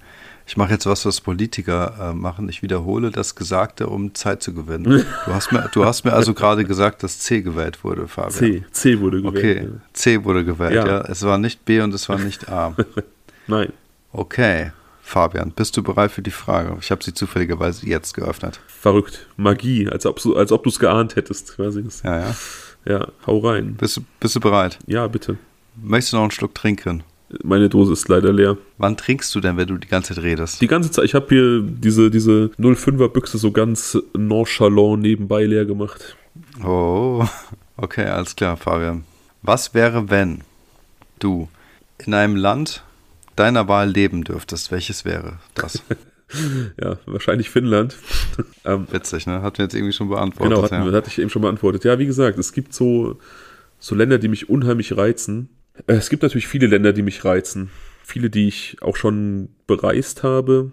[0.47, 2.49] Ich mache jetzt was, was Politiker äh, machen.
[2.49, 5.05] Ich wiederhole das Gesagte, um Zeit zu gewinnen.
[5.27, 8.31] Du hast mir, du hast mir also gerade gesagt, dass C gewählt wurde, Fabian.
[8.33, 9.37] C, C wurde gewählt.
[9.37, 9.81] Okay, ja.
[9.93, 10.87] C wurde gewählt, Ja.
[10.87, 11.01] ja.
[11.03, 12.75] Es war nicht B und es war nicht A.
[13.47, 13.73] Nein,
[14.13, 16.77] Okay, Fabian, bist du bereit für die Frage?
[16.81, 18.61] Ich habe sie zufälligerweise jetzt geöffnet.
[18.67, 19.27] verrückt.
[19.37, 21.85] Magie, als ob, als ob du es geahnt hättest, quasi.
[22.05, 22.35] Ja, ja.
[22.85, 23.75] Ja, hau rein.
[23.77, 24.79] Bist, du- bist du bereit?
[24.87, 25.39] Ja, bitte.
[25.77, 27.05] Möchtest du noch einen Schluck trinken?
[27.43, 28.57] Meine Dose ist leider leer.
[28.79, 30.61] Wann trinkst du denn, wenn du die ganze Zeit redest?
[30.61, 35.65] Die ganze Zeit, ich habe hier diese, diese 05er Büchse so ganz nonchalant nebenbei leer
[35.65, 36.17] gemacht.
[36.65, 37.27] Oh,
[37.77, 39.05] okay, alles klar, Fabian.
[39.43, 40.43] Was wäre, wenn
[41.19, 41.49] du
[41.99, 42.83] in einem Land
[43.37, 44.71] deiner Wahl leben dürftest?
[44.71, 45.83] Welches wäre das?
[46.81, 47.95] Ja, wahrscheinlich Finnland.
[48.65, 49.43] ähm, Witzig, ne?
[49.43, 50.57] Hatten wir jetzt irgendwie schon beantwortet.
[50.57, 50.97] genau, hatten, ja.
[50.97, 51.85] hatte ich eben schon beantwortet.
[51.85, 53.19] Ja, wie gesagt, es gibt so,
[53.79, 55.51] so Länder, die mich unheimlich reizen.
[55.87, 57.71] Äh, Es gibt natürlich viele Länder, die mich reizen.
[58.05, 60.73] Viele, die ich auch schon bereist habe.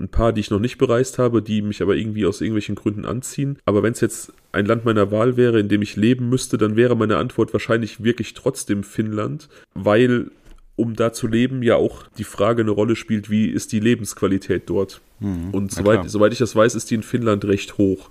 [0.00, 3.04] Ein paar, die ich noch nicht bereist habe, die mich aber irgendwie aus irgendwelchen Gründen
[3.04, 3.58] anziehen.
[3.64, 6.76] Aber wenn es jetzt ein Land meiner Wahl wäre, in dem ich leben müsste, dann
[6.76, 10.30] wäre meine Antwort wahrscheinlich wirklich trotzdem Finnland, weil
[10.76, 14.62] um da zu leben ja auch die Frage eine Rolle spielt, wie ist die Lebensqualität
[14.66, 15.00] dort.
[15.18, 18.08] Mhm, Und soweit, soweit ich das weiß, ist die in Finnland recht hoch.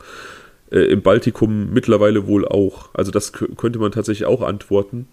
[0.69, 2.93] Äh, Im Baltikum mittlerweile wohl auch.
[2.93, 5.07] Also das kö- könnte man tatsächlich auch antworten.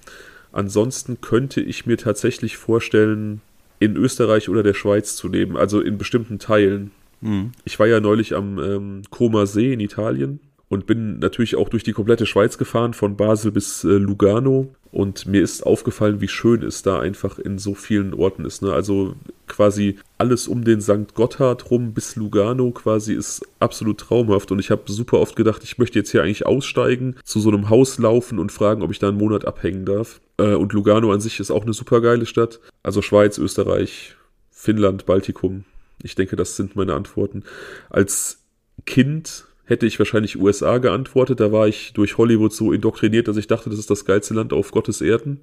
[0.54, 3.40] Ansonsten könnte ich mir tatsächlich vorstellen,
[3.80, 6.92] in Österreich oder der Schweiz zu leben, also in bestimmten Teilen.
[7.20, 7.50] Mhm.
[7.64, 10.38] Ich war ja neulich am ähm, Comer See in Italien
[10.68, 14.74] und bin natürlich auch durch die komplette Schweiz gefahren, von Basel bis äh, Lugano.
[14.90, 18.62] Und mir ist aufgefallen, wie schön es da einfach in so vielen Orten ist.
[18.62, 18.72] Ne?
[18.72, 19.16] Also
[19.48, 21.14] quasi alles um den St.
[21.14, 24.52] Gotthard rum bis Lugano quasi ist absolut traumhaft.
[24.52, 27.70] Und ich habe super oft gedacht, ich möchte jetzt hier eigentlich aussteigen, zu so einem
[27.70, 30.20] Haus laufen und fragen, ob ich da einen Monat abhängen darf.
[30.38, 32.60] Äh, und Lugano an sich ist auch eine super geile Stadt.
[32.84, 34.14] Also Schweiz, Österreich,
[34.50, 35.64] Finnland, Baltikum.
[36.02, 37.42] Ich denke, das sind meine Antworten.
[37.90, 38.44] Als
[38.86, 41.40] Kind hätte ich wahrscheinlich USA geantwortet.
[41.40, 44.52] Da war ich durch Hollywood so indoktriniert, dass ich dachte, das ist das geilste Land
[44.52, 45.40] auf Gottes Erden.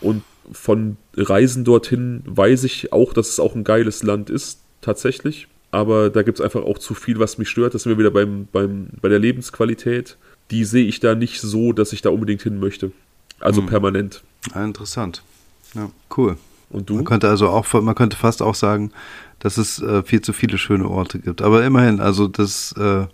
[0.00, 5.48] Und von Reisen dorthin weiß ich auch, dass es auch ein geiles Land ist, tatsächlich.
[5.70, 7.74] Aber da gibt es einfach auch zu viel, was mich stört.
[7.74, 10.16] Das sind wir wieder beim, beim, bei der Lebensqualität.
[10.50, 12.92] Die sehe ich da nicht so, dass ich da unbedingt hin möchte.
[13.40, 13.68] Also Hm.
[13.68, 14.22] permanent.
[14.52, 15.22] Ah, interessant.
[15.74, 16.36] Ja, cool.
[16.70, 16.94] Und du?
[16.96, 18.92] Man könnte also auch, man könnte fast auch sagen,
[19.40, 21.42] dass es äh, viel zu viele schöne Orte gibt.
[21.42, 23.06] Aber immerhin, also das äh,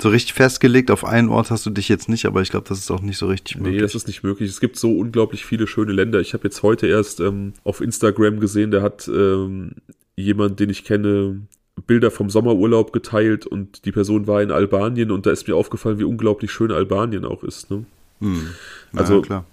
[0.00, 2.78] so richtig festgelegt auf einen Ort hast du dich jetzt nicht, aber ich glaube, das
[2.78, 3.82] ist auch nicht so richtig Nee, möglich.
[3.82, 4.48] das ist nicht möglich.
[4.48, 6.20] Es gibt so unglaublich viele schöne Länder.
[6.20, 9.72] Ich habe jetzt heute erst ähm, auf Instagram gesehen, da hat ähm,
[10.16, 11.40] jemand, den ich kenne,
[11.86, 15.98] Bilder vom Sommerurlaub geteilt und die Person war in Albanien und da ist mir aufgefallen,
[15.98, 17.70] wie unglaublich schön Albanien auch ist.
[17.70, 17.84] Ne?
[18.20, 18.48] hm.
[18.92, 19.44] ja, also- klar.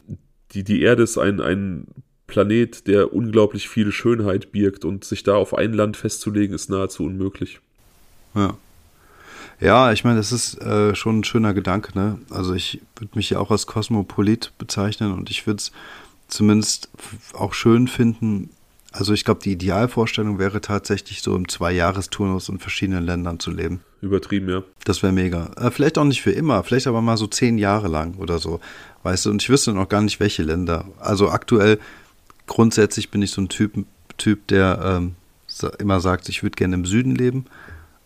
[0.53, 1.85] Die, die Erde ist ein, ein
[2.27, 7.03] Planet, der unglaublich viel Schönheit birgt und sich da auf ein Land festzulegen, ist nahezu
[7.03, 7.59] unmöglich.
[8.35, 8.57] Ja.
[9.59, 12.19] Ja, ich meine, das ist äh, schon ein schöner Gedanke, ne?
[12.29, 15.71] Also ich würde mich ja auch als Kosmopolit bezeichnen und ich würde es
[16.27, 16.89] zumindest
[17.33, 18.49] auch schön finden.
[18.91, 23.81] Also ich glaube, die Idealvorstellung wäre tatsächlich so im Zwei-Jahres-Turnus in verschiedenen Ländern zu leben.
[24.01, 24.63] Übertrieben, ja.
[24.83, 25.51] Das wäre mega.
[25.57, 28.59] Äh, vielleicht auch nicht für immer, vielleicht aber mal so zehn Jahre lang oder so.
[29.03, 30.85] Weißt du, und ich wüsste noch gar nicht, welche Länder.
[30.99, 31.79] Also aktuell,
[32.47, 33.85] grundsätzlich bin ich so ein Typ,
[34.17, 35.15] typ der ähm,
[35.79, 37.45] immer sagt, ich würde gerne im Süden leben,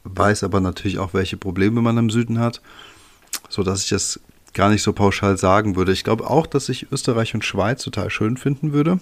[0.03, 2.61] weiß aber natürlich auch, welche Probleme man im Süden hat,
[3.49, 4.19] so dass ich das
[4.53, 5.91] gar nicht so pauschal sagen würde.
[5.91, 8.99] Ich glaube auch, dass ich Österreich und Schweiz total schön finden würde.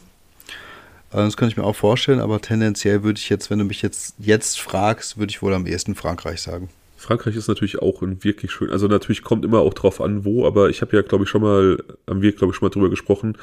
[1.11, 3.81] Äh, Das kann ich mir auch vorstellen, aber tendenziell würde ich jetzt, wenn du mich
[3.81, 6.69] jetzt, jetzt fragst, würde ich wohl am ehesten Frankreich sagen.
[6.97, 8.71] Frankreich ist natürlich auch ein wirklich schön.
[8.71, 11.41] Also natürlich kommt immer auch drauf an, wo, aber ich habe ja, glaube ich, schon
[11.43, 11.77] mal,
[12.09, 13.37] haben wir, glaube ich, schon mal drüber gesprochen.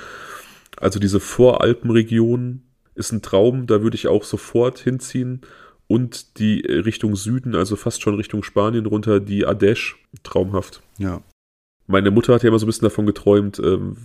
[0.76, 2.62] Also diese Voralpenregion
[2.96, 5.42] ist ein Traum, da würde ich auch sofort hinziehen.
[5.94, 9.94] Und die Richtung Süden, also fast schon Richtung Spanien runter, die Ardèche,
[10.24, 10.82] traumhaft.
[10.98, 11.22] Ja.
[11.86, 13.96] Meine Mutter hat ja immer so ein bisschen davon geträumt, ähm,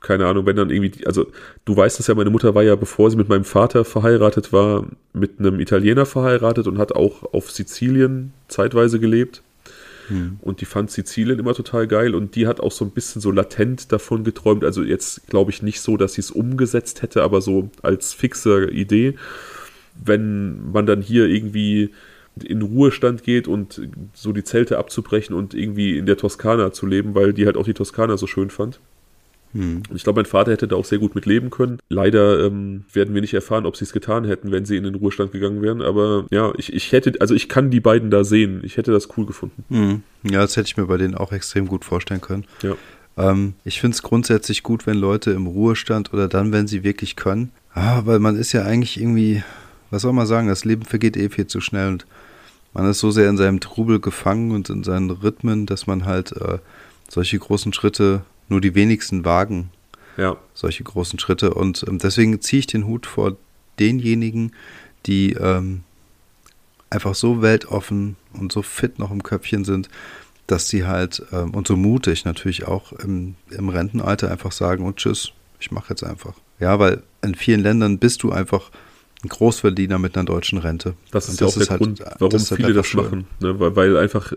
[0.00, 1.26] keine Ahnung, wenn dann irgendwie, also
[1.66, 4.86] du weißt es ja, meine Mutter war ja, bevor sie mit meinem Vater verheiratet war,
[5.12, 9.42] mit einem Italiener verheiratet und hat auch auf Sizilien zeitweise gelebt.
[10.06, 10.38] Hm.
[10.40, 13.30] Und die fand Sizilien immer total geil und die hat auch so ein bisschen so
[13.30, 14.64] latent davon geträumt.
[14.64, 18.70] Also jetzt glaube ich nicht so, dass sie es umgesetzt hätte, aber so als fixe
[18.70, 19.16] Idee,
[20.04, 21.90] wenn man dann hier irgendwie
[22.44, 23.80] in Ruhestand geht und
[24.14, 27.64] so die Zelte abzubrechen und irgendwie in der Toskana zu leben, weil die halt auch
[27.64, 28.80] die Toskana so schön fand.
[29.52, 29.82] Hm.
[29.94, 31.78] Ich glaube, mein Vater hätte da auch sehr gut mit leben können.
[31.88, 34.94] Leider ähm, werden wir nicht erfahren, ob sie es getan hätten, wenn sie in den
[34.94, 35.80] Ruhestand gegangen wären.
[35.80, 38.60] Aber ja, ich, ich hätte, also ich kann die beiden da sehen.
[38.62, 39.64] Ich hätte das cool gefunden.
[39.68, 40.02] Hm.
[40.30, 42.44] Ja, das hätte ich mir bei denen auch extrem gut vorstellen können.
[42.62, 42.76] Ja.
[43.16, 47.16] Ähm, ich finde es grundsätzlich gut, wenn Leute im Ruhestand oder dann, wenn sie wirklich
[47.16, 47.50] können.
[47.72, 49.42] Ah, weil man ist ja eigentlich irgendwie,
[49.90, 52.06] was soll man sagen, das Leben vergeht eh viel zu schnell und
[52.74, 56.32] man ist so sehr in seinem Trubel gefangen und in seinen Rhythmen, dass man halt
[56.32, 56.58] äh,
[57.08, 59.70] solche großen Schritte nur die wenigsten wagen.
[60.16, 60.36] Ja.
[60.54, 61.54] Solche großen Schritte.
[61.54, 63.36] Und ähm, deswegen ziehe ich den Hut vor
[63.78, 64.52] denjenigen,
[65.06, 65.84] die ähm,
[66.90, 69.88] einfach so weltoffen und so fit noch im Köpfchen sind,
[70.46, 74.96] dass sie halt ähm, und so mutig natürlich auch im, im Rentenalter einfach sagen und
[74.96, 76.34] tschüss, ich mache jetzt einfach.
[76.58, 78.70] Ja, weil in vielen Ländern bist du einfach
[79.24, 80.94] ein Großverdiener mit einer deutschen Rente.
[81.10, 83.26] Das ist ja auch der halt, Grund, warum das viele halt das machen.
[83.40, 83.58] Ne?
[83.58, 84.32] Weil, weil, einfach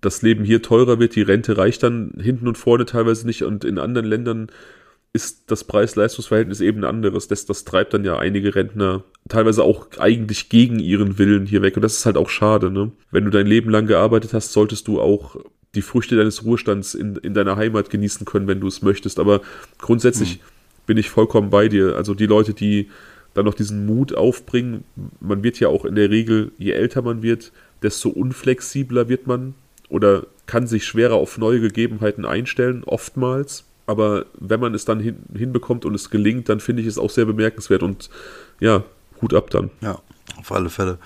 [0.00, 3.64] das Leben hier teurer wird, die Rente reicht dann hinten und vorne teilweise nicht und
[3.64, 4.48] in anderen Ländern
[5.16, 7.26] ist das Preis-Leistungs-Verhältnis eben ein anderes.
[7.26, 11.76] Das, das treibt dann ja einige Rentner teilweise auch eigentlich gegen ihren Willen hier weg.
[11.76, 12.70] Und das ist halt auch schade.
[12.70, 12.92] Ne?
[13.10, 15.36] Wenn du dein Leben lang gearbeitet hast, solltest du auch
[15.74, 19.18] die Früchte deines Ruhestands in, in deiner Heimat genießen können, wenn du es möchtest.
[19.18, 19.40] Aber
[19.78, 20.40] grundsätzlich hm.
[20.84, 21.96] bin ich vollkommen bei dir.
[21.96, 22.90] Also die Leute, die
[23.36, 24.84] dann noch diesen Mut aufbringen.
[25.20, 27.52] Man wird ja auch in der Regel, je älter man wird,
[27.82, 29.54] desto unflexibler wird man
[29.90, 33.64] oder kann sich schwerer auf neue Gegebenheiten einstellen, oftmals.
[33.86, 37.10] Aber wenn man es dann hin, hinbekommt und es gelingt, dann finde ich es auch
[37.10, 38.08] sehr bemerkenswert und
[38.58, 38.84] ja,
[39.20, 39.68] Hut ab dann.
[39.82, 39.98] Ja,
[40.38, 40.96] auf alle Fälle.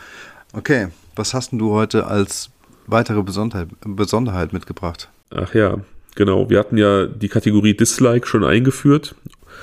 [0.53, 0.87] Okay,
[1.17, 2.51] was hast du heute als
[2.87, 5.09] weitere Besonderheit, Besonderheit mitgebracht?
[5.31, 5.81] Ach ja,
[6.15, 6.49] genau.
[6.49, 9.17] Wir hatten ja die Kategorie Dislike schon eingeführt.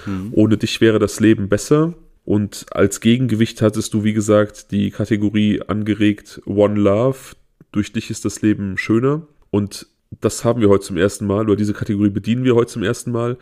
[0.06, 0.32] Mhm.
[0.34, 1.94] Ohne dich wäre das Leben besser.
[2.28, 7.38] Und als Gegengewicht hattest du, wie gesagt, die Kategorie angeregt One Love.
[7.72, 9.26] Durch dich ist das Leben schöner.
[9.50, 9.88] Und
[10.20, 13.12] das haben wir heute zum ersten Mal, oder diese Kategorie bedienen wir heute zum ersten
[13.12, 13.38] Mal.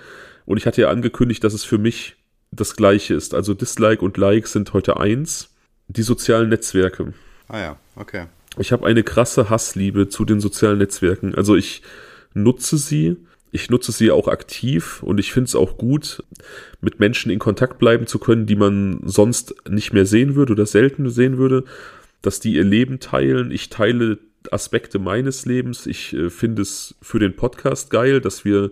[0.46, 2.16] Und ich hatte ja angekündigt, dass es für mich
[2.52, 3.34] das gleiche ist.
[3.34, 5.50] Also Dislike und Like sind heute eins.
[5.88, 7.16] Die sozialen Netzwerke.
[7.48, 8.28] Ah ja, okay.
[8.60, 11.34] Ich habe eine krasse Hassliebe zu den sozialen Netzwerken.
[11.34, 11.82] Also ich
[12.36, 13.18] nutze sie,
[13.56, 16.22] ich nutze sie auch aktiv und ich finde es auch gut,
[16.82, 20.66] mit Menschen in Kontakt bleiben zu können, die man sonst nicht mehr sehen würde oder
[20.66, 21.64] selten sehen würde,
[22.22, 23.52] dass die ihr Leben teilen.
[23.52, 24.20] Ich teile
[24.52, 25.88] Aspekte meines Lebens.
[25.88, 28.72] Ich äh, finde es für den Podcast geil, dass wir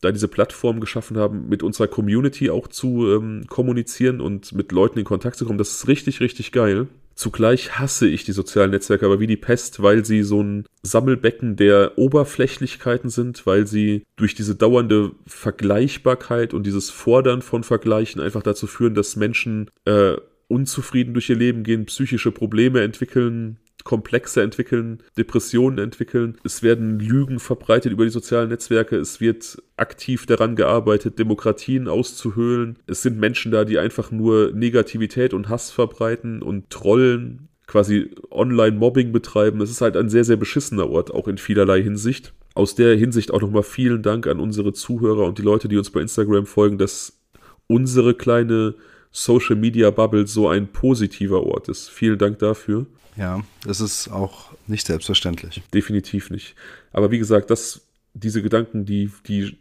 [0.00, 4.98] da diese Plattform geschaffen haben, mit unserer Community auch zu ähm, kommunizieren und mit Leuten
[4.98, 5.58] in Kontakt zu kommen.
[5.58, 6.88] Das ist richtig, richtig geil.
[7.20, 11.54] Zugleich hasse ich die sozialen Netzwerke aber wie die Pest, weil sie so ein Sammelbecken
[11.54, 18.42] der Oberflächlichkeiten sind, weil sie durch diese dauernde Vergleichbarkeit und dieses Fordern von Vergleichen einfach
[18.42, 20.14] dazu führen, dass Menschen äh,
[20.48, 26.36] unzufrieden durch ihr Leben gehen, psychische Probleme entwickeln, Komplexe entwickeln, Depressionen entwickeln.
[26.44, 28.96] Es werden Lügen verbreitet über die sozialen Netzwerke.
[28.96, 32.78] Es wird aktiv daran gearbeitet, Demokratien auszuhöhlen.
[32.86, 39.12] Es sind Menschen da, die einfach nur Negativität und Hass verbreiten und trollen, quasi Online-Mobbing
[39.12, 39.60] betreiben.
[39.60, 42.34] Es ist halt ein sehr, sehr beschissener Ort, auch in vielerlei Hinsicht.
[42.54, 45.90] Aus der Hinsicht auch nochmal vielen Dank an unsere Zuhörer und die Leute, die uns
[45.90, 47.20] bei Instagram folgen, dass
[47.68, 48.74] unsere kleine
[49.12, 51.88] Social Media Bubble so ein positiver Ort ist.
[51.88, 52.86] Vielen Dank dafür.
[53.16, 55.62] Ja, das ist auch nicht selbstverständlich.
[55.74, 56.54] Definitiv nicht.
[56.92, 57.82] Aber wie gesagt, das,
[58.14, 59.56] diese Gedanken, die, die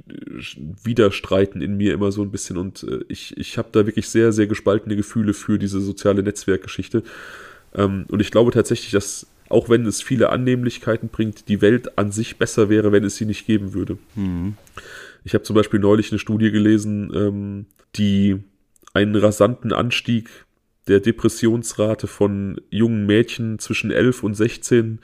[0.83, 4.31] widerstreiten in mir immer so ein bisschen und äh, ich, ich habe da wirklich sehr,
[4.31, 7.03] sehr gespaltene Gefühle für diese soziale Netzwerkgeschichte.
[7.73, 12.11] Ähm, und ich glaube tatsächlich, dass auch wenn es viele Annehmlichkeiten bringt, die Welt an
[12.11, 13.97] sich besser wäre, wenn es sie nicht geben würde.
[14.15, 14.55] Mhm.
[15.23, 17.65] Ich habe zum Beispiel neulich eine Studie gelesen, ähm,
[17.95, 18.37] die
[18.93, 20.29] einen rasanten Anstieg
[20.89, 24.99] der Depressionsrate von jungen Mädchen zwischen 11 und 16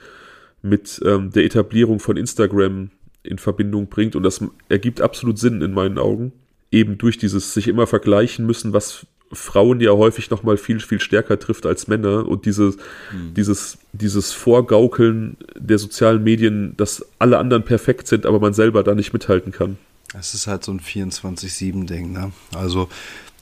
[0.62, 2.90] mit ähm, der Etablierung von Instagram
[3.22, 4.16] in Verbindung bringt.
[4.16, 6.32] Und das ergibt absolut Sinn in meinen Augen.
[6.70, 11.00] Eben durch dieses sich immer vergleichen müssen, was Frauen ja häufig noch mal viel, viel
[11.00, 12.26] stärker trifft als Männer.
[12.26, 12.76] Und dieses,
[13.12, 13.34] mhm.
[13.34, 18.94] dieses, dieses Vorgaukeln der sozialen Medien, dass alle anderen perfekt sind, aber man selber da
[18.94, 19.78] nicht mithalten kann.
[20.18, 22.32] Es ist halt so ein 24-7-Ding, ne?
[22.54, 22.88] Also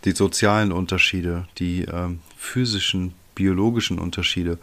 [0.04, 4.58] die sozialen Unterschiede, die ähm, physischen, biologischen Unterschiede,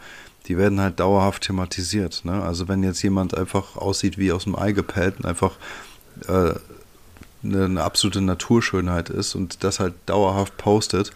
[0.47, 2.21] die werden halt dauerhaft thematisiert.
[2.23, 2.41] Ne?
[2.41, 5.57] Also wenn jetzt jemand einfach aussieht wie aus dem Ei gepellt und einfach
[6.27, 6.53] äh,
[7.43, 11.11] eine, eine, absolute Naturschönheit ist und das halt dauerhaft postet,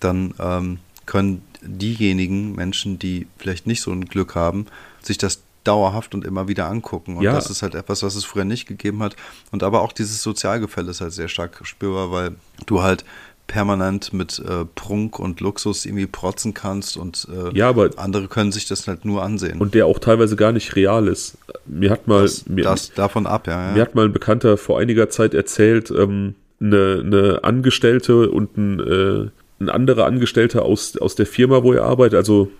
[0.00, 4.66] dann ähm, können diejenigen Menschen, die vielleicht nicht so ein Glück haben,
[5.02, 7.16] sich das dauerhaft und immer wieder angucken.
[7.16, 7.32] Und ja.
[7.32, 9.16] das ist halt etwas, was es früher nicht gegeben hat.
[9.50, 12.36] Und aber auch dieses Sozialgefälle ist halt sehr stark spürbar, weil
[12.66, 13.04] du halt
[13.48, 18.52] permanent mit äh, Prunk und Luxus irgendwie protzen kannst und äh, ja, aber andere können
[18.52, 19.58] sich das halt nur ansehen.
[19.58, 21.36] Und der auch teilweise gar nicht real ist.
[21.66, 24.56] Mir hat mal das, mir, das davon ab, ja, ja, Mir hat mal ein Bekannter
[24.56, 29.30] vor einiger Zeit erzählt, ähm, eine, eine Angestellte und ein, äh,
[29.60, 32.50] ein anderer Angestellter aus, aus der Firma, wo er arbeitet, also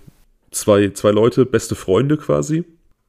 [0.51, 2.65] zwei, zwei Leute, beste Freunde quasi.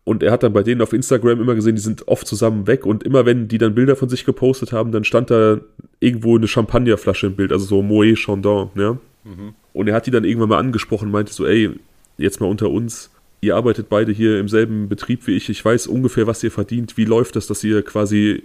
[0.09, 2.87] Und er hat dann bei denen auf Instagram immer gesehen, die sind oft zusammen weg
[2.87, 5.59] und immer wenn die dann Bilder von sich gepostet haben, dann stand da
[5.99, 8.93] irgendwo eine Champagnerflasche im Bild, also so Moët Chandon, ja.
[9.23, 9.53] Mhm.
[9.71, 11.69] Und er hat die dann irgendwann mal angesprochen meinte so, ey,
[12.17, 13.11] jetzt mal unter uns,
[13.41, 16.97] ihr arbeitet beide hier im selben Betrieb wie ich, ich weiß ungefähr, was ihr verdient,
[16.97, 18.41] wie läuft das, dass ihr quasi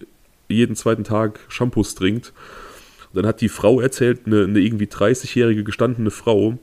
[0.48, 2.34] jeden zweiten Tag Shampoos trinkt.
[3.08, 6.58] Und dann hat die Frau erzählt, eine, eine irgendwie 30-jährige gestandene Frau,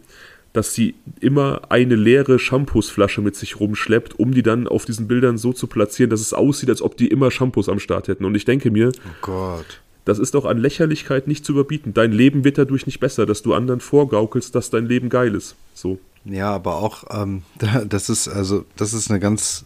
[0.53, 5.37] dass sie immer eine leere Shampoosflasche mit sich rumschleppt, um die dann auf diesen Bildern
[5.37, 8.25] so zu platzieren, dass es aussieht, als ob die immer Shampoos am Start hätten.
[8.25, 9.81] Und ich denke mir, oh Gott.
[10.03, 11.93] das ist doch an Lächerlichkeit nicht zu überbieten.
[11.93, 15.55] Dein Leben wird dadurch nicht besser, dass du anderen vorgaukelst, dass dein Leben geil ist.
[15.73, 15.99] So.
[16.25, 17.43] Ja, aber auch, ähm,
[17.87, 19.65] das ist also, das ist eine ganz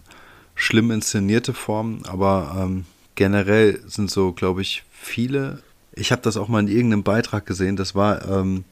[0.54, 2.86] schlimm inszenierte Form, aber ähm,
[3.16, 5.64] generell sind so, glaube ich, viele.
[5.94, 7.76] Ich habe das auch mal in irgendeinem Beitrag gesehen.
[7.76, 8.66] Das war ähm,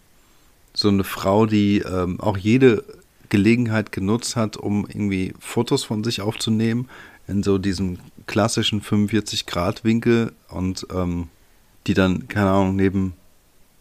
[0.74, 2.84] so eine Frau, die ähm, auch jede
[3.30, 6.90] Gelegenheit genutzt hat, um irgendwie Fotos von sich aufzunehmen
[7.28, 11.30] in so diesem klassischen 45-Grad-Winkel und ähm,
[11.88, 13.14] die dann, keine Ahnung, neben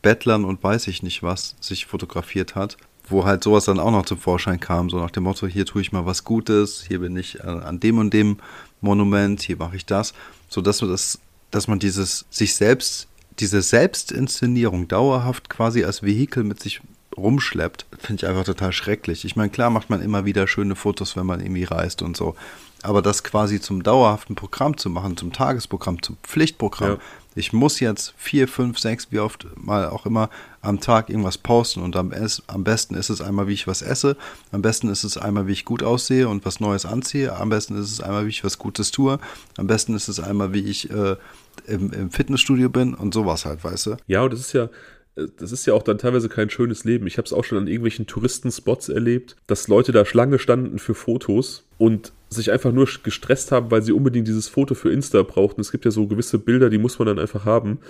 [0.00, 2.76] Bettlern und weiß ich nicht was sich fotografiert hat,
[3.08, 5.82] wo halt sowas dann auch noch zum Vorschein kam, so nach dem Motto, hier tue
[5.82, 8.38] ich mal was Gutes, hier bin ich äh, an dem und dem
[8.80, 10.12] Monument, hier mache ich das,
[10.48, 11.20] so dass man das,
[11.50, 16.80] dass man dieses sich selbst diese Selbstinszenierung dauerhaft quasi als Vehikel mit sich
[17.16, 19.24] rumschleppt, finde ich einfach total schrecklich.
[19.24, 22.34] Ich meine, klar macht man immer wieder schöne Fotos, wenn man irgendwie reist und so.
[22.82, 26.92] Aber das quasi zum dauerhaften Programm zu machen, zum Tagesprogramm, zum Pflichtprogramm.
[26.92, 26.98] Ja.
[27.34, 30.28] Ich muss jetzt vier, fünf, sechs, wie oft mal auch immer
[30.60, 32.12] am Tag irgendwas posten und am,
[32.46, 34.16] am besten ist es einmal, wie ich was esse,
[34.50, 37.76] am besten ist es einmal, wie ich gut aussehe und was Neues anziehe, am besten
[37.80, 39.18] ist es einmal, wie ich was Gutes tue,
[39.56, 41.16] am besten ist es einmal, wie ich äh,
[41.66, 43.96] im, im Fitnessstudio bin und sowas halt, weißt du?
[44.06, 44.68] Ja, und das ist ja,
[45.14, 47.06] das ist ja auch dann teilweise kein schönes Leben.
[47.06, 50.94] Ich habe es auch schon an irgendwelchen Touristenspots erlebt, dass Leute da Schlange standen für
[50.94, 55.60] Fotos und sich einfach nur gestresst haben, weil sie unbedingt dieses Foto für Insta brauchten.
[55.60, 57.80] Es gibt ja so gewisse Bilder, die muss man dann einfach haben.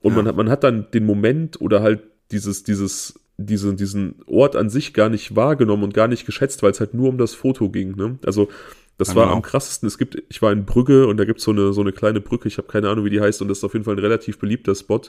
[0.00, 0.16] Und ja.
[0.16, 2.00] man, hat, man hat dann den Moment oder halt
[2.30, 6.70] dieses, dieses, diese, diesen Ort an sich gar nicht wahrgenommen und gar nicht geschätzt, weil
[6.70, 7.94] es halt nur um das Foto ging.
[7.94, 8.18] Ne?
[8.24, 8.48] Also
[8.98, 9.20] das genau.
[9.22, 9.86] war am krassesten.
[9.86, 12.20] Es gibt, ich war in Brügge und da gibt es so eine, so eine kleine
[12.20, 14.00] Brücke, ich habe keine Ahnung, wie die heißt, und das ist auf jeden Fall ein
[14.00, 15.00] relativ beliebter Spot.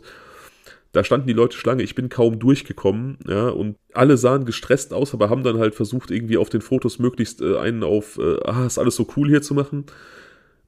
[0.91, 5.13] Da standen die Leute Schlange, ich bin kaum durchgekommen, ja, und alle sahen gestresst aus,
[5.13, 8.65] aber haben dann halt versucht, irgendwie auf den Fotos möglichst äh, einen auf, äh, ah,
[8.65, 9.85] ist alles so cool hier zu machen.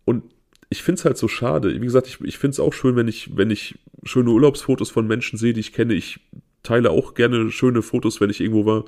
[0.03, 0.23] Und
[0.69, 1.73] ich finde es halt so schade.
[1.73, 5.05] Wie gesagt, ich, ich finde es auch schön, wenn ich, wenn ich schöne Urlaubsfotos von
[5.05, 5.93] Menschen sehe, die ich kenne.
[5.93, 6.21] Ich
[6.63, 8.85] teile auch gerne schöne Fotos, wenn ich irgendwo war.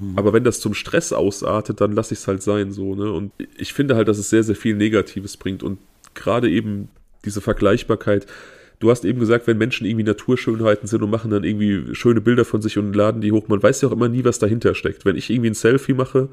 [0.00, 0.18] Mhm.
[0.18, 3.12] Aber wenn das zum Stress ausartet, dann lasse ich es halt sein, so, ne?
[3.12, 5.62] Und ich finde halt, dass es sehr, sehr viel Negatives bringt.
[5.62, 5.78] Und
[6.14, 6.88] gerade eben
[7.24, 8.26] diese Vergleichbarkeit.
[8.78, 12.46] Du hast eben gesagt, wenn Menschen irgendwie Naturschönheiten sind und machen dann irgendwie schöne Bilder
[12.46, 15.04] von sich und laden die hoch, man weiß ja auch immer nie, was dahinter steckt.
[15.04, 16.30] Wenn ich irgendwie ein Selfie mache,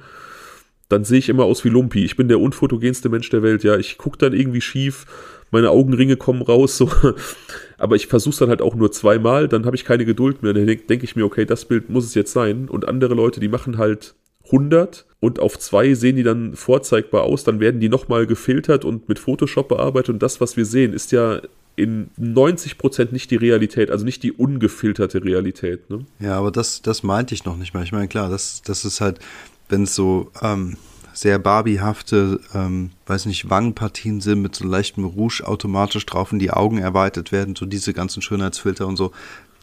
[0.87, 2.05] dann sehe ich immer aus wie Lumpi.
[2.05, 3.77] Ich bin der unfotogenste Mensch der Welt, ja.
[3.77, 5.05] Ich gucke dann irgendwie schief,
[5.51, 6.89] meine Augenringe kommen raus, so.
[7.77, 10.53] Aber ich versuche es dann halt auch nur zweimal, dann habe ich keine Geduld mehr.
[10.53, 12.69] Dann denke denk ich mir, okay, das Bild muss es jetzt sein.
[12.69, 14.15] Und andere Leute, die machen halt
[14.45, 19.09] 100 und auf zwei sehen die dann vorzeigbar aus, dann werden die nochmal gefiltert und
[19.09, 20.09] mit Photoshop bearbeitet.
[20.09, 21.41] Und das, was wir sehen, ist ja
[21.75, 25.89] in 90 Prozent nicht die Realität, also nicht die ungefilterte Realität.
[25.89, 26.05] Ne?
[26.19, 27.83] Ja, aber das, das meinte ich noch nicht mal.
[27.83, 29.19] Ich meine, klar, das, das ist halt,
[29.69, 30.77] wenn es so ähm,
[31.17, 36.51] sehr barbiehafte, ähm, weiß nicht, Wangenpartien sind mit so leichtem Rouge automatisch drauf und die
[36.51, 39.11] Augen erweitert werden, so diese ganzen Schönheitsfilter und so.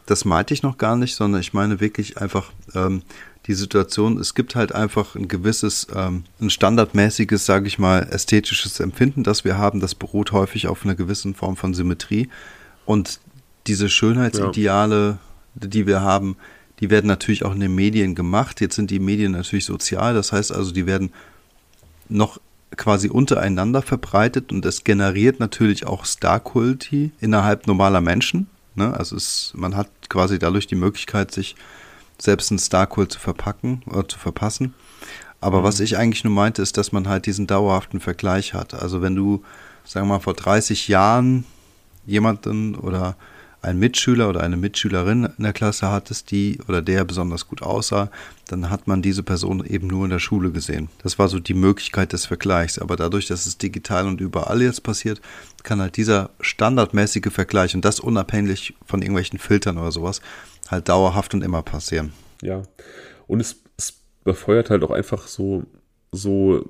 [0.05, 3.03] Das meinte ich noch gar nicht, sondern ich meine wirklich einfach ähm,
[3.45, 8.81] die Situation, es gibt halt einfach ein gewisses, ähm, ein standardmäßiges, sage ich mal, ästhetisches
[8.81, 12.27] Empfinden, das wir haben, das beruht häufig auf einer gewissen Form von Symmetrie.
[12.85, 13.21] Und
[13.65, 15.19] diese Schönheitsideale,
[15.61, 15.67] ja.
[15.67, 16.35] die wir haben,
[16.81, 18.59] die werden natürlich auch in den Medien gemacht.
[18.59, 21.11] Jetzt sind die Medien natürlich sozial, das heißt also, die werden
[22.09, 22.39] noch
[22.75, 28.47] quasi untereinander verbreitet und es generiert natürlich auch Star-Kulti innerhalb normaler Menschen.
[28.75, 28.93] Ne?
[28.93, 31.55] Also es, man hat quasi dadurch die Möglichkeit, sich
[32.17, 34.73] selbst einen Star-Kult zu verpacken oder zu verpassen.
[35.41, 35.63] Aber mhm.
[35.63, 38.73] was ich eigentlich nur meinte, ist, dass man halt diesen dauerhaften Vergleich hat.
[38.73, 39.43] Also wenn du,
[39.83, 41.45] sagen wir mal, vor 30 Jahren
[42.05, 43.15] jemanden oder
[43.65, 48.09] einen Mitschüler oder eine Mitschülerin in der Klasse hattest, die oder der besonders gut aussah,
[48.47, 50.89] dann hat man diese Person eben nur in der Schule gesehen.
[51.01, 52.77] Das war so die Möglichkeit des Vergleichs.
[52.79, 55.19] Aber dadurch, dass es digital und überall jetzt passiert,
[55.63, 60.21] kann halt dieser standardmäßige Vergleich und das unabhängig von irgendwelchen Filtern oder sowas
[60.69, 62.13] halt dauerhaft und immer passieren.
[62.41, 62.63] Ja.
[63.27, 63.93] Und es, es
[64.23, 65.63] befeuert halt auch einfach so,
[66.11, 66.69] so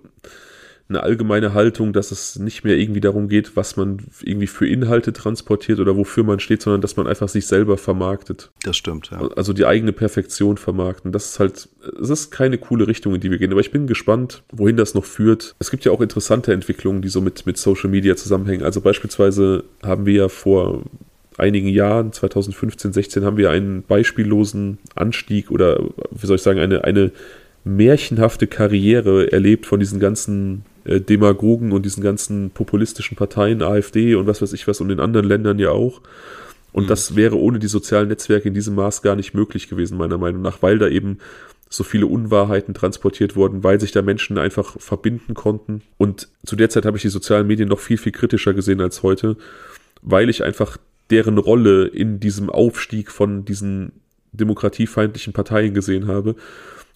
[0.88, 5.14] eine allgemeine Haltung, dass es nicht mehr irgendwie darum geht, was man irgendwie für Inhalte
[5.14, 8.52] transportiert oder wofür man steht, sondern dass man einfach sich selber vermarktet.
[8.64, 9.28] Das stimmt, ja.
[9.36, 11.12] Also die eigene Perfektion vermarkten.
[11.12, 13.52] Das ist halt, es ist keine coole Richtung, in die wir gehen.
[13.52, 15.56] Aber ich bin gespannt, wohin das noch führt.
[15.58, 18.64] Es gibt ja auch interessante Entwicklungen, die so mit, mit Social Media zusammenhängen.
[18.64, 20.84] Also beispielsweise haben wir ja vor
[21.38, 25.80] einigen Jahren, 2015, 16, haben wir einen beispiellosen Anstieg oder,
[26.12, 27.12] wie soll ich sagen, eine, eine
[27.64, 34.28] märchenhafte Karriere erlebt von diesen ganzen äh, Demagogen und diesen ganzen populistischen Parteien, AfD und
[34.28, 36.02] was weiß ich was und in anderen Ländern ja auch.
[36.72, 36.88] Und mhm.
[36.88, 40.42] das wäre ohne die sozialen Netzwerke in diesem Maß gar nicht möglich gewesen, meiner Meinung
[40.42, 41.20] nach, weil da eben
[41.70, 45.82] so viele Unwahrheiten transportiert wurden, weil sich da Menschen einfach verbinden konnten.
[45.98, 49.04] Und zu der Zeit habe ich die sozialen Medien noch viel, viel kritischer gesehen als
[49.04, 49.36] heute,
[50.02, 50.78] weil ich einfach
[51.10, 53.92] deren Rolle in diesem Aufstieg von diesen
[54.32, 56.36] demokratiefeindlichen Parteien gesehen habe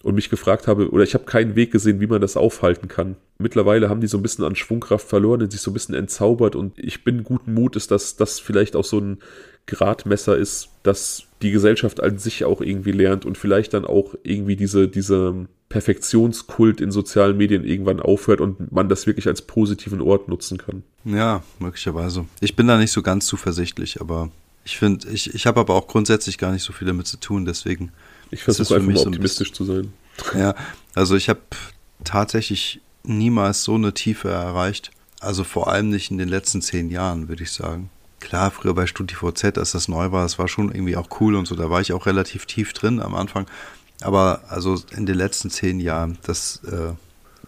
[0.02, 3.16] und mich gefragt habe, oder ich habe keinen Weg gesehen, wie man das aufhalten kann.
[3.38, 6.78] Mittlerweile haben die so ein bisschen an Schwungkraft verloren, sich so ein bisschen entzaubert und
[6.78, 9.18] ich bin guten Mutes, dass das vielleicht auch so ein
[9.66, 14.56] Gradmesser ist, dass die Gesellschaft an sich auch irgendwie lernt und vielleicht dann auch irgendwie
[14.56, 20.28] diese, diese Perfektionskult in sozialen Medien irgendwann aufhört und man das wirklich als positiven Ort
[20.28, 20.82] nutzen kann.
[21.04, 22.26] Ja, möglicherweise.
[22.40, 24.30] Ich bin da nicht so ganz zuversichtlich, aber
[24.64, 27.44] ich finde, ich, ich habe aber auch grundsätzlich gar nicht so viel damit zu tun,
[27.44, 27.92] deswegen.
[28.30, 29.92] Ich versuche einfach mal optimistisch so zu sein.
[30.34, 30.54] Ja,
[30.94, 31.40] also ich habe
[32.04, 34.90] tatsächlich niemals so eine Tiefe erreicht.
[35.20, 37.90] Also vor allem nicht in den letzten zehn Jahren, würde ich sagen.
[38.20, 41.46] Klar, früher bei StudiVZ, als das neu war, das war schon irgendwie auch cool und
[41.46, 43.46] so, da war ich auch relativ tief drin am Anfang.
[44.02, 46.92] Aber also in den letzten zehn Jahren, das äh,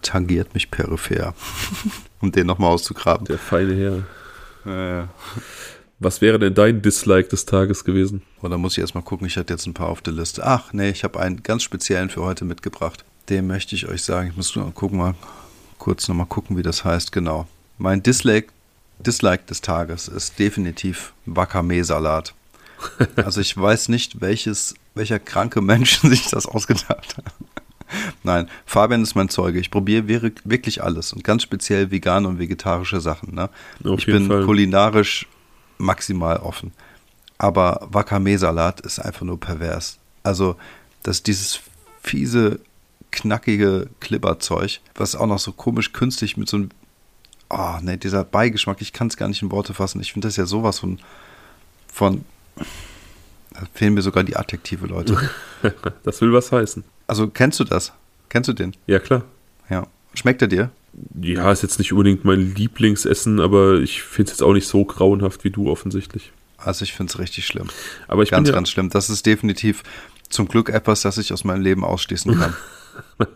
[0.01, 1.33] tangiert mich peripher,
[2.21, 3.25] um den nochmal auszugraben.
[3.25, 4.03] Der feine Herr.
[4.65, 5.09] Ja, ja.
[6.03, 8.23] Was wäre denn dein Dislike des Tages gewesen?
[8.41, 10.45] Oh, da muss ich erstmal gucken, ich hatte jetzt ein paar auf der Liste.
[10.45, 13.05] Ach, nee, ich habe einen ganz speziellen für heute mitgebracht.
[13.29, 14.29] Den möchte ich euch sagen.
[14.29, 15.15] Ich muss nur gucken, mal
[15.77, 17.13] kurz nochmal gucken, wie das heißt.
[17.13, 17.47] Genau.
[17.77, 18.49] Mein Dislike
[18.99, 22.33] Dislike des Tages ist definitiv Wakame-Salat.
[23.15, 27.33] Also ich weiß nicht, welches, welcher kranke Mensch sich das ausgedacht hat.
[28.23, 29.59] Nein, Fabian ist mein Zeuge.
[29.59, 30.09] Ich probiere
[30.43, 33.35] wirklich alles und ganz speziell vegane und vegetarische Sachen.
[33.35, 33.49] Ne?
[33.97, 34.43] ich bin Fall.
[34.43, 35.27] kulinarisch
[35.83, 36.71] maximal offen.
[37.37, 39.99] Aber Wakame-Salat ist einfach nur pervers.
[40.23, 40.55] Also,
[41.03, 41.59] dass dieses
[42.01, 42.59] fiese,
[43.11, 46.69] knackige Klibberzeug, was auch noch so komisch künstlich mit so einem
[47.53, 50.01] oh, ne, dieser Beigeschmack, ich kann es gar nicht in Worte fassen.
[50.01, 50.99] Ich finde das ja sowas von,
[51.87, 55.29] von, da fehlen mir sogar die Adjektive, Leute.
[56.03, 56.83] das will was heißen.
[57.07, 57.93] Also, kennst du das?
[58.29, 58.75] Kennst du den?
[58.87, 59.23] Ja, klar.
[59.69, 59.87] Ja.
[60.15, 60.71] Schmeckt er dir?
[61.21, 64.85] Ja, ist jetzt nicht unbedingt mein Lieblingsessen, aber ich finde es jetzt auch nicht so
[64.85, 66.31] grauenhaft wie du offensichtlich.
[66.57, 67.67] Also ich finde es richtig schlimm.
[68.07, 68.89] Aber ich ganz, bin ja ganz schlimm.
[68.89, 69.83] Das ist definitiv
[70.29, 72.53] zum Glück etwas, das ich aus meinem Leben ausschließen kann.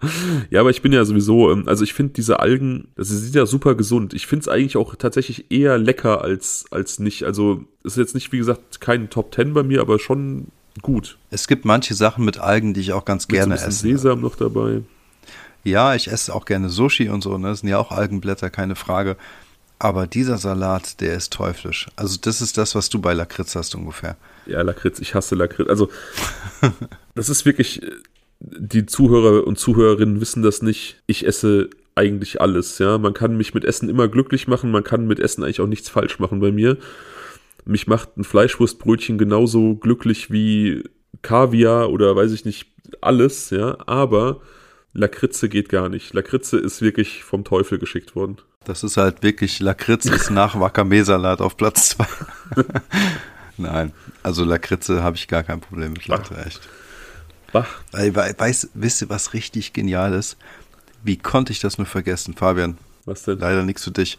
[0.50, 3.46] ja, aber ich bin ja sowieso, ähm, also ich finde diese Algen, das sind ja
[3.46, 4.14] super gesund.
[4.14, 7.24] Ich finde es eigentlich auch tatsächlich eher lecker als, als nicht.
[7.24, 10.48] Also ist jetzt nicht, wie gesagt, kein Top Ten bei mir, aber schon
[10.82, 11.18] gut.
[11.30, 13.80] Es gibt manche Sachen mit Algen, die ich auch ganz mit gerne so ein esse.
[13.80, 14.82] Sesam noch dabei.
[15.64, 17.48] Ja, ich esse auch gerne Sushi und so, ne?
[17.48, 19.16] Das sind ja auch Algenblätter, keine Frage.
[19.78, 21.88] Aber dieser Salat, der ist teuflisch.
[21.96, 24.16] Also, das ist das, was du bei Lakritz hast ungefähr.
[24.46, 25.68] Ja, Lakritz, ich hasse Lakritz.
[25.68, 25.88] Also,
[27.14, 27.80] das ist wirklich,
[28.40, 31.02] die Zuhörer und Zuhörerinnen wissen das nicht.
[31.06, 32.98] Ich esse eigentlich alles, ja.
[32.98, 35.88] Man kann mich mit Essen immer glücklich machen, man kann mit Essen eigentlich auch nichts
[35.88, 36.76] falsch machen bei mir.
[37.64, 40.84] Mich macht ein Fleischwurstbrötchen genauso glücklich wie
[41.22, 42.66] Kaviar oder weiß ich nicht,
[43.00, 43.78] alles, ja.
[43.86, 44.40] Aber
[44.94, 46.14] Lakritze geht gar nicht.
[46.14, 48.38] Lakritze ist wirklich vom Teufel geschickt worden.
[48.64, 52.06] Das ist halt wirklich, Lakritz ist nach Wakame-Salat auf Platz 2.
[53.58, 53.92] Nein,
[54.22, 56.60] also Lakritze habe ich gar kein Problem mit, Leute, echt.
[57.52, 57.66] Bah.
[57.92, 60.36] Weiß, wisst ihr, was richtig genial ist?
[61.02, 62.78] Wie konnte ich das nur vergessen, Fabian?
[63.04, 63.38] Was denn?
[63.38, 64.18] Leider nichts für dich.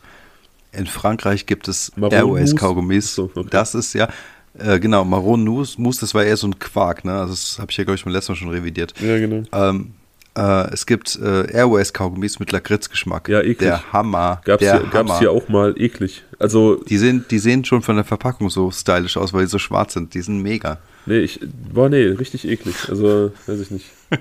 [0.71, 3.15] In Frankreich gibt es Airways-Kaugummis.
[3.15, 3.47] So, okay.
[3.49, 4.09] Das ist ja,
[4.57, 7.13] äh, genau, Maron Mousse, das war eher so ein Quark, ne?
[7.13, 8.93] Also das habe ich ja, glaube ich, beim letzten Mal schon revidiert.
[9.01, 9.43] Ja, genau.
[9.51, 9.93] Ähm,
[10.37, 13.29] äh, es gibt äh, Airways-Kaugummis mit Lakritzgeschmack.
[13.29, 13.59] Ja, eklig.
[13.59, 14.41] Der Hammer.
[14.45, 15.19] Gab's, der hier, Hammer.
[15.19, 16.23] hier auch mal eklig.
[16.39, 19.59] Also die, sehen, die sehen schon von der Verpackung so stylisch aus, weil die so
[19.59, 20.13] schwarz sind.
[20.13, 20.79] Die sind mega.
[21.05, 21.39] Nee, ich,
[21.73, 22.75] boah, nee, richtig eklig.
[22.89, 23.85] Also, weiß ich nicht.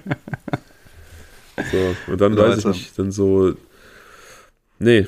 [1.56, 3.54] So, und dann weiß ich nicht, dann so,
[4.78, 5.06] nee,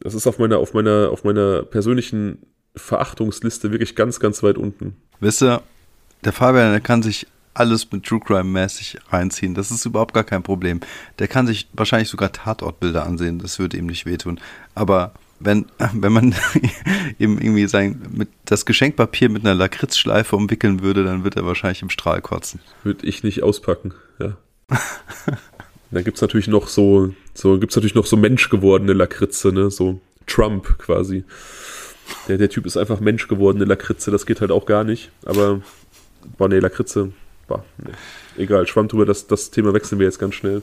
[0.00, 2.42] das ist auf meiner, auf meiner, auf meiner persönlichen
[2.76, 4.96] Verachtungsliste wirklich ganz, ganz weit unten.
[5.20, 5.62] Wisst ihr,
[6.24, 9.54] der Fabian, der kann sich alles mit True Crime mäßig reinziehen.
[9.54, 10.80] Das ist überhaupt gar kein Problem.
[11.18, 13.38] Der kann sich wahrscheinlich sogar Tatortbilder ansehen.
[13.38, 14.40] Das würde ihm nicht wehtun.
[14.74, 16.34] Aber wenn, wenn man
[17.18, 21.82] ihm irgendwie sein, mit das Geschenkpapier mit einer Lakritzschleife umwickeln würde, dann wird er wahrscheinlich
[21.82, 22.60] im Strahl kotzen.
[22.84, 24.36] Würde ich nicht auspacken, ja.
[25.90, 29.70] dann gibt es natürlich noch so, so gibt's natürlich noch so menschgewordene Lakritze, ne?
[29.70, 31.24] So Trump quasi.
[32.26, 35.10] Der, der Typ ist einfach menschgewordene Lakritze, das geht halt auch gar nicht.
[35.24, 35.62] Aber,
[36.36, 37.12] boah, nee, Lakritze,
[37.48, 38.42] boah, nee.
[38.44, 40.62] Egal, schwamm drüber, das, das Thema wechseln wir jetzt ganz schnell.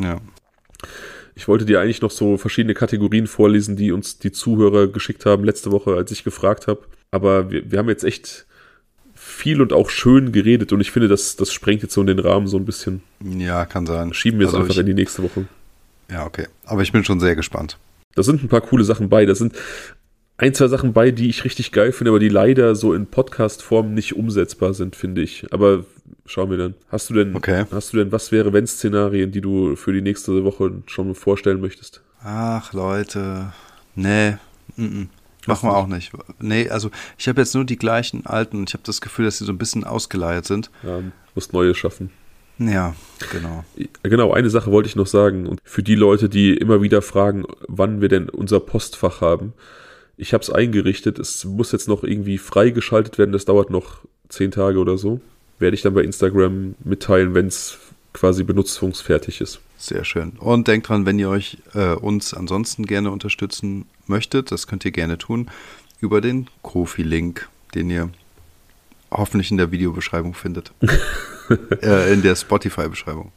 [0.00, 0.20] Ja.
[1.36, 5.44] Ich wollte dir eigentlich noch so verschiedene Kategorien vorlesen, die uns die Zuhörer geschickt haben
[5.44, 8.46] letzte Woche, als ich gefragt habe, Aber wir, wir haben jetzt echt
[9.14, 12.18] viel und auch schön geredet und ich finde, das, das sprengt jetzt so in den
[12.18, 13.02] Rahmen so ein bisschen.
[13.22, 14.12] Ja, kann sein.
[14.12, 15.46] Schieben wir es Also einfach ich- in die nächste Woche.
[16.10, 16.46] Ja, okay.
[16.66, 17.78] Aber ich bin schon sehr gespannt.
[18.14, 19.24] Da sind ein paar coole Sachen bei.
[19.26, 19.54] Da sind
[20.36, 23.94] ein, zwei Sachen bei, die ich richtig geil finde, aber die leider so in Podcast-Form
[23.94, 25.46] nicht umsetzbar sind, finde ich.
[25.52, 25.84] Aber
[26.26, 26.74] schauen wir dann.
[26.88, 27.64] Hast du denn, Okay.
[27.70, 31.60] hast du denn was wäre wenn Szenarien, die du für die nächste Woche schon vorstellen
[31.60, 32.02] möchtest?
[32.22, 33.52] Ach, Leute.
[33.94, 34.36] Nee.
[34.76, 35.04] Mm
[35.46, 36.10] Machen wir auch nicht.
[36.40, 39.38] Nee, also ich habe jetzt nur die gleichen alten und ich habe das Gefühl, dass
[39.38, 40.70] sie so ein bisschen ausgeleiert sind.
[40.82, 41.00] Ja,
[41.34, 42.10] musst neue schaffen.
[42.58, 42.94] Ja,
[43.32, 43.64] genau.
[44.02, 45.46] Genau, eine Sache wollte ich noch sagen.
[45.46, 49.52] Und für die Leute, die immer wieder fragen, wann wir denn unser Postfach haben,
[50.16, 51.18] ich habe es eingerichtet.
[51.18, 53.32] Es muss jetzt noch irgendwie freigeschaltet werden.
[53.32, 53.98] Das dauert noch
[54.28, 55.20] zehn Tage oder so.
[55.58, 57.78] Werde ich dann bei Instagram mitteilen, wenn es
[58.12, 59.60] quasi benutzungsfertig ist.
[59.76, 60.30] Sehr schön.
[60.38, 64.92] Und denkt dran, wenn ihr euch äh, uns ansonsten gerne unterstützen möchtet, das könnt ihr
[64.92, 65.50] gerne tun,
[66.00, 68.10] über den Kofi-Link, den ihr
[69.10, 70.72] hoffentlich in der Videobeschreibung findet.
[71.82, 73.32] äh, in der Spotify-Beschreibung.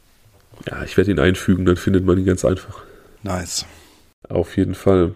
[0.66, 2.82] Ja, ich werde ihn einfügen, dann findet man ihn ganz einfach.
[3.22, 3.66] Nice.
[4.28, 5.14] Auf jeden Fall.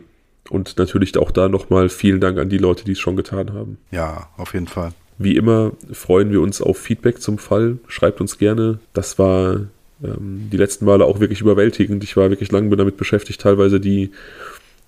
[0.50, 3.78] Und natürlich auch da nochmal vielen Dank an die Leute, die es schon getan haben.
[3.90, 4.92] Ja, auf jeden Fall.
[5.22, 7.78] Wie immer freuen wir uns auf Feedback zum Fall.
[7.88, 8.78] Schreibt uns gerne.
[8.92, 9.66] Das war
[10.02, 12.02] ähm, die letzten Male auch wirklich überwältigend.
[12.04, 14.10] Ich war wirklich lange damit beschäftigt, teilweise die,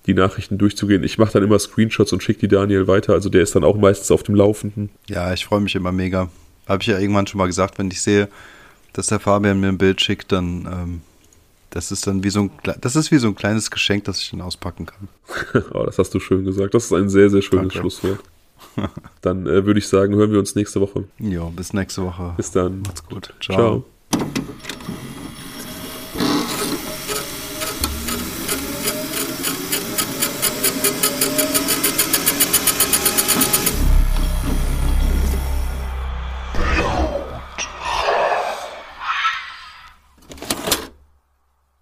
[0.05, 1.03] die Nachrichten durchzugehen.
[1.03, 3.13] Ich mache dann immer Screenshots und schicke die Daniel weiter.
[3.13, 4.89] Also der ist dann auch meistens auf dem Laufenden.
[5.07, 6.29] Ja, ich freue mich immer mega.
[6.67, 8.27] Habe ich ja irgendwann schon mal gesagt, wenn ich sehe,
[8.93, 11.01] dass der Fabian mir ein Bild schickt, dann ähm,
[11.69, 14.31] das ist dann wie so ein das ist wie so ein kleines Geschenk, das ich
[14.31, 15.63] dann auspacken kann.
[15.73, 16.73] oh, das hast du schön gesagt.
[16.73, 17.79] Das ist ein sehr, sehr schönes Danke.
[17.79, 18.19] Schlusswort.
[19.21, 21.05] Dann äh, würde ich sagen, hören wir uns nächste Woche.
[21.19, 22.33] Jo, bis nächste Woche.
[22.37, 22.81] Bis dann.
[22.81, 23.33] Macht's gut.
[23.41, 23.83] Ciao.